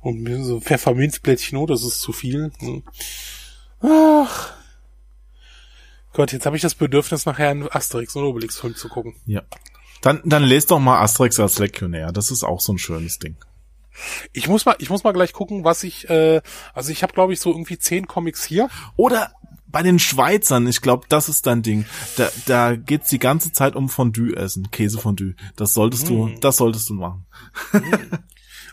[0.00, 2.52] und so Pfefferminzblättchen, oh, das ist zu viel.
[2.60, 2.82] Hm.
[3.80, 4.52] Ach,
[6.18, 9.14] Gott, jetzt habe ich das Bedürfnis, nachher einen Asterix und Obelix-Film zu gucken.
[9.24, 9.42] Ja.
[10.00, 12.10] Dann, dann lest doch mal Asterix als Legionär.
[12.10, 13.36] Das ist auch so ein schönes Ding.
[14.32, 16.42] Ich muss mal, ich muss mal gleich gucken, was ich, äh,
[16.74, 18.68] also ich habe glaube ich so irgendwie zehn Comics hier.
[18.96, 19.30] Oder
[19.68, 21.86] bei den Schweizern, ich glaube, das ist dein Ding.
[22.16, 25.36] Da, da geht's die ganze Zeit um Fondue essen, Käsefondue.
[25.54, 26.34] Das solltest hm.
[26.34, 27.26] du, das solltest du machen.
[27.70, 28.10] Hm.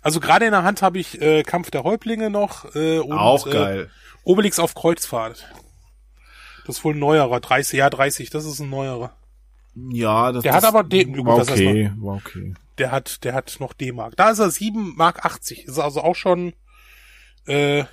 [0.01, 3.47] Also gerade in der Hand habe ich äh, Kampf der Häuptlinge noch äh, und auch
[3.47, 3.83] geil.
[3.83, 3.87] Äh,
[4.23, 5.45] Obelix auf Kreuzfahrt.
[6.65, 7.39] Das ist wohl ein neuerer.
[7.39, 9.15] 30, ja, 30, das ist ein neuerer.
[9.75, 12.53] Ja, das Der das hat aber D gut, war okay, noch, war okay.
[12.77, 14.15] Der hat, der hat noch D-Mark.
[14.15, 15.65] Da ist er 7 Mark 80.
[15.65, 16.53] Ist also auch schon,
[17.45, 17.83] äh,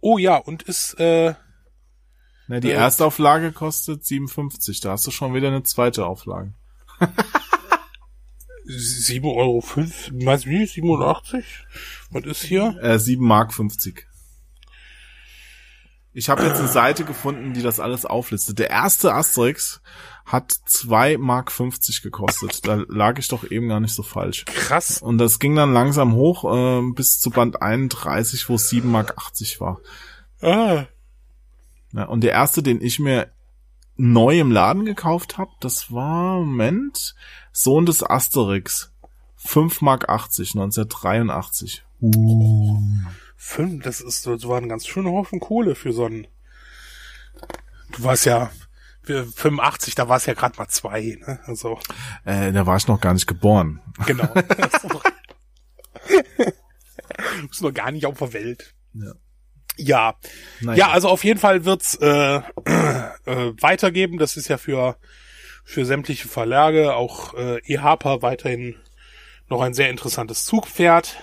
[0.00, 1.34] oh ja, und ist, äh,
[2.48, 4.80] Na, die äh, Erstauflage kostet 57.
[4.80, 6.54] Da hast du schon wieder eine zweite Auflage.
[8.66, 10.66] 7 Euro 5, meinst du wie?
[10.66, 11.44] 87?
[12.10, 12.78] Was ist hier?
[12.82, 14.06] Äh, 7 Mark 50.
[16.18, 18.58] Ich habe jetzt eine Seite gefunden, die das alles auflistet.
[18.58, 19.82] Der erste Asterix
[20.24, 22.66] hat zwei Mark 50 gekostet.
[22.66, 24.46] Da lag ich doch eben gar nicht so falsch.
[24.46, 25.02] Krass.
[25.02, 29.18] Und das ging dann langsam hoch äh, bis zu Band 31, wo es 7 Mark
[29.18, 29.80] 80 war.
[30.40, 30.86] Ah.
[31.92, 33.30] Ja, und der erste, den ich mir
[33.96, 37.14] neu im Laden gekauft habe, das war, Moment,
[37.52, 38.90] Sohn des Asterix.
[39.36, 41.84] 5 Mark 80, 1983.
[42.00, 42.80] Uh.
[43.36, 46.26] Fünf, das ist, so war ein ganz schöner Haufen Kohle für so einen.
[47.92, 48.50] Du warst ja
[49.04, 51.38] 85, da war es ja gerade mal zwei, ne?
[51.44, 51.78] Also.
[52.24, 53.80] Äh, da war ich noch gar nicht geboren.
[54.06, 54.26] Genau.
[54.34, 54.42] du
[57.48, 58.74] bist noch gar nicht auf der Welt.
[58.94, 59.12] Ja.
[59.78, 60.14] Ja,
[60.62, 60.86] naja.
[60.86, 62.42] ja, also auf jeden Fall wird's äh, äh,
[63.60, 64.16] weitergeben.
[64.16, 64.96] Das ist ja für
[65.66, 68.76] für sämtliche Verlage, auch äh, eHarper weiterhin
[69.48, 71.16] noch ein sehr interessantes Zugpferd.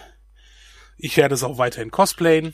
[1.04, 2.54] Ich werde es auch weiterhin cosplayen.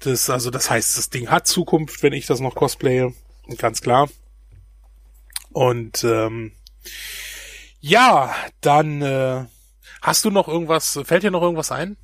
[0.00, 3.14] Das, also, das heißt, das Ding hat Zukunft, wenn ich das noch cosplaye.
[3.56, 4.08] Ganz klar.
[5.52, 6.50] Und ähm,
[7.80, 9.44] Ja, dann äh,
[10.02, 11.96] hast du noch irgendwas, fällt dir noch irgendwas ein?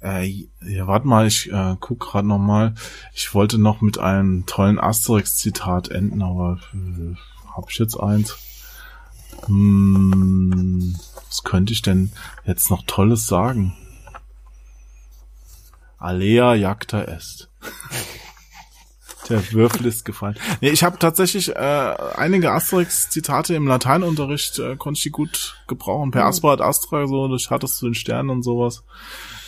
[0.00, 2.76] Äh, ja, warte mal, ich äh, guck gerade noch mal.
[3.12, 7.14] Ich wollte noch mit einem tollen Asterix-Zitat enden, aber äh,
[7.54, 8.38] hab ich jetzt eins?
[9.46, 10.96] Hm,
[11.26, 12.10] was könnte ich denn
[12.44, 13.74] jetzt noch Tolles sagen?
[15.98, 17.48] Alea jacta est.
[19.28, 20.36] Der Würfel ist gefallen.
[20.62, 26.12] Nee, ich habe tatsächlich äh, einige Asterix-Zitate im Lateinunterricht, äh, konnte ich die gut gebrauchen.
[26.12, 28.84] Per Aspera ad Astra, so, das hattest du den Sternen und sowas.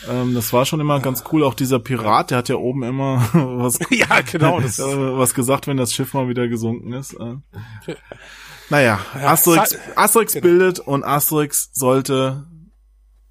[0.08, 1.44] Ähm, das war schon immer ganz cool.
[1.44, 5.66] Auch dieser Pirat, der hat ja oben immer was, ja, genau, das äh, was gesagt,
[5.66, 7.14] wenn das Schiff mal wieder gesunken ist.
[7.14, 7.36] Äh.
[8.70, 10.42] Naja, Asterix, Asterix genau.
[10.42, 12.46] bildet und Asterix sollte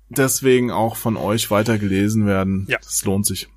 [0.09, 2.65] deswegen auch von euch weiter gelesen werden.
[2.69, 2.77] Ja.
[2.77, 3.47] Das lohnt sich.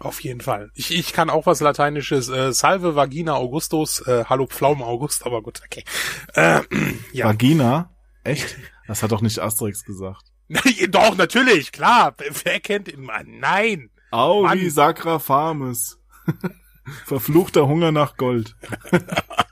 [0.00, 0.70] Auf jeden Fall.
[0.74, 2.28] Ich, ich kann auch was Lateinisches.
[2.28, 4.00] Äh, Salve Vagina Augustus.
[4.06, 5.84] Äh, Hallo Pflaumen August, aber gut, okay.
[6.34, 6.62] Äh,
[7.12, 7.26] ja.
[7.26, 7.90] Vagina?
[8.24, 8.56] Echt?
[8.88, 10.32] Das hat doch nicht Asterix gesagt.
[10.88, 12.14] Doch, natürlich, klar.
[12.44, 13.02] Wer kennt ihn?
[13.02, 13.38] Mann?
[13.38, 13.90] Nein.
[14.10, 14.70] Auri Mann.
[14.70, 15.98] Sacra Fames.
[17.06, 18.56] Verfluchter Hunger nach Gold.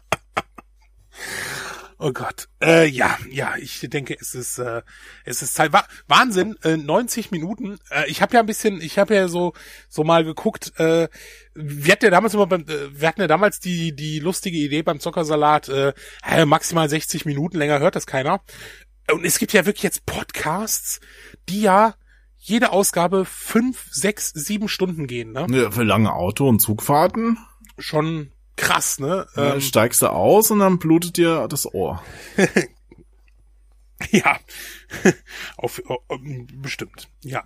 [2.02, 2.48] Oh Gott.
[2.62, 4.80] Äh, ja, ja, ich denke, es ist, äh,
[5.26, 5.74] es ist Zeit.
[5.74, 7.76] Wa Wahnsinn, äh, 90 Minuten.
[7.90, 9.52] Äh, ich habe ja ein bisschen, ich habe ja so,
[9.90, 10.72] so mal geguckt.
[10.80, 11.08] Äh,
[11.54, 14.80] wir hatten ja damals immer, beim, äh, wir hatten ja damals die, die lustige Idee
[14.80, 15.68] beim Zockersalat.
[15.68, 15.92] Äh,
[16.26, 18.40] äh, maximal 60 Minuten länger hört das keiner.
[19.12, 21.00] Und es gibt ja wirklich jetzt Podcasts,
[21.50, 21.96] die ja
[22.38, 25.32] jede Ausgabe fünf, sechs, sieben Stunden gehen.
[25.32, 25.46] Ne?
[25.50, 27.36] Ja, für lange Auto- und Zugfahrten
[27.78, 29.26] Schon krass, ne?
[29.36, 32.02] äh, Ähm, steigst du aus und dann blutet dir das Ohr.
[34.10, 34.38] Ja,
[35.56, 36.00] auf, auf,
[36.54, 37.44] bestimmt, ja.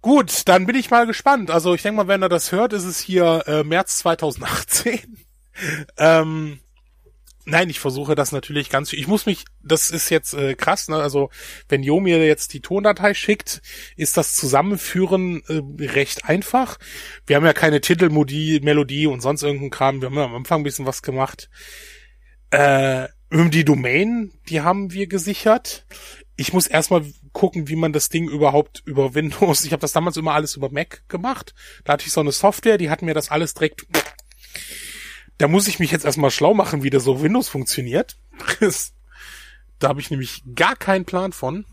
[0.00, 1.50] Gut, dann bin ich mal gespannt.
[1.50, 5.18] Also ich denke mal, wenn er das hört, ist es hier äh, März 2018.
[5.98, 6.60] ähm,
[7.44, 8.92] nein, ich versuche das natürlich ganz.
[8.92, 10.88] Ich muss mich, das ist jetzt äh, krass.
[10.88, 10.96] Ne?
[10.96, 11.30] Also
[11.68, 13.62] wenn Jo mir jetzt die Tondatei schickt,
[13.96, 16.78] ist das Zusammenführen äh, recht einfach.
[17.26, 20.00] Wir haben ja keine Titelmelodie, Melodie und sonst irgendeinen Kram.
[20.00, 21.50] Wir haben ja am Anfang ein bisschen was gemacht.
[22.50, 25.86] Äh, die Domain, die haben wir gesichert.
[26.36, 29.64] Ich muss erstmal gucken, wie man das Ding überhaupt über Windows.
[29.64, 31.54] Ich habe das damals immer alles über Mac gemacht.
[31.84, 33.86] Da hatte ich so eine Software, die hat mir das alles direkt.
[35.38, 38.16] Da muss ich mich jetzt erstmal schlau machen, wie das so Windows funktioniert.
[39.78, 41.66] da habe ich nämlich gar keinen Plan von.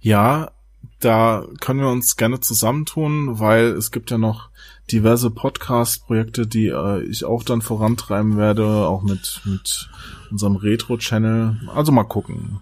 [0.00, 0.52] Ja,
[1.00, 4.50] da können wir uns gerne zusammentun, weil es gibt ja noch
[4.90, 9.90] diverse Podcast-Projekte, die äh, ich auch dann vorantreiben werde, auch mit, mit
[10.30, 11.68] unserem Retro-Channel.
[11.74, 12.60] Also mal gucken.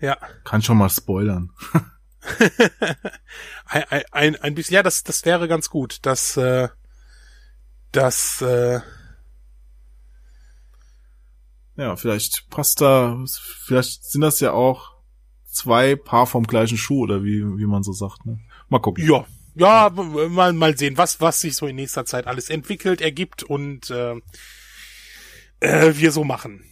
[0.00, 0.16] Ja.
[0.44, 1.50] Kann schon mal spoilern.
[3.66, 5.98] ein, ein- ein, bisschen, ja, das, das wäre ganz gut.
[6.02, 6.68] Das, äh,
[7.92, 8.80] das, äh,
[11.76, 13.24] Ja, vielleicht passt da,
[13.64, 14.92] vielleicht sind das ja auch
[15.46, 18.24] zwei Paar vom gleichen Schuh oder wie, wie man so sagt.
[18.26, 18.38] Ne?
[18.68, 19.06] Mal gucken.
[19.06, 19.24] ja,
[19.54, 23.90] ja, mal, mal sehen, was, was sich so in nächster Zeit alles entwickelt, ergibt und
[23.90, 24.14] äh,
[25.60, 26.64] äh, wir so machen.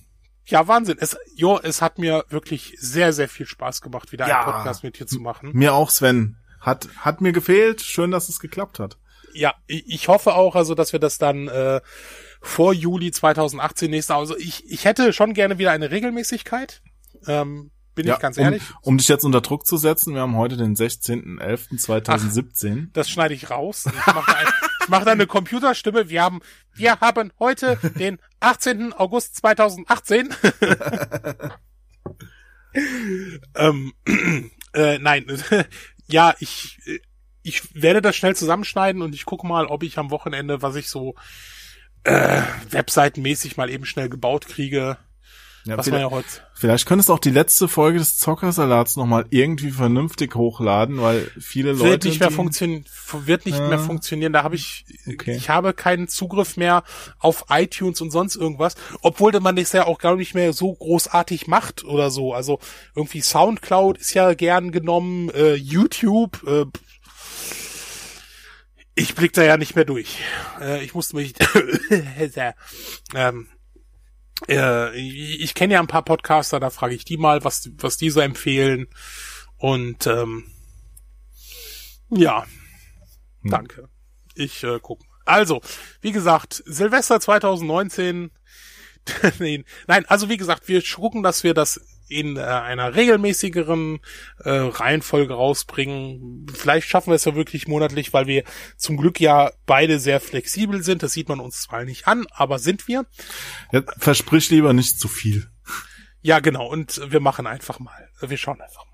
[0.46, 0.96] Ja, Wahnsinn.
[0.98, 4.44] Es, jo, es hat mir wirklich sehr, sehr viel Spaß gemacht, wieder Ja.
[4.44, 5.50] einen Podcast mit dir zu machen.
[5.52, 6.36] Mir auch, Sven.
[6.60, 7.82] Hat, hat mir gefehlt.
[7.82, 8.98] Schön, dass es geklappt hat.
[9.34, 11.80] Ja, ich, hoffe auch, also, dass wir das dann äh,
[12.40, 16.80] vor Juli 2018 nächste, also ich, ich hätte schon gerne wieder eine Regelmäßigkeit.
[17.26, 18.62] Ähm, bin Ja, ich ganz um, ehrlich.
[18.82, 22.88] Um dich jetzt unter Druck zu setzen, wir haben heute den 16.11.2017.
[22.92, 23.86] Das schneide ich raus.
[23.86, 24.46] Ich mache da, ein-
[24.82, 26.08] ich mach da eine Computerstimme.
[26.08, 26.40] Wir haben,
[26.74, 28.92] wir haben heute den 18.
[28.94, 30.30] August 2018.
[33.56, 33.92] ähm,
[34.74, 35.26] äh, nein,
[36.06, 36.78] ja, ich,
[37.42, 40.88] ich werde das schnell zusammenschneiden und ich gucke mal, ob ich am Wochenende, was ich
[40.88, 41.14] so
[42.04, 44.96] äh, webseitenmäßig mal eben schnell gebaut kriege.
[45.66, 46.28] Ja, Was man vielleicht, ja heute.
[46.54, 51.72] vielleicht könntest du auch die letzte Folge des Zockersalats nochmal irgendwie vernünftig hochladen, weil viele
[51.72, 51.84] Leute.
[51.84, 52.86] wird nicht mehr funktionieren,
[53.26, 53.68] wird nicht Ja.
[53.68, 54.32] mehr funktionieren.
[54.32, 55.36] Da habe ich, Okay.
[55.36, 56.82] ich habe keinen Zugriff mehr
[57.18, 61.46] auf iTunes und sonst irgendwas, obwohl man das ja auch gar nicht mehr so großartig
[61.46, 62.32] macht oder so.
[62.32, 62.58] Also
[62.96, 66.42] irgendwie Soundcloud ist ja gern genommen, äh, YouTube.
[66.46, 66.64] Äh,
[68.94, 70.18] ich blick da ja nicht mehr durch.
[70.60, 71.34] Äh, ich musste mich,
[73.14, 73.48] ähm,
[74.48, 78.10] äh, ich, kenne ja ein paar Podcaster, da frage ich die mal, was, was die
[78.10, 78.88] so empfehlen.
[79.56, 80.50] Und ähm,
[82.10, 82.46] ja,
[83.42, 83.50] Hm.
[83.50, 83.88] danke.
[84.34, 85.00] Ich äh, guck.
[85.00, 85.06] mal.
[85.24, 85.60] Also,
[86.00, 88.30] wie gesagt, Silvester 2019.
[89.38, 91.80] Nein, Nein, also wie gesagt, wir gucken, dass wir das
[92.10, 94.00] in äh, einer regelmäßigeren
[94.40, 96.46] äh, Reihenfolge rausbringen.
[96.52, 98.44] Vielleicht schaffen wir es ja wirklich monatlich, weil wir
[98.76, 101.02] zum Glück ja beide sehr flexibel sind.
[101.02, 103.06] Das sieht man uns zwar nicht an, aber sind wir.
[103.72, 105.48] Ja, versprich lieber nicht zu viel.
[106.22, 106.66] Ja, genau.
[106.66, 108.08] Und wir machen einfach mal.
[108.20, 108.90] Wir schauen einfach mal.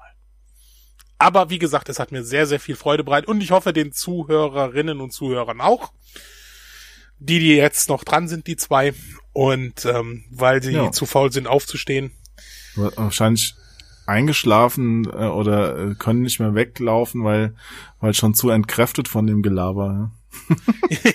[1.18, 3.92] Aber wie gesagt, es hat mir sehr, sehr viel Freude bereitet und ich hoffe den
[3.92, 5.92] Zuhörerinnen und Zuhörern auch.
[7.18, 8.92] Die, die jetzt noch dran sind, die zwei.
[9.32, 10.92] Und ähm, weil sie Ja.
[10.92, 12.12] zu faul sind, aufzustehen.
[12.76, 13.54] Wahrscheinlich
[14.06, 17.54] eingeschlafen äh, oder äh, können nicht mehr weglaufen, weil
[18.00, 20.12] weil schon zu entkräftet von dem Gelaber.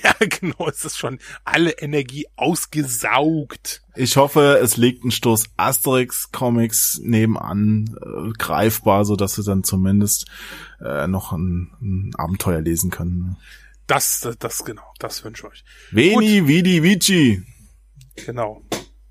[0.04, 0.68] ja, genau.
[0.68, 3.82] Es ist schon alle Energie ausgesaugt.
[3.96, 4.04] Ja.
[4.04, 9.64] Ich hoffe, es liegt ein Stoß Asterix Comics nebenan äh, greifbar, so dass wir dann
[9.64, 10.26] zumindest
[10.84, 13.38] äh, noch ein, ein Abenteuer lesen können.
[13.88, 14.94] Das, das, das genau.
[15.00, 15.64] Das wünsche ich euch.
[15.92, 17.44] Veni Vidi Vici.
[18.26, 18.62] Genau.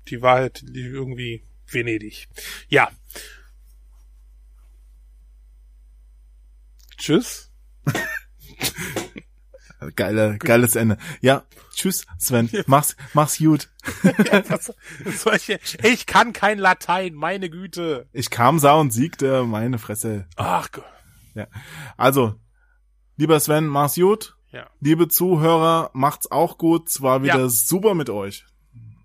[0.07, 2.27] Die Wahrheit die irgendwie Venedig.
[2.67, 2.89] Ja.
[6.97, 7.51] Tschüss.
[9.95, 10.97] Geile, geiles Ende.
[11.21, 11.43] Ja,
[11.73, 12.51] tschüss, Sven.
[12.67, 13.67] Mach's, mach's gut.
[14.03, 14.71] Was,
[15.23, 18.07] solche, ich kann kein Latein, meine Güte.
[18.13, 20.27] Ich kam, sah und siegte, meine Fresse.
[20.35, 20.85] Ach Gott.
[21.33, 21.47] Ja.
[21.97, 22.35] Also,
[23.17, 24.37] lieber Sven, mach's gut.
[24.51, 26.87] Ja, Liebe Zuhörer, macht's auch gut.
[26.89, 27.49] Es war wieder Ja.
[27.49, 28.45] super mit euch.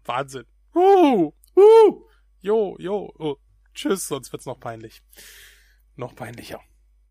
[0.05, 0.45] Wahnsinn.
[0.75, 2.03] Uh, Uh.
[2.41, 3.13] Jo, jo.
[3.19, 3.37] Oh.
[3.75, 5.03] Tschüss, sonst wird's noch peinlich.
[5.97, 6.63] Noch peinlicher.